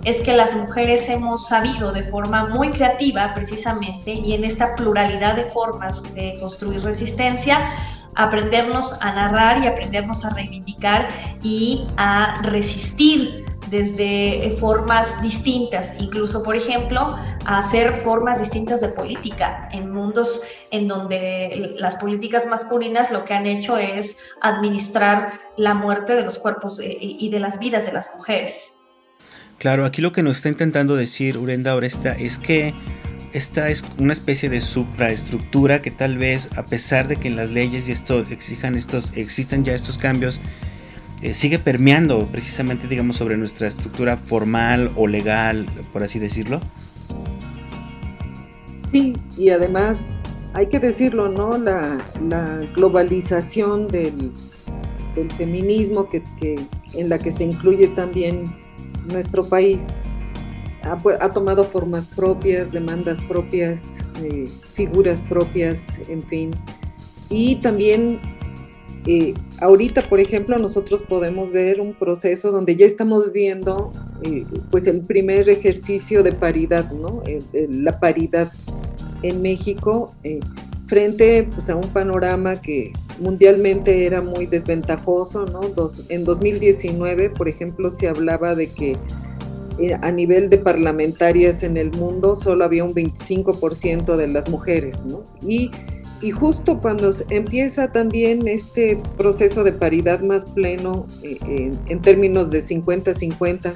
es 0.04 0.22
que 0.22 0.36
las 0.36 0.56
mujeres 0.56 1.10
hemos 1.10 1.48
sabido 1.48 1.92
de 1.92 2.04
forma 2.04 2.48
muy 2.48 2.70
creativa 2.70 3.34
precisamente 3.34 4.14
y 4.14 4.34
en 4.34 4.44
esta 4.44 4.76
pluralidad 4.76 5.36
de 5.36 5.46
formas 5.46 6.04
de 6.14 6.38
construir 6.40 6.82
resistencia, 6.84 7.70
aprendernos 8.16 9.02
a 9.02 9.14
narrar 9.14 9.64
y 9.64 9.68
aprendernos 9.68 10.24
a 10.24 10.30
reivindicar 10.30 11.08
y 11.42 11.88
a 11.98 12.42
resistir 12.44 13.46
desde 13.70 14.46
eh, 14.46 14.58
formas 14.58 15.22
distintas, 15.22 16.00
incluso, 16.00 16.44
por 16.44 16.56
ejemplo, 16.56 17.18
hacer 17.46 17.92
formas 18.04 18.40
distintas 18.40 18.82
de 18.82 18.90
política 18.90 19.70
en 19.72 19.92
mundos 19.92 20.42
en 20.72 20.88
donde 20.88 21.76
las 21.78 21.96
políticas 21.96 22.46
masculinas 22.48 23.12
lo 23.12 23.26
que 23.26 23.34
han 23.34 23.46
hecho 23.46 23.78
es 23.78 24.18
administrar 24.42 25.34
la 25.58 25.74
muerte 25.74 26.16
de 26.16 26.24
los 26.24 26.38
cuerpos 26.38 26.80
eh, 26.80 26.98
y 27.00 27.30
de 27.30 27.40
las 27.40 27.60
vidas 27.60 27.86
de 27.86 27.94
las 27.94 28.14
mujeres. 28.16 28.74
Claro, 29.58 29.86
aquí 29.86 30.02
lo 30.02 30.12
que 30.12 30.22
nos 30.22 30.38
está 30.38 30.50
intentando 30.50 30.96
decir 30.96 31.38
Urenda 31.38 31.76
Oresta 31.76 32.12
es 32.12 32.38
que 32.38 32.74
esta 33.36 33.70
es 33.70 33.84
una 33.98 34.14
especie 34.14 34.50
de 34.50 34.62
supraestructura 34.62 35.82
que 35.82 35.92
tal 35.92 36.18
vez, 36.18 36.50
a 36.56 36.66
pesar 36.66 37.08
de 37.08 37.18
que 37.18 37.28
en 37.28 37.36
las 37.36 37.52
leyes 37.52 37.88
y 37.88 37.92
esto 37.92 38.20
exijan 38.20 38.76
estos, 38.76 39.12
existan 39.18 39.66
ya 39.66 39.74
estos 39.74 39.98
cambios, 39.98 40.40
eh, 41.26 41.34
sigue 41.34 41.58
permeando 41.58 42.28
precisamente, 42.28 42.88
digamos, 42.88 43.16
sobre 43.16 43.36
nuestra 43.36 43.68
estructura 43.68 44.16
formal 44.16 44.92
o 44.96 45.08
legal, 45.08 45.66
por 45.92 46.04
así 46.04 46.20
decirlo. 46.20 46.62
Sí, 48.92 49.18
y 49.36 49.50
además 49.50 50.06
hay 50.54 50.68
que 50.68 50.80
decirlo, 50.80 51.30
¿no? 51.30 51.58
La, 51.58 51.98
globalización 52.76 53.88
del, 53.88 54.34
feminismo 55.36 56.08
que, 56.08 56.22
en 56.94 57.10
la 57.10 57.18
que 57.18 57.32
se 57.32 57.46
incluye 57.46 57.88
también 57.88 58.44
nuestro 59.12 59.50
país 59.50 59.82
ha, 60.84 61.30
tomado 61.30 61.64
formas 61.64 62.06
propias, 62.06 62.72
demandas 62.72 63.20
propias, 63.22 63.88
eh, 64.22 64.48
figuras 64.76 65.24
propias, 65.24 66.00
en 66.08 66.22
fin. 66.22 66.52
Y 67.32 67.56
también 67.56 68.20
eh, 69.06 69.34
ahorita, 69.60 70.04
por 70.04 70.20
ejemplo, 70.20 70.58
nosotros 70.58 71.04
podemos 71.04 71.52
ver 71.52 71.80
un 71.80 71.94
proceso 71.94 72.52
donde 72.52 72.76
ya 72.76 72.86
estamos 72.86 73.32
viendo 73.32 73.92
eh, 74.24 74.46
pues 74.72 74.88
el 74.88 75.02
primer 75.02 75.50
ejercicio 75.50 76.24
de 76.24 76.32
paridad, 76.32 76.92
¿no? 76.92 77.22
la 77.70 78.00
paridad 78.00 78.52
en 79.22 79.42
México 79.42 80.14
frente 80.88 81.48
pues, 81.54 81.70
a 81.70 81.76
un 81.76 81.88
panorama 81.90 82.60
que 82.60 82.92
mundialmente 83.20 84.06
era 84.06 84.22
muy 84.22 84.46
desventajoso, 84.46 85.46
¿no? 85.46 85.62
en 86.10 86.26
2019, 86.26 87.30
por 87.30 87.48
ejemplo, 87.48 87.92
se 87.92 88.08
hablaba 88.08 88.56
de 88.56 88.68
que 88.68 88.98
eh, 89.80 89.98
a 90.02 90.12
nivel 90.12 90.50
de 90.50 90.58
parlamentarias 90.58 91.64
en 91.64 91.78
el 91.78 91.92
mundo 91.92 92.36
solo 92.36 92.64
había 92.64 92.84
un 92.84 92.94
25% 92.94 94.16
de 94.16 94.28
las 94.28 94.50
mujeres, 94.50 95.06
¿no? 95.06 95.24
Y, 95.46 95.72
y 96.22 96.32
justo 96.32 96.80
cuando 96.80 97.12
empieza 97.30 97.92
también 97.92 98.48
este 98.48 99.02
proceso 99.18 99.64
de 99.64 99.74
paridad 99.74 100.22
más 100.22 100.46
pleno 100.46 101.08
eh, 101.24 101.72
en 101.88 102.02
términos 102.02 102.50
de 102.50 102.64
50-50, 102.64 103.76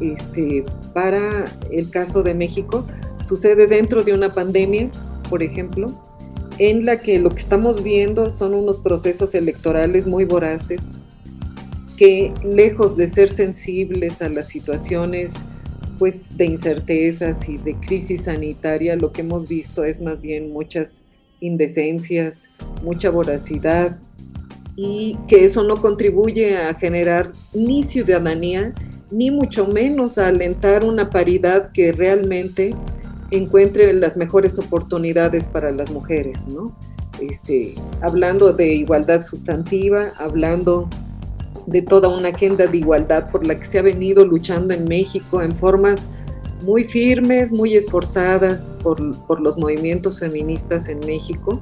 este, 0.00 0.64
para 0.92 1.44
el 1.70 1.90
caso 1.90 2.22
de 2.22 2.34
México, 2.34 2.86
sucede 3.24 3.66
dentro 3.66 4.02
de 4.02 4.12
una 4.12 4.28
pandemia, 4.28 4.90
por 5.28 5.42
ejemplo, 5.42 5.86
en 6.58 6.84
la 6.84 7.00
que 7.00 7.20
lo 7.20 7.30
que 7.30 7.40
estamos 7.40 7.82
viendo 7.82 8.30
son 8.30 8.54
unos 8.54 8.78
procesos 8.78 9.34
electorales 9.34 10.06
muy 10.06 10.24
voraces, 10.24 11.02
que 11.96 12.32
lejos 12.44 12.96
de 12.96 13.08
ser 13.08 13.30
sensibles 13.30 14.22
a 14.22 14.28
las 14.28 14.48
situaciones 14.48 15.34
pues 15.98 16.36
de 16.36 16.44
incertezas 16.44 17.48
y 17.48 17.56
de 17.56 17.74
crisis 17.74 18.24
sanitaria, 18.24 18.94
lo 18.94 19.10
que 19.12 19.22
hemos 19.22 19.48
visto 19.48 19.82
es 19.82 20.00
más 20.00 20.20
bien 20.20 20.52
muchas 20.52 21.00
indecencias, 21.40 22.48
mucha 22.82 23.10
voracidad 23.10 23.98
y 24.76 25.16
que 25.26 25.44
eso 25.44 25.64
no 25.64 25.76
contribuye 25.76 26.56
a 26.56 26.72
generar 26.74 27.32
ni 27.52 27.82
ciudadanía, 27.82 28.72
ni 29.10 29.30
mucho 29.30 29.66
menos 29.66 30.18
a 30.18 30.28
alentar 30.28 30.84
una 30.84 31.10
paridad 31.10 31.72
que 31.72 31.90
realmente 31.92 32.74
encuentre 33.30 33.92
las 33.92 34.16
mejores 34.16 34.58
oportunidades 34.58 35.46
para 35.46 35.70
las 35.70 35.90
mujeres, 35.90 36.46
¿no? 36.46 36.76
Este, 37.20 37.74
hablando 38.00 38.52
de 38.52 38.74
igualdad 38.74 39.22
sustantiva, 39.22 40.12
hablando 40.18 40.88
de 41.66 41.82
toda 41.82 42.08
una 42.08 42.28
agenda 42.28 42.66
de 42.66 42.78
igualdad 42.78 43.30
por 43.30 43.44
la 43.46 43.58
que 43.58 43.64
se 43.64 43.78
ha 43.78 43.82
venido 43.82 44.24
luchando 44.24 44.72
en 44.72 44.84
México 44.84 45.42
en 45.42 45.54
formas 45.54 46.08
muy 46.62 46.84
firmes, 46.84 47.50
muy 47.50 47.76
esforzadas 47.76 48.70
por, 48.82 49.16
por 49.26 49.40
los 49.40 49.56
movimientos 49.56 50.18
feministas 50.18 50.88
en 50.88 51.00
México 51.00 51.60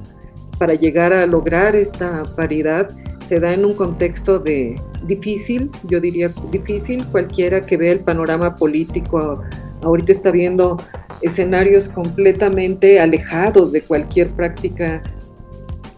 para 0.57 0.73
llegar 0.73 1.13
a 1.13 1.25
lograr 1.25 1.75
esta 1.75 2.23
paridad 2.35 2.89
se 3.25 3.39
da 3.39 3.53
en 3.53 3.65
un 3.65 3.73
contexto 3.73 4.39
de 4.39 4.79
difícil, 5.05 5.69
yo 5.83 5.99
diría 5.99 6.31
difícil, 6.49 7.05
cualquiera 7.07 7.61
que 7.61 7.75
vea 7.75 7.91
el 7.91 7.99
panorama 7.99 8.55
político 8.55 9.43
ahorita 9.81 10.11
está 10.11 10.31
viendo 10.31 10.77
escenarios 11.21 11.89
completamente 11.89 12.99
alejados 12.99 13.71
de 13.71 13.81
cualquier 13.81 14.29
práctica 14.29 15.01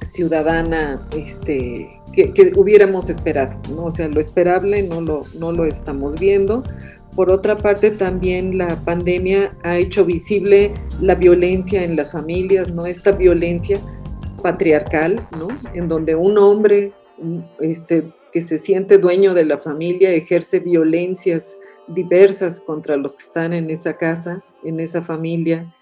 ciudadana 0.02 1.00
este, 1.16 2.02
que, 2.14 2.52
hubiéramos 2.56 3.10
esperado, 3.10 3.54
¿no? 3.70 3.86
O 3.86 3.92
sea, 3.92 4.08
lo 4.08 4.20
esperable 4.20 4.84
no 4.84 5.02
lo, 5.02 5.22
no 5.40 5.52
lo 5.52 5.66
estamos 5.66 6.20
viendo. 6.20 6.64
Por 7.16 7.32
otra 7.32 7.58
parte, 7.58 7.92
también 7.92 8.58
la 8.58 8.76
pandemia 8.86 9.56
ha 9.64 9.78
hecho 9.78 10.06
visible 10.06 10.74
la 11.02 11.16
violencia 11.16 11.84
en 11.84 11.96
las 11.96 12.12
familias, 12.12 12.72
¿no? 12.74 12.86
Esta 12.86 13.12
violencia 13.12 13.80
patriarcal, 14.42 15.28
¿no? 15.38 15.48
En 15.74 15.88
donde 15.88 16.16
un 16.16 16.38
hombre 16.38 16.94
este, 17.60 18.06
que 18.32 18.42
se 18.42 18.58
siente 18.58 18.98
dueño 18.98 19.34
de 19.34 19.46
la 19.46 19.58
familia 19.58 20.12
ejerce 20.12 20.60
violencias 20.60 21.58
diversas 21.88 22.60
contra 22.60 22.96
los 22.98 23.16
que 23.16 23.24
están 23.24 23.54
en 23.54 23.70
esa 23.70 23.98
casa, 23.98 24.44
en 24.64 24.80
esa 24.80 25.02
familia, 25.02 25.74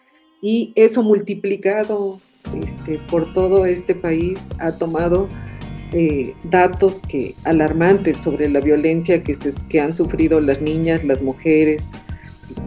y 0.41 0.71
eso 0.75 1.03
multiplicado 1.03 2.19
este, 2.63 2.99
por 3.09 3.33
todo 3.33 3.65
este 3.65 3.95
país 3.95 4.49
ha 4.59 4.71
tomado 4.71 5.27
eh, 5.93 6.35
datos 6.43 7.01
que, 7.01 7.33
alarmantes 7.45 8.17
sobre 8.17 8.49
la 8.49 8.59
violencia 8.59 9.23
que, 9.23 9.37
que 9.69 9.79
han 9.79 9.93
sufrido 9.93 10.41
las 10.41 10.61
niñas, 10.61 11.05
las 11.05 11.21
mujeres, 11.21 11.91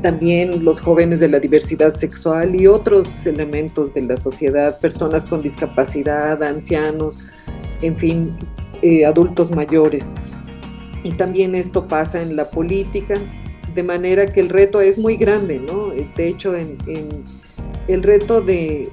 también 0.02 0.64
los 0.64 0.80
jóvenes 0.80 1.20
de 1.20 1.28
la 1.28 1.38
diversidad 1.38 1.92
sexual 1.92 2.58
y 2.58 2.66
otros 2.66 3.26
elementos 3.26 3.92
de 3.92 4.02
la 4.02 4.16
sociedad, 4.16 4.80
personas 4.80 5.26
con 5.26 5.42
discapacidad, 5.42 6.42
ancianos, 6.42 7.20
en 7.82 7.94
fin, 7.94 8.38
eh, 8.80 9.04
adultos 9.04 9.50
mayores. 9.50 10.12
Y 11.02 11.12
también 11.12 11.54
esto 11.54 11.86
pasa 11.88 12.22
en 12.22 12.36
la 12.36 12.48
política, 12.48 13.14
de 13.74 13.82
manera 13.82 14.32
que 14.32 14.40
el 14.40 14.48
reto 14.48 14.80
es 14.80 14.98
muy 14.98 15.16
grande, 15.16 15.58
¿no? 15.58 15.88
De 15.88 16.26
hecho, 16.26 16.54
el 16.54 18.02
reto 18.02 18.40
de 18.40 18.88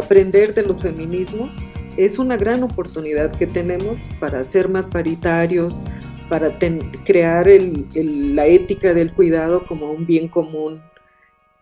aprender 0.00 0.54
de 0.54 0.62
los 0.62 0.80
feminismos 0.80 1.58
es 1.96 2.18
una 2.18 2.36
gran 2.36 2.62
oportunidad 2.62 3.32
que 3.32 3.46
tenemos 3.46 4.08
para 4.20 4.44
ser 4.44 4.68
más 4.68 4.86
paritarios, 4.86 5.82
para 6.28 6.58
crear 7.04 7.46
la 7.94 8.46
ética 8.46 8.94
del 8.94 9.12
cuidado 9.12 9.66
como 9.66 9.90
un 9.92 10.06
bien 10.06 10.28
común. 10.28 10.82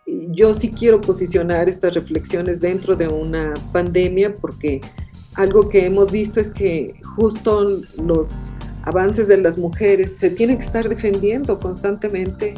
Yo 0.05 0.53
sí 0.53 0.71
quiero 0.71 0.99
posicionar 0.99 1.69
estas 1.69 1.93
reflexiones 1.93 2.59
dentro 2.59 2.95
de 2.95 3.07
una 3.07 3.53
pandemia 3.71 4.33
porque 4.33 4.81
algo 5.35 5.69
que 5.69 5.85
hemos 5.85 6.11
visto 6.11 6.39
es 6.39 6.51
que 6.51 6.95
justo 7.15 7.65
los 8.03 8.55
avances 8.83 9.27
de 9.27 9.37
las 9.37 9.57
mujeres 9.57 10.17
se 10.17 10.29
tienen 10.29 10.57
que 10.57 10.65
estar 10.65 10.87
defendiendo 10.89 11.57
constantemente 11.57 12.53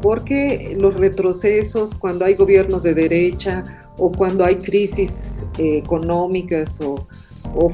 porque 0.00 0.76
los 0.78 0.94
retrocesos 0.94 1.94
cuando 1.94 2.24
hay 2.24 2.34
gobiernos 2.34 2.82
de 2.82 2.94
derecha 2.94 3.85
o 3.98 4.12
cuando 4.12 4.44
hay 4.44 4.56
crisis 4.56 5.44
eh, 5.58 5.78
económicas 5.78 6.80
o, 6.80 7.06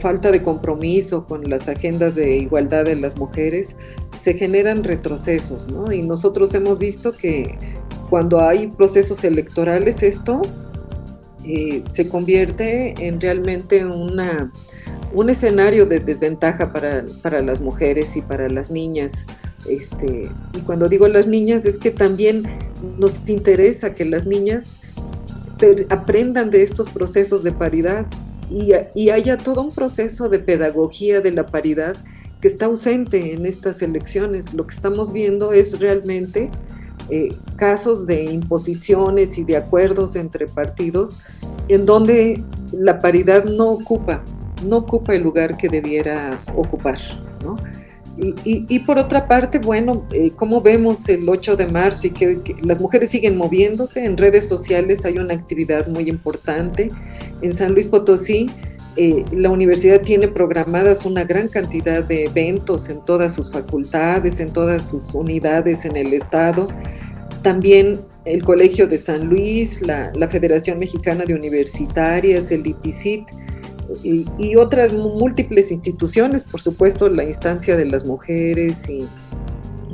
falta 0.01 0.31
de 0.31 0.43
compromiso 0.43 1.27
con 1.27 1.49
las 1.51 1.69
agendas 1.69 2.15
de 2.15 2.37
igualdad 2.37 2.85
de 2.85 2.95
las 2.95 3.17
mujeres, 3.17 3.75
se 4.21 4.35
generan 4.35 4.85
retrocesos, 4.85 5.67
¿no? 5.67 5.91
Y 5.91 6.03
nosotros 6.03 6.55
hemos 6.55 6.79
visto 6.79 7.13
que 7.13 7.59
cuando 8.09 8.41
hay 8.41 8.69
procesos 8.69 9.25
electorales 9.25 10.05
esto 10.05 10.43
eh, 11.45 11.83
se 11.91 12.09
convierte 12.09 12.95
en 13.05 13.21
realmente 13.21 13.85
una, 13.85 14.53
un 15.15 15.31
escenario 15.31 15.87
de 15.87 15.99
desventaja 15.99 16.73
para, 16.73 17.05
para 17.21 17.43
las 17.43 17.61
mujeres 17.61 18.15
y 18.15 18.23
para 18.23 18.49
las 18.49 18.71
niñas. 18.71 19.27
Este, 19.69 20.29
y 20.55 20.61
cuando 20.61 20.89
digo 20.89 21.09
las 21.09 21.27
niñas 21.27 21.65
es 21.65 21.79
que 21.79 21.91
también 21.91 22.45
nos 22.99 23.29
interesa 23.29 23.95
que 23.95 24.05
las 24.05 24.27
niñas 24.27 24.81
aprendan 25.89 26.51
de 26.51 26.63
estos 26.63 26.89
procesos 26.89 27.43
de 27.43 27.53
paridad 27.53 28.07
y, 28.51 29.11
haya 29.11 29.37
todo 29.37 29.63
un 29.63 29.71
proceso 29.71 30.29
de 30.29 30.39
pedagogía 30.39 31.21
de 31.21 31.33
la 31.33 31.47
paridad 31.47 31.97
que 32.41 32.49
está 32.49 32.67
ausente 32.67 33.33
en 33.33 33.47
estas 33.47 33.83
elecciones. 33.83 34.53
Lo 34.53 34.67
que 34.67 34.75
estamos 34.75 35.13
viendo 35.13 35.53
es 35.53 35.79
realmente 35.79 36.51
eh, 37.09 37.35
casos 37.57 38.07
de 38.07 38.25
imposiciones 38.25 39.39
y 39.39 39.45
de 39.45 39.57
acuerdos 39.57 40.17
entre 40.17 40.47
partidos 40.47 41.21
en 41.69 41.87
donde 41.87 42.43
la 42.73 42.99
paridad 42.99 43.45
no 43.45 43.71
ocupa, 43.71 44.23
no 44.67 44.79
ocupa 44.79 45.15
el 45.15 45.23
lugar 45.23 45.57
que 45.57 45.69
debiera 45.69 46.39
ocupar. 46.55 46.99
¿no? 47.43 47.57
Y, 48.19 48.79
por 48.81 48.99
otra 48.99 49.27
parte, 49.27 49.59
bueno, 49.59 50.07
eh, 50.13 50.33
como 50.37 50.61
vemos 50.61 51.09
el 51.09 51.27
8 51.27 51.57
de 51.57 51.67
marzo 51.67 52.09
y 52.09 52.11
que, 52.11 52.57
las 52.63 52.79
mujeres 52.79 53.11
siguen 53.11 53.37
moviéndose, 53.39 54.05
en 54.05 54.19
redes 54.19 54.47
sociales 54.47 55.07
hay 55.07 55.17
una 55.19 55.33
actividad 55.35 55.87
muy 55.87 56.09
importante. 56.11 56.91
En 57.41 57.53
San 57.55 57.73
Luis 57.73 57.87
Potosí, 57.87 58.51
eh, 58.97 59.25
la 59.33 59.49
universidad 59.49 60.03
tiene 60.03 60.29
programadas 60.29 61.07
una 61.07 61.25
gran 61.25 61.49
cantidad 61.49 62.05
de 62.05 62.25
eventos 62.25 62.91
en 62.91 63.03
todas 63.03 63.35
sus 63.35 63.51
facultades, 63.51 64.41
en 64.41 64.53
todas 64.53 64.87
sus 64.89 65.15
unidades 65.15 65.87
en 65.87 65.97
el 65.97 66.13
estado. 66.13 66.69
También 67.43 67.99
el 68.27 68.45
Colegio 68.45 68.87
de 68.87 68.99
San 68.99 69.29
Luis, 69.29 69.81
la, 69.81 70.13
la 70.15 70.29
Federación 70.29 70.79
Mexicana 70.79 71.25
de 71.25 71.35
Universitarias, 71.35 72.51
el 72.51 72.67
IPICIT, 72.67 73.25
y, 74.03 74.57
otras 74.57 74.93
múltiples 74.93 75.71
instituciones, 75.71 76.45
por 76.45 76.61
supuesto, 76.61 77.09
la 77.09 77.25
instancia 77.25 77.77
de 77.77 77.87
las 77.87 78.05
mujeres 78.05 78.89
y, 78.89 79.07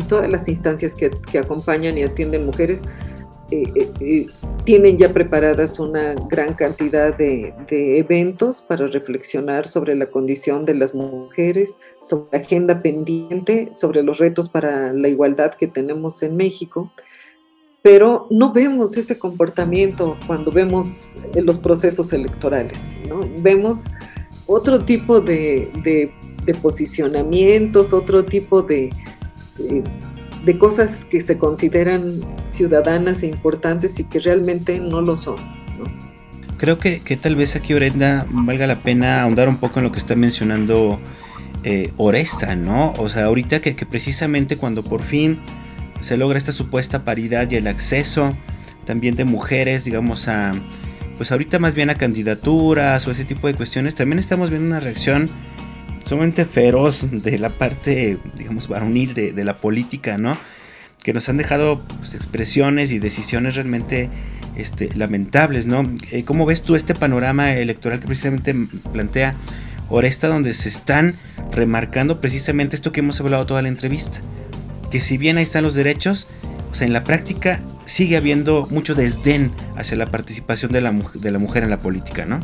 todas 0.09 0.29
las 0.31 0.49
instancias 0.49 0.95
que, 0.95 1.11
acompañan 1.39 1.99
y 1.99 2.05
atienden 2.05 2.47
mujeres, 2.47 2.85
eh, 3.51 3.65
eh, 3.75 3.91
eh, 4.01 4.27
tienen 4.65 4.99
ya 4.99 5.09
preparadas 5.09 5.81
una 5.81 6.15
gran 6.29 6.55
cantidad 6.55 7.17
de, 7.17 7.55
de, 7.69 7.99
eventos 7.99 8.63
para 8.63 8.87
reflexionar 8.87 9.67
sobre 9.67 9.97
la 9.97 10.07
condición 10.07 10.67
de 10.67 10.75
las 10.75 10.95
mujeres, 10.95 11.77
sobre 12.01 12.29
la 12.33 12.45
agenda 12.45 12.83
pendiente, 12.83 13.71
sobre 13.73 14.03
los 14.03 14.19
retos 14.19 14.49
para 14.49 14.93
la 14.93 15.09
igualdad 15.09 15.55
que 15.55 15.67
tenemos 15.67 16.23
en 16.23 16.37
México. 16.37 16.93
Pero 17.83 18.27
no 18.31 18.53
vemos 18.53 18.97
ese 18.97 19.19
comportamiento 19.19 20.17
cuando 20.27 20.51
vemos 20.51 21.13
los 21.35 21.59
procesos 21.59 22.13
electorales, 22.13 22.97
¿no? 23.09 23.21
Vemos 23.39 23.85
otro 24.47 24.81
tipo 24.81 25.21
de, 25.21 26.13
posicionamientos, 26.63 27.93
otro 27.93 28.25
tipo 28.25 28.63
de, 28.63 28.91
de, 30.45 30.59
cosas 30.59 31.05
que 31.05 31.21
se 31.21 31.39
consideran 31.39 32.21
ciudadanas 32.47 33.23
e 33.23 33.27
importantes 33.27 33.99
y 34.01 34.05
que 34.05 34.19
realmente 34.19 34.81
no 34.81 35.01
lo 35.01 35.17
son. 35.17 35.37
Creo 36.57 36.79
que, 36.81 36.99
tal 37.21 37.37
vez 37.37 37.55
aquí, 37.55 37.75
Orenda, 37.75 38.27
valga 38.31 38.67
la 38.67 38.81
pena 38.81 39.23
ahondar 39.23 39.49
un 39.49 39.59
poco 39.59 39.79
en 39.79 39.85
lo 39.85 39.93
que 39.93 39.99
está 39.99 40.17
mencionando 40.17 40.99
eh, 41.63 41.93
Oresta, 41.97 42.57
¿no? 42.57 42.95
O 42.99 43.09
sea, 43.09 43.27
ahorita 43.27 43.61
que, 43.61 43.77
que 43.77 43.87
precisamente 43.87 44.57
cuando 44.57 44.83
por 44.83 45.03
fin 45.03 45.39
se 46.01 46.17
logra 46.17 46.39
esta 46.39 46.53
supuesta 46.53 47.05
paridad 47.05 47.51
y 47.51 47.57
el 47.57 47.67
acceso 47.67 48.37
también 48.85 49.17
de 49.17 49.25
mujeres, 49.25 49.85
digamos, 49.85 50.29
a, 50.29 50.53
pues 51.19 51.31
ahorita 51.31 51.59
más 51.59 51.75
bien 51.75 51.91
a 51.91 51.97
candidaturas 51.97 53.07
o 53.07 53.11
ese 53.11 53.25
tipo 53.25 53.47
de 53.47 53.55
cuestiones, 53.55 53.95
también 53.95 54.19
estamos 54.19 54.49
viendo 54.49 54.69
una 54.69 54.81
reacción 54.81 55.29
sumamente 56.07 56.47
feroz 56.47 57.11
de 57.11 57.39
la 57.39 57.51
parte, 57.51 58.19
digamos, 58.37 58.67
varonil 58.67 59.13
de, 59.13 59.45
la 59.45 59.59
política, 59.59 60.17
¿no? 60.17 60.39
Que 61.03 61.13
nos 61.13 61.29
han 61.29 61.37
dejado 61.37 61.83
pues, 61.99 62.15
expresiones 62.15 62.91
y 62.91 62.99
decisiones 62.99 63.57
realmente 63.57 64.09
este, 64.57 64.89
lamentables, 64.95 65.67
¿no? 65.67 65.87
Eh, 66.11 66.25
¿Cómo 66.25 66.47
ves 66.47 66.63
tú 66.63 66.75
este 66.75 66.95
panorama 66.95 67.53
electoral 67.53 68.01
que 68.01 68.07
precisamente 68.07 68.55
plantea 68.93 69.37
Oresta, 69.91 70.29
donde 70.29 70.55
se 70.55 70.71
están 70.71 71.15
remarcando 71.53 72.21
precisamente 72.21 72.75
esto 72.75 72.91
que 72.91 73.01
hemos 73.01 73.21
hablado 73.21 73.45
toda 73.45 73.61
la 73.61 73.69
entrevista? 73.69 74.21
Que 74.91 75.01
si 75.01 75.19
bien 75.19 75.37
ahí 75.37 75.45
están 75.45 75.65
los 75.65 75.75
derechos, 75.75 76.27
o 76.71 76.75
sea, 76.75 76.87
en 76.87 76.93
la 76.93 77.05
práctica 77.05 77.61
sigue 77.85 78.17
habiendo 78.17 78.67
mucho 78.71 78.95
desdén 78.95 79.53
hacia 79.77 79.97
la 79.97 80.07
participación 80.07 80.73
de 80.73 80.81
la, 80.81 80.93
de 81.15 81.31
la 81.31 81.39
mujer 81.39 81.65
en 81.65 81.71
la 81.71 81.79
política, 81.79 82.27
¿no? 82.27 82.41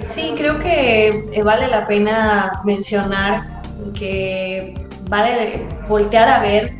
Sí, 0.00 0.34
creo 0.36 0.58
que 0.58 1.28
eh, 1.32 1.42
vale 1.42 1.68
la 1.68 1.86
pena 1.86 2.60
mencionar 2.64 3.62
que 3.94 4.74
vale 5.08 5.66
voltear 5.88 6.28
a 6.28 6.40
ver 6.40 6.76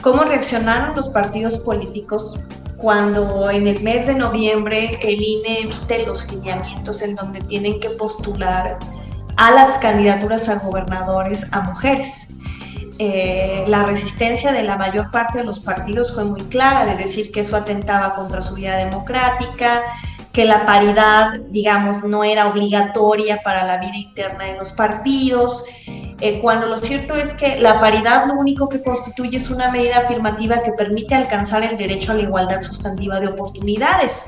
cómo 0.00 0.24
reaccionaron 0.24 0.96
los 0.96 1.08
partidos 1.08 1.58
políticos 1.60 2.40
cuando 2.76 3.50
en 3.50 3.66
el 3.66 3.82
mes 3.82 4.06
de 4.06 4.14
noviembre 4.14 4.98
el 5.02 5.20
INE 5.20 5.60
emite 5.60 6.06
los 6.06 6.32
lineamientos 6.32 7.02
en 7.02 7.14
donde 7.14 7.40
tienen 7.42 7.78
que 7.78 7.90
postular 7.90 8.78
a 9.36 9.50
las 9.52 9.78
candidaturas 9.78 10.48
a 10.48 10.56
gobernadores 10.56 11.46
a 11.52 11.60
mujeres. 11.62 12.28
Eh, 13.02 13.64
la 13.66 13.84
resistencia 13.84 14.52
de 14.52 14.62
la 14.62 14.76
mayor 14.76 15.10
parte 15.10 15.38
de 15.38 15.44
los 15.44 15.58
partidos 15.58 16.12
fue 16.12 16.22
muy 16.24 16.42
clara, 16.42 16.84
de 16.84 16.96
decir 16.96 17.32
que 17.32 17.40
eso 17.40 17.56
atentaba 17.56 18.14
contra 18.14 18.42
su 18.42 18.56
vida 18.56 18.76
democrática, 18.76 19.80
que 20.34 20.44
la 20.44 20.66
paridad, 20.66 21.32
digamos, 21.48 22.04
no 22.04 22.24
era 22.24 22.46
obligatoria 22.48 23.40
para 23.42 23.64
la 23.64 23.78
vida 23.78 23.96
interna 23.96 24.44
de 24.44 24.58
los 24.58 24.72
partidos, 24.72 25.64
eh, 26.20 26.40
cuando 26.42 26.66
lo 26.66 26.76
cierto 26.76 27.14
es 27.14 27.32
que 27.32 27.58
la 27.58 27.80
paridad 27.80 28.26
lo 28.26 28.34
único 28.34 28.68
que 28.68 28.82
constituye 28.82 29.38
es 29.38 29.48
una 29.48 29.70
medida 29.70 30.00
afirmativa 30.00 30.58
que 30.58 30.72
permite 30.72 31.14
alcanzar 31.14 31.62
el 31.62 31.78
derecho 31.78 32.12
a 32.12 32.16
la 32.16 32.22
igualdad 32.24 32.60
sustantiva 32.60 33.18
de 33.18 33.28
oportunidades. 33.28 34.26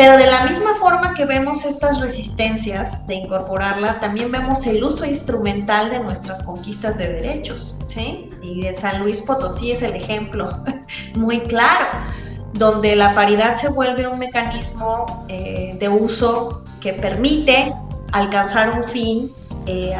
Pero 0.00 0.16
de 0.16 0.28
la 0.28 0.44
misma 0.46 0.74
forma 0.76 1.12
que 1.12 1.26
vemos 1.26 1.66
estas 1.66 2.00
resistencias 2.00 3.06
de 3.06 3.16
incorporarla, 3.16 4.00
también 4.00 4.32
vemos 4.32 4.66
el 4.66 4.82
uso 4.82 5.04
instrumental 5.04 5.90
de 5.90 6.00
nuestras 6.00 6.42
conquistas 6.42 6.96
de 6.96 7.12
derechos. 7.12 7.76
¿sí? 7.86 8.30
Y 8.40 8.62
de 8.62 8.74
San 8.74 9.02
Luis 9.02 9.20
Potosí 9.20 9.72
es 9.72 9.82
el 9.82 9.94
ejemplo 9.94 10.64
muy 11.16 11.40
claro, 11.40 11.84
donde 12.54 12.96
la 12.96 13.14
paridad 13.14 13.56
se 13.56 13.68
vuelve 13.68 14.06
un 14.06 14.18
mecanismo 14.18 15.26
eh, 15.28 15.76
de 15.78 15.88
uso 15.90 16.64
que 16.80 16.94
permite 16.94 17.70
alcanzar 18.12 18.70
un 18.78 18.84
fin 18.84 19.30
eh, 19.66 19.92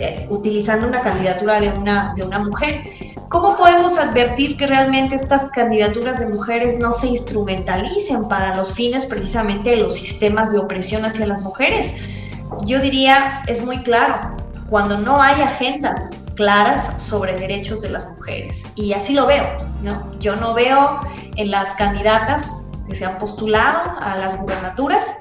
eh, 0.00 0.26
utilizando 0.28 0.86
una 0.86 1.00
candidatura 1.00 1.62
de 1.62 1.70
una, 1.70 2.12
de 2.14 2.24
una 2.24 2.40
mujer. 2.40 2.82
¿Cómo 3.28 3.56
podemos 3.56 3.98
advertir 3.98 4.56
que 4.56 4.68
realmente 4.68 5.16
estas 5.16 5.50
candidaturas 5.50 6.20
de 6.20 6.28
mujeres 6.28 6.78
no 6.78 6.92
se 6.92 7.08
instrumentalicen 7.08 8.28
para 8.28 8.54
los 8.54 8.72
fines 8.72 9.06
precisamente 9.06 9.70
de 9.70 9.78
los 9.78 9.96
sistemas 9.96 10.52
de 10.52 10.58
opresión 10.58 11.04
hacia 11.04 11.26
las 11.26 11.40
mujeres? 11.42 11.96
Yo 12.64 12.78
diría, 12.80 13.42
es 13.48 13.64
muy 13.64 13.78
claro, 13.82 14.36
cuando 14.70 14.96
no 14.98 15.20
hay 15.20 15.42
agendas 15.42 16.24
claras 16.36 17.02
sobre 17.02 17.34
derechos 17.34 17.82
de 17.82 17.90
las 17.90 18.16
mujeres. 18.16 18.64
Y 18.76 18.92
así 18.92 19.12
lo 19.12 19.26
veo, 19.26 19.44
¿no? 19.82 20.16
Yo 20.20 20.36
no 20.36 20.54
veo 20.54 21.00
en 21.34 21.50
las 21.50 21.72
candidatas 21.72 22.70
que 22.86 22.94
se 22.94 23.04
han 23.04 23.18
postulado 23.18 23.98
a 24.00 24.16
las 24.18 24.40
gubernaturas, 24.40 25.18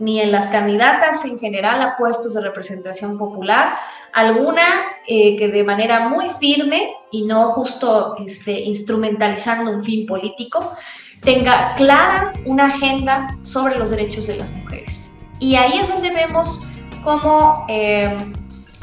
ni 0.00 0.20
en 0.20 0.32
las 0.32 0.48
candidatas 0.48 1.24
en 1.24 1.38
general 1.38 1.80
a 1.80 1.96
puestos 1.96 2.34
de 2.34 2.40
representación 2.40 3.16
popular, 3.16 3.76
alguna 4.12 4.64
eh, 5.06 5.36
que 5.36 5.48
de 5.48 5.62
manera 5.62 6.08
muy 6.08 6.28
firme 6.28 6.92
y 7.14 7.22
no 7.22 7.52
justo 7.52 8.16
este, 8.18 8.60
instrumentalizando 8.60 9.70
un 9.70 9.84
fin 9.84 10.04
político, 10.04 10.72
tenga 11.20 11.74
clara 11.76 12.32
una 12.44 12.66
agenda 12.66 13.36
sobre 13.40 13.78
los 13.78 13.90
derechos 13.90 14.26
de 14.26 14.36
las 14.36 14.50
mujeres. 14.50 15.14
Y 15.38 15.54
ahí 15.54 15.78
es 15.78 15.88
donde 15.88 16.10
vemos 16.10 16.62
cómo 17.04 17.66
eh, 17.68 18.16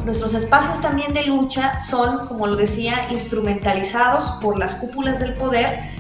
nuestros 0.06 0.34
espacios 0.34 0.80
también 0.80 1.14
de 1.14 1.26
lucha 1.26 1.78
son, 1.82 2.26
como 2.28 2.48
lo 2.48 2.56
decía, 2.56 3.06
instrumentalizados 3.12 4.30
por 4.42 4.58
las 4.58 4.76
cúpulas 4.76 5.20
del 5.20 5.34
poder 5.34 5.92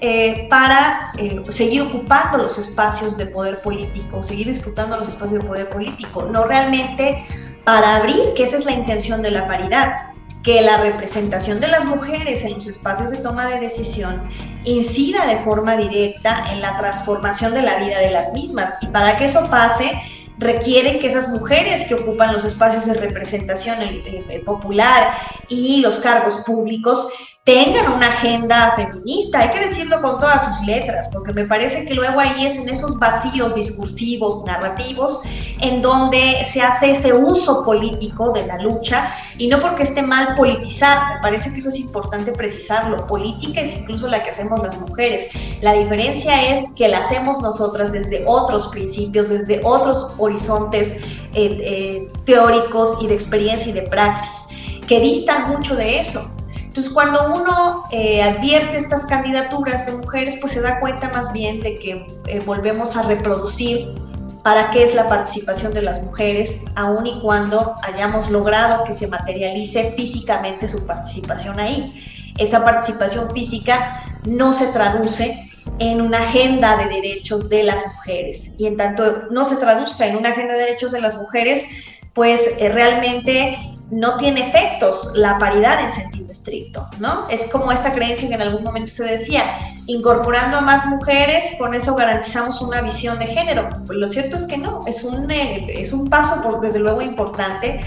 eh, 0.00 0.46
para 0.50 1.12
seguir 1.48 1.82
ocupando 1.82 2.36
los 2.36 2.58
espacios 2.58 3.16
de 3.16 3.26
poder 3.28 3.62
político, 3.62 4.22
seguir 4.22 4.48
disputando 4.48 4.98
los 4.98 5.08
espacios 5.08 5.42
de 5.42 5.48
poder 5.48 5.70
político, 5.70 6.28
no 6.30 6.44
realmente 6.44 7.26
para 7.64 7.96
abrir, 7.96 8.34
que 8.36 8.42
esa 8.42 8.58
es 8.58 8.66
la 8.66 8.72
intención 8.72 9.22
de 9.22 9.30
la 9.30 9.48
paridad, 9.48 10.12
que 10.42 10.62
la 10.62 10.78
representación 10.78 11.60
de 11.60 11.68
las 11.68 11.84
mujeres 11.84 12.44
en 12.44 12.54
los 12.54 12.66
espacios 12.66 13.10
de 13.10 13.18
toma 13.18 13.48
de 13.48 13.60
decisión 13.60 14.22
incida 14.64 15.26
de 15.26 15.36
forma 15.38 15.76
directa 15.76 16.44
en 16.52 16.60
la 16.60 16.78
transformación 16.78 17.54
de 17.54 17.62
la 17.62 17.76
vida 17.78 17.98
de 17.98 18.10
las 18.10 18.32
mismas. 18.32 18.74
Y 18.82 18.86
para 18.86 19.18
que 19.18 19.24
eso 19.26 19.48
pase, 19.50 19.90
requieren 20.38 21.00
que 21.00 21.08
esas 21.08 21.28
mujeres 21.28 21.86
que 21.86 21.94
ocupan 21.94 22.32
los 22.32 22.44
espacios 22.44 22.86
de 22.86 22.94
representación 22.94 23.78
popular 24.44 25.14
y 25.48 25.80
los 25.80 25.98
cargos 25.98 26.38
públicos 26.38 27.08
tengan 27.48 27.94
una 27.94 28.08
agenda 28.08 28.74
feminista, 28.76 29.38
hay 29.40 29.48
que 29.48 29.68
decirlo 29.68 30.02
con 30.02 30.20
todas 30.20 30.44
sus 30.44 30.66
letras, 30.66 31.08
porque 31.10 31.32
me 31.32 31.46
parece 31.46 31.86
que 31.86 31.94
luego 31.94 32.20
ahí 32.20 32.44
es 32.44 32.58
en 32.58 32.68
esos 32.68 32.98
vacíos 32.98 33.54
discursivos, 33.54 34.44
narrativos, 34.44 35.20
en 35.62 35.80
donde 35.80 36.44
se 36.44 36.60
hace 36.60 36.90
ese 36.90 37.14
uso 37.14 37.64
político 37.64 38.32
de 38.32 38.46
la 38.46 38.58
lucha, 38.58 39.14
y 39.38 39.48
no 39.48 39.60
porque 39.60 39.84
esté 39.84 40.02
mal 40.02 40.34
politizar, 40.34 41.14
me 41.14 41.22
parece 41.22 41.50
que 41.50 41.60
eso 41.60 41.70
es 41.70 41.78
importante 41.78 42.32
precisarlo, 42.32 43.06
política 43.06 43.62
es 43.62 43.78
incluso 43.78 44.08
la 44.08 44.22
que 44.22 44.28
hacemos 44.28 44.62
las 44.62 44.78
mujeres, 44.78 45.30
la 45.62 45.72
diferencia 45.72 46.52
es 46.52 46.74
que 46.74 46.86
la 46.86 46.98
hacemos 46.98 47.40
nosotras 47.40 47.92
desde 47.92 48.24
otros 48.26 48.66
principios, 48.66 49.30
desde 49.30 49.62
otros 49.64 50.12
horizontes 50.18 50.98
eh, 51.32 51.60
eh, 51.62 52.08
teóricos 52.26 52.98
y 53.00 53.06
de 53.06 53.14
experiencia 53.14 53.70
y 53.70 53.72
de 53.72 53.82
praxis, 53.84 54.48
que 54.86 55.00
distan 55.00 55.48
mucho 55.48 55.74
de 55.76 56.00
eso. 56.00 56.30
Entonces, 56.68 56.92
cuando 56.92 57.34
uno 57.34 57.84
eh, 57.90 58.22
advierte 58.22 58.76
estas 58.76 59.06
candidaturas 59.06 59.86
de 59.86 59.92
mujeres, 59.92 60.36
pues 60.38 60.52
se 60.52 60.60
da 60.60 60.78
cuenta 60.80 61.10
más 61.14 61.32
bien 61.32 61.60
de 61.60 61.74
que 61.74 62.06
eh, 62.26 62.40
volvemos 62.44 62.94
a 62.94 63.04
reproducir 63.04 63.94
para 64.44 64.70
qué 64.70 64.84
es 64.84 64.94
la 64.94 65.08
participación 65.08 65.72
de 65.72 65.80
las 65.80 66.02
mujeres, 66.02 66.64
aun 66.76 67.06
y 67.06 67.20
cuando 67.20 67.74
hayamos 67.82 68.30
logrado 68.30 68.84
que 68.84 68.92
se 68.92 69.08
materialice 69.08 69.94
físicamente 69.96 70.68
su 70.68 70.86
participación 70.86 71.58
ahí. 71.58 72.04
Esa 72.36 72.62
participación 72.62 73.30
física 73.32 74.04
no 74.24 74.52
se 74.52 74.66
traduce 74.68 75.50
en 75.78 76.02
una 76.02 76.18
agenda 76.18 76.76
de 76.76 76.84
derechos 76.86 77.48
de 77.48 77.62
las 77.62 77.84
mujeres. 77.94 78.54
Y 78.58 78.66
en 78.66 78.76
tanto 78.76 79.24
no 79.30 79.46
se 79.46 79.56
traduzca 79.56 80.06
en 80.06 80.16
una 80.16 80.30
agenda 80.30 80.52
de 80.52 80.60
derechos 80.60 80.92
de 80.92 81.00
las 81.00 81.16
mujeres, 81.16 81.66
pues 82.12 82.56
eh, 82.58 82.68
realmente 82.68 83.56
no 83.90 84.18
tiene 84.18 84.48
efectos 84.48 85.12
la 85.14 85.38
paridad 85.38 85.80
en 85.82 85.90
sentido 85.90 86.17
estricto, 86.30 86.88
¿no? 86.98 87.28
Es 87.28 87.46
como 87.50 87.72
esta 87.72 87.92
creencia 87.92 88.28
que 88.28 88.34
en 88.34 88.42
algún 88.42 88.62
momento 88.62 88.92
se 88.92 89.04
decía, 89.04 89.42
incorporando 89.86 90.58
a 90.58 90.60
más 90.60 90.86
mujeres, 90.86 91.56
con 91.58 91.74
eso 91.74 91.94
garantizamos 91.94 92.60
una 92.60 92.80
visión 92.80 93.18
de 93.18 93.26
género. 93.26 93.68
Pues 93.86 93.98
lo 93.98 94.06
cierto 94.06 94.36
es 94.36 94.44
que 94.44 94.58
no, 94.58 94.86
es 94.86 95.04
un, 95.04 95.30
eh, 95.30 95.66
es 95.80 95.92
un 95.92 96.08
paso, 96.08 96.42
por, 96.42 96.60
desde 96.60 96.78
luego, 96.78 97.02
importante, 97.02 97.80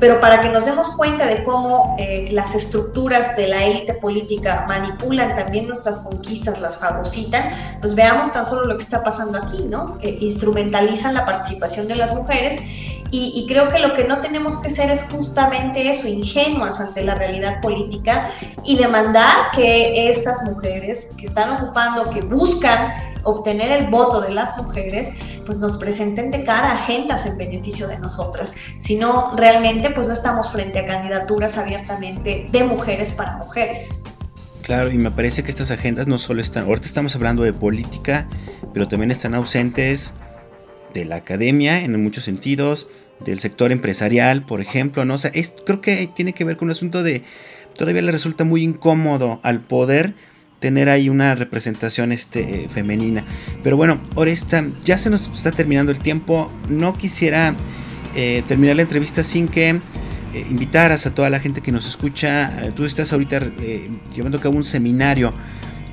pero 0.00 0.20
para 0.20 0.40
que 0.40 0.48
nos 0.48 0.64
demos 0.64 0.88
cuenta 0.96 1.26
de 1.26 1.44
cómo 1.44 1.96
eh, 1.98 2.28
las 2.32 2.54
estructuras 2.54 3.36
de 3.36 3.48
la 3.48 3.64
élite 3.64 3.94
política 3.94 4.64
manipulan 4.66 5.34
también 5.36 5.68
nuestras 5.68 5.98
conquistas, 5.98 6.60
las 6.60 6.78
fagocitan, 6.78 7.50
pues 7.80 7.94
veamos 7.94 8.32
tan 8.32 8.44
solo 8.44 8.64
lo 8.66 8.76
que 8.76 8.82
está 8.82 9.04
pasando 9.04 9.38
aquí, 9.38 9.64
¿no? 9.68 9.98
instrumentalizan 10.02 11.14
la 11.14 11.24
participación 11.24 11.86
de 11.86 11.94
las 11.94 12.14
mujeres 12.14 12.60
y, 13.16 13.46
creo 13.46 13.68
que 13.68 13.78
lo 13.78 13.94
que 13.94 14.04
no 14.04 14.18
tenemos 14.20 14.58
que 14.58 14.70
ser 14.70 14.90
es 14.90 15.04
justamente 15.04 15.88
eso, 15.88 16.08
ingenuas 16.08 16.80
ante 16.80 17.04
la 17.04 17.14
realidad 17.14 17.60
política 17.60 18.30
y 18.64 18.76
demandar 18.76 19.52
que 19.54 20.10
estas 20.10 20.42
mujeres 20.42 21.12
que 21.16 21.26
están 21.26 21.50
ocupando, 21.56 22.10
que 22.10 22.22
buscan 22.22 22.92
obtener 23.22 23.70
el 23.70 23.86
voto 23.86 24.20
de 24.20 24.34
las 24.34 24.56
mujeres, 24.56 25.12
pues 25.46 25.58
nos 25.58 25.76
presenten 25.76 26.32
de 26.32 26.42
cara 26.42 26.72
agendas 26.72 27.24
en 27.26 27.38
beneficio 27.38 27.86
de 27.86 27.98
nosotras. 28.00 28.54
Si 28.78 28.96
no, 28.96 29.30
realmente 29.36 29.90
pues 29.90 30.08
no 30.08 30.12
estamos 30.12 30.50
frente 30.50 30.80
a 30.80 30.86
candidaturas 30.86 31.56
abiertamente 31.56 32.46
de 32.50 32.64
mujeres 32.64 33.12
para 33.12 33.36
mujeres. 33.36 34.02
Claro, 34.62 34.90
y 34.90 34.98
me 34.98 35.12
parece 35.12 35.44
que 35.44 35.50
estas 35.50 35.70
agendas 35.70 36.08
no 36.08 36.18
solo 36.18 36.40
están, 36.40 36.64
ahorita 36.64 36.86
estamos 36.86 37.14
hablando 37.14 37.44
de 37.44 37.52
política, 37.52 38.26
pero 38.72 38.88
también 38.88 39.12
están 39.12 39.34
ausentes 39.34 40.14
de 40.94 41.04
la 41.04 41.16
academia 41.16 41.80
en 41.80 42.02
muchos 42.02 42.24
sentidos, 42.24 42.86
del 43.20 43.40
sector 43.40 43.72
empresarial, 43.72 44.44
por 44.44 44.60
ejemplo, 44.60 45.04
¿no? 45.04 45.16
Es, 45.32 45.54
creo 45.64 45.80
que 45.80 46.08
tiene 46.14 46.32
que 46.32 46.44
ver 46.44 46.56
con 46.56 46.66
un 46.66 46.72
asunto 46.72 47.02
de, 47.02 47.22
todavía 47.76 48.02
le 48.02 48.12
resulta 48.12 48.44
muy 48.44 48.62
incómodo 48.62 49.40
al 49.42 49.60
poder 49.60 50.14
tener 50.64 50.88
ahí 50.88 51.10
una 51.10 51.34
representación 51.34 52.10
este, 52.10 52.64
eh, 52.64 52.68
femenina. 52.70 53.24
Pero 53.62 53.76
bueno, 53.76 54.00
Oresta, 54.14 54.64
ya 54.82 54.96
se 54.96 55.10
nos 55.10 55.28
está 55.28 55.50
terminando 55.50 55.92
el 55.92 55.98
tiempo, 55.98 56.50
no 56.70 56.96
quisiera 56.96 57.54
eh, 58.16 58.42
terminar 58.48 58.76
la 58.76 58.82
entrevista 58.82 59.22
sin 59.22 59.48
que 59.48 59.68
eh, 59.68 59.80
invitaras 60.50 61.06
a 61.06 61.14
toda 61.14 61.28
la 61.28 61.38
gente 61.38 61.60
que 61.60 61.70
nos 61.70 61.86
escucha, 61.86 62.72
tú 62.74 62.86
estás 62.86 63.12
ahorita 63.12 63.42
llevando 64.14 64.38
a 64.38 64.40
cabo 64.40 64.56
un 64.56 64.64
seminario, 64.64 65.34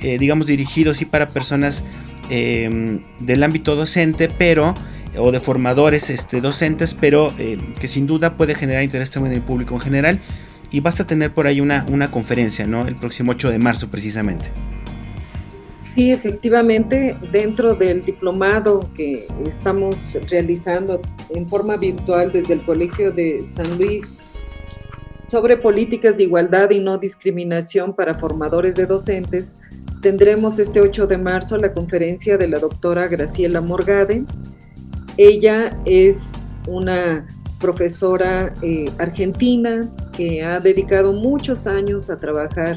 digamos, 0.00 0.46
dirigido 0.46 0.94
sí 0.94 1.04
para 1.04 1.28
personas 1.28 1.84
del 2.28 3.42
ámbito 3.42 3.76
docente, 3.76 4.28
pero 4.28 4.74
o 5.16 5.32
de 5.32 5.40
formadores 5.40 6.10
este, 6.10 6.40
docentes, 6.40 6.94
pero 6.94 7.32
eh, 7.38 7.58
que 7.80 7.88
sin 7.88 8.06
duda 8.06 8.36
puede 8.36 8.54
generar 8.54 8.82
interés 8.82 9.10
también 9.10 9.32
en 9.34 9.40
el 9.40 9.44
público 9.44 9.74
en 9.74 9.80
general. 9.80 10.20
Y 10.70 10.80
vas 10.80 11.00
a 11.00 11.06
tener 11.06 11.32
por 11.32 11.46
ahí 11.46 11.60
una, 11.60 11.84
una 11.88 12.10
conferencia, 12.10 12.66
¿no? 12.66 12.86
El 12.86 12.94
próximo 12.94 13.32
8 13.32 13.50
de 13.50 13.58
marzo 13.58 13.88
precisamente. 13.88 14.50
Sí, 15.94 16.10
efectivamente, 16.10 17.16
dentro 17.30 17.74
del 17.74 18.00
diplomado 18.00 18.88
que 18.94 19.26
estamos 19.46 20.16
realizando 20.30 21.02
en 21.28 21.46
forma 21.46 21.76
virtual 21.76 22.32
desde 22.32 22.54
el 22.54 22.64
Colegio 22.64 23.12
de 23.12 23.44
San 23.54 23.76
Luis 23.76 24.16
sobre 25.26 25.58
políticas 25.58 26.16
de 26.16 26.24
igualdad 26.24 26.70
y 26.70 26.80
no 26.80 26.96
discriminación 26.96 27.94
para 27.94 28.14
formadores 28.14 28.74
de 28.74 28.86
docentes, 28.86 29.60
tendremos 30.00 30.58
este 30.58 30.80
8 30.80 31.06
de 31.06 31.18
marzo 31.18 31.58
la 31.58 31.74
conferencia 31.74 32.38
de 32.38 32.48
la 32.48 32.58
doctora 32.58 33.06
Graciela 33.08 33.60
Morgade, 33.60 34.24
ella 35.16 35.78
es 35.84 36.32
una 36.66 37.26
profesora 37.58 38.52
eh, 38.62 38.86
argentina 38.98 39.80
que 40.16 40.42
ha 40.42 40.60
dedicado 40.60 41.12
muchos 41.12 41.66
años 41.66 42.10
a 42.10 42.16
trabajar 42.16 42.76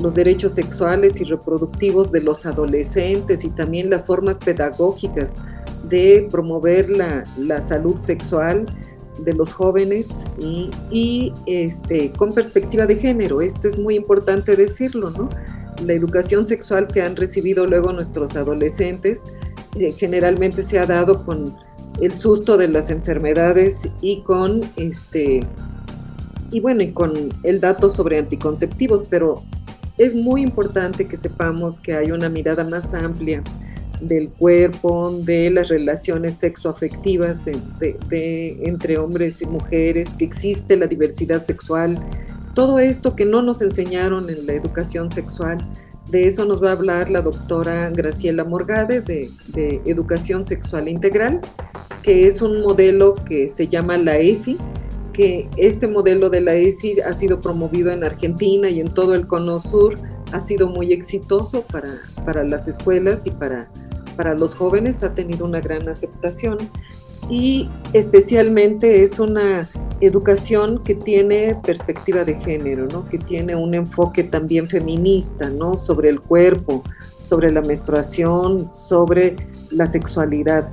los 0.00 0.14
derechos 0.14 0.52
sexuales 0.52 1.20
y 1.20 1.24
reproductivos 1.24 2.10
de 2.10 2.22
los 2.22 2.46
adolescentes 2.46 3.44
y 3.44 3.50
también 3.50 3.90
las 3.90 4.04
formas 4.04 4.38
pedagógicas 4.38 5.34
de 5.88 6.26
promover 6.30 6.88
la, 6.90 7.60
salud 7.60 7.98
sexual 7.98 8.64
de 9.18 9.34
los 9.34 9.52
jóvenes 9.52 10.08
y, 10.90 11.32
este, 11.46 12.10
con 12.12 12.32
perspectiva 12.32 12.86
de 12.86 12.96
género. 12.96 13.42
Esto 13.42 13.68
es 13.68 13.78
muy 13.78 13.94
importante 13.94 14.56
decirlo, 14.56 15.10
¿no? 15.10 15.28
La 15.84 15.92
educación 15.92 16.46
sexual 16.46 16.86
que 16.86 17.02
han 17.02 17.14
recibido 17.16 17.66
luego 17.66 17.92
nuestros 17.92 18.34
adolescentes 18.36 19.24
eh, 19.78 19.92
generalmente 19.92 20.62
se 20.62 20.78
ha 20.78 20.86
dado 20.86 21.24
con 21.24 21.54
el 22.00 22.12
susto 22.12 22.56
de 22.56 22.68
las 22.68 22.90
enfermedades 22.90 23.88
y 24.00 24.22
con 24.22 24.60
este 24.76 25.40
y 26.50 26.60
bueno, 26.60 26.82
y 26.82 26.92
con 26.92 27.12
el 27.44 27.60
dato 27.60 27.88
sobre 27.88 28.18
anticonceptivos, 28.18 29.04
pero 29.08 29.42
es 29.96 30.14
muy 30.14 30.42
importante 30.42 31.06
que 31.06 31.16
sepamos 31.16 31.80
que 31.80 31.94
hay 31.94 32.12
una 32.12 32.28
mirada 32.28 32.62
más 32.64 32.92
amplia 32.92 33.42
del 34.02 34.28
cuerpo, 34.30 35.18
de 35.22 35.50
las 35.50 35.68
relaciones 35.68 36.34
sexoafectivas 36.34 37.46
entre 37.80 38.98
hombres 38.98 39.40
y 39.40 39.46
mujeres, 39.46 40.10
que 40.18 40.24
existe 40.24 40.76
la 40.76 40.86
diversidad 40.86 41.42
sexual, 41.42 41.98
todo 42.54 42.78
esto 42.78 43.16
que 43.16 43.24
no 43.24 43.40
nos 43.40 43.62
enseñaron 43.62 44.28
en 44.28 44.46
la 44.46 44.52
educación 44.52 45.10
sexual 45.10 45.56
de 46.12 46.28
eso 46.28 46.44
nos 46.44 46.62
va 46.62 46.68
a 46.68 46.72
hablar 46.72 47.10
la 47.10 47.22
doctora 47.22 47.88
Graciela 47.88 48.44
Morgade 48.44 49.00
de, 49.00 49.30
Educación 49.86 50.44
Sexual 50.44 50.86
Integral, 50.86 51.40
que 52.02 52.26
es 52.26 52.42
un 52.42 52.60
modelo 52.60 53.14
que 53.14 53.48
se 53.48 53.66
llama 53.66 53.96
la 53.96 54.18
ESI, 54.18 54.58
que 55.14 55.48
este 55.56 55.88
modelo 55.88 56.28
de 56.28 56.42
la 56.42 56.54
ESI 56.54 57.00
ha 57.00 57.14
sido 57.14 57.40
promovido 57.40 57.90
en 57.90 58.04
Argentina 58.04 58.68
y 58.68 58.80
en 58.80 58.92
todo 58.92 59.14
el 59.14 59.26
cono 59.26 59.58
sur, 59.58 59.94
ha 60.32 60.40
sido 60.40 60.68
muy 60.68 60.92
exitoso 60.92 61.64
para, 61.72 61.94
para 62.26 62.44
las 62.44 62.68
escuelas 62.68 63.26
y 63.26 63.30
para, 63.30 63.70
para 64.14 64.34
los 64.34 64.54
jóvenes, 64.54 65.02
ha 65.02 65.14
tenido 65.14 65.46
una 65.46 65.60
gran 65.60 65.88
aceptación 65.88 66.58
y 67.30 67.68
especialmente 67.94 69.02
es 69.02 69.18
una 69.18 69.66
educación 70.02 70.82
que 70.82 70.96
tiene 70.96 71.56
perspectiva 71.64 72.24
de 72.24 72.34
género, 72.34 72.86
¿no? 72.86 73.04
que 73.04 73.18
tiene 73.18 73.54
un 73.54 73.72
enfoque 73.72 74.24
también 74.24 74.68
feminista 74.68 75.48
¿no? 75.48 75.78
sobre 75.78 76.08
el 76.08 76.20
cuerpo, 76.20 76.82
sobre 77.20 77.52
la 77.52 77.62
menstruación, 77.62 78.74
sobre 78.74 79.36
la 79.70 79.86
sexualidad. 79.86 80.70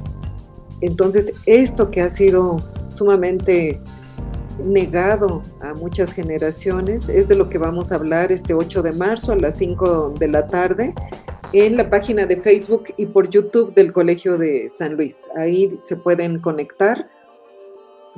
Entonces, 0.81 1.31
esto 1.45 1.91
que 1.91 2.01
ha 2.01 2.09
sido 2.09 2.57
sumamente 2.89 3.79
negado 4.65 5.41
a 5.61 5.73
muchas 5.73 6.11
generaciones 6.11 7.07
es 7.07 7.27
de 7.27 7.35
lo 7.35 7.49
que 7.49 7.59
vamos 7.59 7.91
a 7.91 7.95
hablar 7.95 8.31
este 8.31 8.53
8 8.53 8.81
de 8.81 8.91
marzo 8.93 9.31
a 9.31 9.35
las 9.35 9.57
5 9.57 10.15
de 10.17 10.27
la 10.27 10.47
tarde 10.47 10.93
en 11.53 11.77
la 11.77 11.89
página 11.89 12.25
de 12.25 12.41
Facebook 12.41 12.85
y 12.97 13.05
por 13.05 13.29
YouTube 13.29 13.73
del 13.73 13.93
Colegio 13.93 14.37
de 14.37 14.69
San 14.69 14.95
Luis. 14.95 15.29
Ahí 15.35 15.69
se 15.79 15.95
pueden 15.95 16.39
conectar 16.39 17.09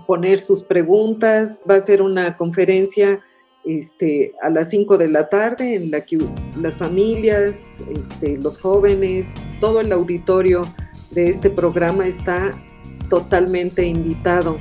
poner 0.05 0.39
sus 0.39 0.63
preguntas. 0.63 1.61
Va 1.69 1.75
a 1.75 1.81
ser 1.81 2.01
una 2.01 2.35
conferencia 2.35 3.21
este, 3.63 4.33
a 4.41 4.49
las 4.49 4.69
5 4.69 4.97
de 4.97 5.07
la 5.07 5.29
tarde 5.29 5.75
en 5.75 5.91
la 5.91 6.01
que 6.01 6.17
las 6.59 6.75
familias, 6.75 7.79
este, 7.95 8.37
los 8.37 8.59
jóvenes, 8.59 9.33
todo 9.59 9.81
el 9.81 9.91
auditorio 9.91 10.61
de 11.11 11.29
este 11.29 11.49
programa 11.49 12.07
está 12.07 12.51
totalmente 13.09 13.85
invitado 13.85 14.57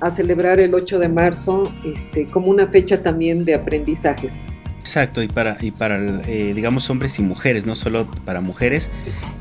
a 0.00 0.10
celebrar 0.10 0.60
el 0.60 0.74
8 0.74 0.98
de 0.98 1.08
marzo 1.08 1.62
este, 1.84 2.26
como 2.26 2.48
una 2.48 2.66
fecha 2.66 3.02
también 3.02 3.44
de 3.44 3.54
aprendizajes. 3.54 4.46
Exacto, 4.82 5.22
y 5.22 5.28
para, 5.28 5.56
y 5.60 5.70
para 5.70 5.96
eh, 5.96 6.52
digamos, 6.56 6.90
hombres 6.90 7.20
y 7.20 7.22
mujeres, 7.22 7.66
no 7.66 7.76
solo 7.76 8.04
para 8.24 8.40
mujeres, 8.40 8.90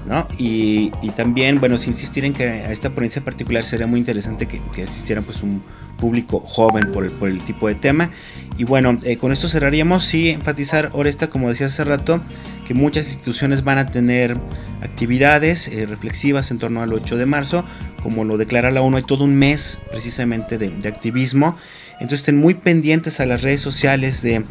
¿no? 0.05 0.27
Y, 0.37 0.91
también, 1.15 1.59
bueno, 1.59 1.79
sin 1.79 1.93
insistir 1.93 2.25
en 2.25 2.33
que 2.33 2.43
a 2.43 2.71
esta 2.71 2.91
ponencia 2.91 3.23
particular 3.23 3.63
sería 3.63 3.87
muy 3.87 3.99
interesante 3.99 4.47
que, 4.47 4.61
que 4.71 4.83
asistieran 4.83 5.23
pues 5.23 5.41
un 5.41 5.63
público 5.97 6.41
joven 6.41 6.91
por 6.91 7.05
el, 7.05 7.11
por 7.11 7.27
el 7.27 7.39
tipo 7.39 7.67
de 7.67 7.73
tema. 7.73 8.11
Y 8.59 8.65
bueno, 8.65 8.99
eh, 9.03 9.17
con 9.17 9.31
esto 9.31 9.49
cerraríamos 9.49 10.13
y 10.13 10.29
enfatizar, 10.29 10.91
Oresta, 10.93 11.31
como 11.31 11.49
decía 11.49 11.65
hace 11.65 11.83
rato, 11.83 12.21
que 12.67 12.75
muchas 12.75 13.07
instituciones 13.07 13.63
van 13.63 13.79
a 13.79 13.87
tener 13.87 14.37
actividades 14.83 15.67
eh, 15.69 15.87
reflexivas 15.87 16.51
en 16.51 16.59
torno 16.59 16.83
al 16.83 16.93
8 16.93 17.17
de 17.17 17.25
marzo, 17.25 17.65
como 18.03 18.25
lo 18.25 18.37
declara 18.37 18.69
la 18.69 18.81
ONU, 18.81 18.97
hay 18.97 19.03
todo 19.03 19.23
un 19.23 19.35
mes 19.35 19.79
precisamente 19.89 20.59
de, 20.59 20.69
de 20.69 20.87
activismo. 20.87 21.57
Entonces 22.01 22.21
estén 22.21 22.37
muy 22.37 22.55
pendientes 22.55 23.19
a 23.19 23.27
las 23.27 23.43
redes 23.43 23.61
sociales 23.61 24.23
de, 24.23 24.43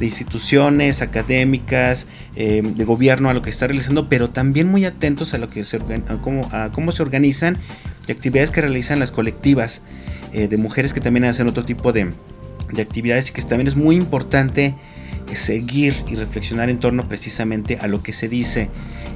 instituciones 0.00 1.02
académicas, 1.02 2.08
eh, 2.34 2.62
de 2.64 2.84
gobierno, 2.84 3.28
a 3.28 3.34
lo 3.34 3.42
que 3.42 3.50
está 3.50 3.66
realizando, 3.66 4.08
pero 4.08 4.30
también 4.30 4.66
muy 4.68 4.86
atentos 4.86 5.34
a, 5.34 5.38
lo 5.38 5.48
que 5.48 5.64
se, 5.64 5.78
cómo, 6.22 6.50
cómo, 6.72 6.92
se 6.92 7.02
organizan 7.02 7.58
y 8.08 8.12
actividades 8.12 8.50
que 8.50 8.62
realizan 8.62 8.98
las 8.98 9.12
colectivas 9.12 9.82
eh, 10.32 10.48
de 10.48 10.56
mujeres 10.56 10.94
que 10.94 11.00
también 11.00 11.26
hacen 11.26 11.46
otro 11.46 11.64
tipo 11.64 11.92
de, 11.92 12.10
de 12.72 12.82
actividades 12.82 13.28
y 13.28 13.32
que 13.32 13.42
también 13.42 13.68
es 13.68 13.76
muy 13.76 13.96
importante 13.96 14.74
eh, 15.30 15.36
seguir 15.36 15.94
y 16.08 16.16
reflexionar 16.16 16.70
en 16.70 16.80
torno 16.80 17.06
precisamente 17.06 17.78
a 17.80 17.86
lo 17.86 18.02
que 18.02 18.12
se 18.12 18.28
dice 18.28 18.70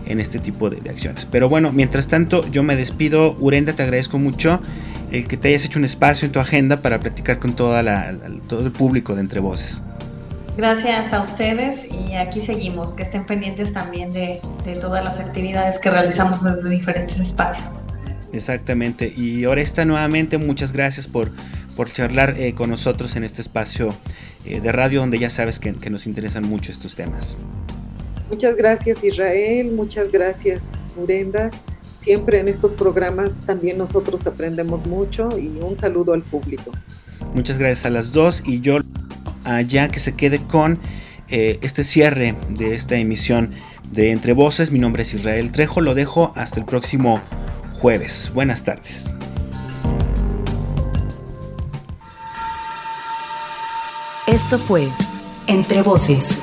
en 0.07 0.21
este 0.21 0.39
tipo 0.39 0.69
de, 0.69 0.81
de 0.81 0.91
acciones. 0.91 1.25
Pero 1.25 1.49
bueno, 1.49 1.73
mientras 1.73 2.07
tanto 2.07 2.49
yo 2.51 2.63
me 2.63 2.77
despido, 2.77 3.35
Urenda, 3.41 3.73
te 3.73 3.83
agradezco 3.83 4.19
mucho 4.19 4.61
el 5.11 5.27
que 5.27 5.37
te 5.37 5.49
hayas 5.49 5.65
hecho 5.65 5.79
un 5.79 5.85
espacio 5.85 6.27
en 6.27 6.33
tu 6.33 6.41
agenda 6.41 6.81
para 6.81 7.01
platicar 7.01 7.39
con 7.39 7.55
toda 7.55 7.83
la, 7.83 8.13
todo 8.49 8.65
el 8.65 8.73
público 8.73 9.15
de 9.15 9.23
Entre 9.23 9.41
Voces. 9.41 9.83
Gracias 10.57 11.13
a 11.13 11.21
ustedes 11.21 11.87
y 11.91 12.15
aquí 12.15 12.43
seguimos, 12.43 12.93
que 12.93 13.05
estén 13.05 13.25
pendientes 13.25 13.73
también 13.73 14.11
de, 14.11 14.41
de 14.65 14.75
todas 14.75 15.05
las 15.05 15.19
actividades 15.21 15.79
que 15.79 15.89
realizamos 15.89 16.43
desde 16.43 16.69
diferentes 16.69 17.21
espacios. 17.21 17.85
Exactamente, 18.33 19.13
y 19.17 19.45
ahora 19.45 19.63
está 19.63 19.85
nuevamente 19.85 20.37
muchas 20.37 20.73
gracias 20.73 21.07
por, 21.07 21.31
por 21.77 21.91
charlar 21.91 22.35
eh, 22.39 22.55
con 22.55 22.71
nosotros 22.71 23.17
en 23.17 23.25
este 23.25 23.41
espacio 23.41 23.95
eh, 24.45 24.61
de 24.61 24.73
radio 24.73 25.01
donde 25.01 25.19
ya 25.19 25.31
sabes 25.31 25.59
que, 25.59 25.75
que 25.75 25.91
nos 25.91 26.07
interesan 26.07 26.47
mucho 26.47 26.73
estos 26.73 26.95
temas. 26.95 27.37
Muchas 28.29 28.57
gracias 28.57 29.03
Israel, 29.03 29.71
muchas 29.73 30.13
gracias 30.13 30.73
Urenda 30.97 31.51
siempre 31.99 32.41
en 32.41 32.49
estos 32.49 32.73
programas 32.73 33.41
también 33.41 33.79
nosotros 33.79 34.27
aprendemos 34.27 34.87
mucho 34.87 35.29
y 35.39 35.49
un 35.49 35.77
saludo 35.77 36.15
al 36.15 36.23
público. 36.23 36.73
Muchas 37.35 37.59
gracias 37.59 37.85
a 37.85 37.91
las 37.91 38.13
dos 38.13 38.43
y 38.47 38.61
yo 38.61 38.79
allá 39.45 39.89
que 39.89 39.99
se 39.99 40.15
quede 40.15 40.39
con 40.39 40.79
eh, 41.29 41.59
este 41.63 41.85
cierre 41.85 42.37
de 42.51 42.75
esta 42.75 42.97
emisión 42.97 43.51
de 43.93 44.13
Entre 44.13 44.33
Voces. 44.33 44.71
Mi 44.71 44.79
nombre 44.79 45.03
es 45.03 45.15
Israel 45.15 45.53
Trejo, 45.53 45.81
lo 45.81 45.95
dejo 45.95 46.33
hasta 46.37 46.61
el 46.61 46.67
próximo 46.67 47.21
jueves. 47.75 48.31
Buenas 48.35 48.65
tardes. 48.65 49.11
Esto 54.27 54.59
fue 54.59 54.89
Entre 55.47 55.83
Voces, 55.83 56.43